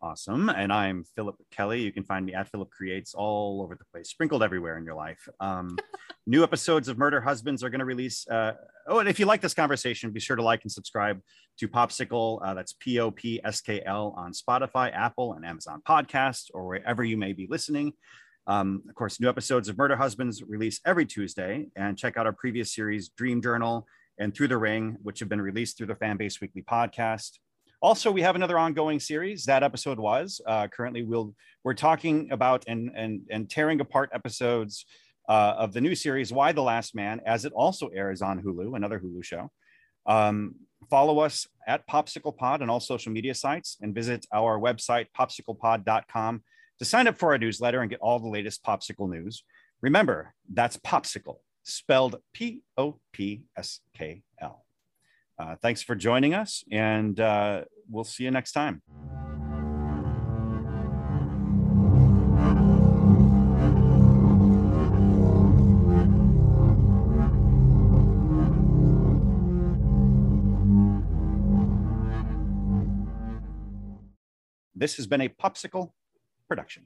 Awesome. 0.06 0.48
And 0.50 0.72
I'm 0.72 1.02
Phillip 1.16 1.34
Kelly. 1.50 1.80
You 1.82 1.90
can 1.90 2.04
find 2.04 2.24
me 2.24 2.32
at 2.32 2.46
Phillip 2.48 2.70
Creates 2.70 3.12
all 3.12 3.60
over 3.60 3.74
the 3.74 3.84
place, 3.92 4.08
sprinkled 4.08 4.40
everywhere 4.40 4.78
in 4.78 4.84
your 4.84 4.94
life. 4.94 5.28
Um, 5.40 5.76
new 6.28 6.44
episodes 6.44 6.86
of 6.86 6.96
Murder 6.96 7.20
Husbands 7.20 7.64
are 7.64 7.70
going 7.70 7.80
to 7.80 7.84
release. 7.84 8.24
Uh, 8.28 8.52
oh, 8.86 9.00
and 9.00 9.08
if 9.08 9.18
you 9.18 9.26
like 9.26 9.40
this 9.40 9.52
conversation, 9.52 10.12
be 10.12 10.20
sure 10.20 10.36
to 10.36 10.44
like 10.44 10.62
and 10.62 10.70
subscribe 10.70 11.20
to 11.58 11.66
POPSKL. 11.66 12.38
Uh, 12.40 12.54
that's 12.54 12.72
P 12.78 13.00
O 13.00 13.10
P 13.10 13.40
S 13.44 13.60
K 13.60 13.82
L 13.84 14.14
on 14.16 14.30
Spotify, 14.30 14.94
Apple, 14.94 15.32
and 15.32 15.44
Amazon 15.44 15.82
Podcasts, 15.84 16.52
or 16.54 16.68
wherever 16.68 17.02
you 17.02 17.16
may 17.16 17.32
be 17.32 17.48
listening. 17.50 17.92
Um, 18.46 18.84
of 18.88 18.94
course, 18.94 19.20
new 19.20 19.28
episodes 19.28 19.68
of 19.68 19.76
Murder 19.76 19.96
Husbands 19.96 20.40
release 20.40 20.80
every 20.86 21.06
Tuesday. 21.06 21.66
And 21.74 21.98
check 21.98 22.16
out 22.16 22.26
our 22.26 22.32
previous 22.32 22.72
series, 22.72 23.08
Dream 23.08 23.42
Journal 23.42 23.88
and 24.20 24.32
Through 24.32 24.48
the 24.48 24.56
Ring, 24.56 24.98
which 25.02 25.18
have 25.18 25.28
been 25.28 25.42
released 25.42 25.76
through 25.76 25.88
the 25.88 25.96
Fanbase 25.96 26.40
Weekly 26.40 26.62
podcast. 26.62 27.38
Also, 27.82 28.10
we 28.10 28.22
have 28.22 28.36
another 28.36 28.58
ongoing 28.58 28.98
series. 28.98 29.44
That 29.44 29.62
episode 29.62 29.98
was 29.98 30.40
uh, 30.46 30.68
currently 30.68 31.02
we'll 31.02 31.34
we're 31.62 31.74
talking 31.74 32.30
about 32.32 32.64
and 32.66 32.90
and 32.94 33.22
and 33.30 33.50
tearing 33.50 33.80
apart 33.80 34.10
episodes 34.12 34.86
uh, 35.28 35.54
of 35.58 35.72
the 35.72 35.80
new 35.80 35.94
series 35.94 36.32
Y: 36.32 36.52
The 36.52 36.62
Last 36.62 36.94
Man, 36.94 37.20
as 37.26 37.44
it 37.44 37.52
also 37.52 37.88
airs 37.88 38.22
on 38.22 38.42
Hulu, 38.42 38.76
another 38.76 38.98
Hulu 38.98 39.22
show. 39.22 39.50
Um, 40.06 40.54
follow 40.88 41.18
us 41.18 41.46
at 41.66 41.86
POPSKL 41.86 42.36
Pod 42.36 42.62
on 42.62 42.70
all 42.70 42.80
social 42.80 43.12
media 43.12 43.34
sites 43.34 43.76
and 43.80 43.94
visit 43.94 44.26
our 44.32 44.58
website, 44.58 45.06
popsklpod.com, 45.18 46.42
to 46.78 46.84
sign 46.84 47.08
up 47.08 47.18
for 47.18 47.32
our 47.32 47.38
newsletter 47.38 47.80
and 47.80 47.90
get 47.90 48.00
all 48.00 48.18
the 48.18 48.28
latest 48.28 48.64
POPSKL 48.64 49.10
news. 49.10 49.44
Remember, 49.82 50.34
that's 50.52 50.76
POPSKL, 50.78 51.36
spelled 51.64 52.16
P 52.32 52.62
O 52.76 52.98
P 53.12 53.42
S 53.56 53.80
K 53.94 54.22
L. 54.40 54.65
Uh, 55.38 55.54
thanks 55.60 55.82
for 55.82 55.94
joining 55.94 56.32
us, 56.32 56.64
and 56.70 57.20
uh, 57.20 57.62
we'll 57.90 58.04
see 58.04 58.24
you 58.24 58.30
next 58.30 58.52
time. 58.52 58.82
This 74.74 74.96
has 74.96 75.06
been 75.06 75.22
a 75.22 75.28
POPSKL 75.28 75.90
production. 76.48 76.84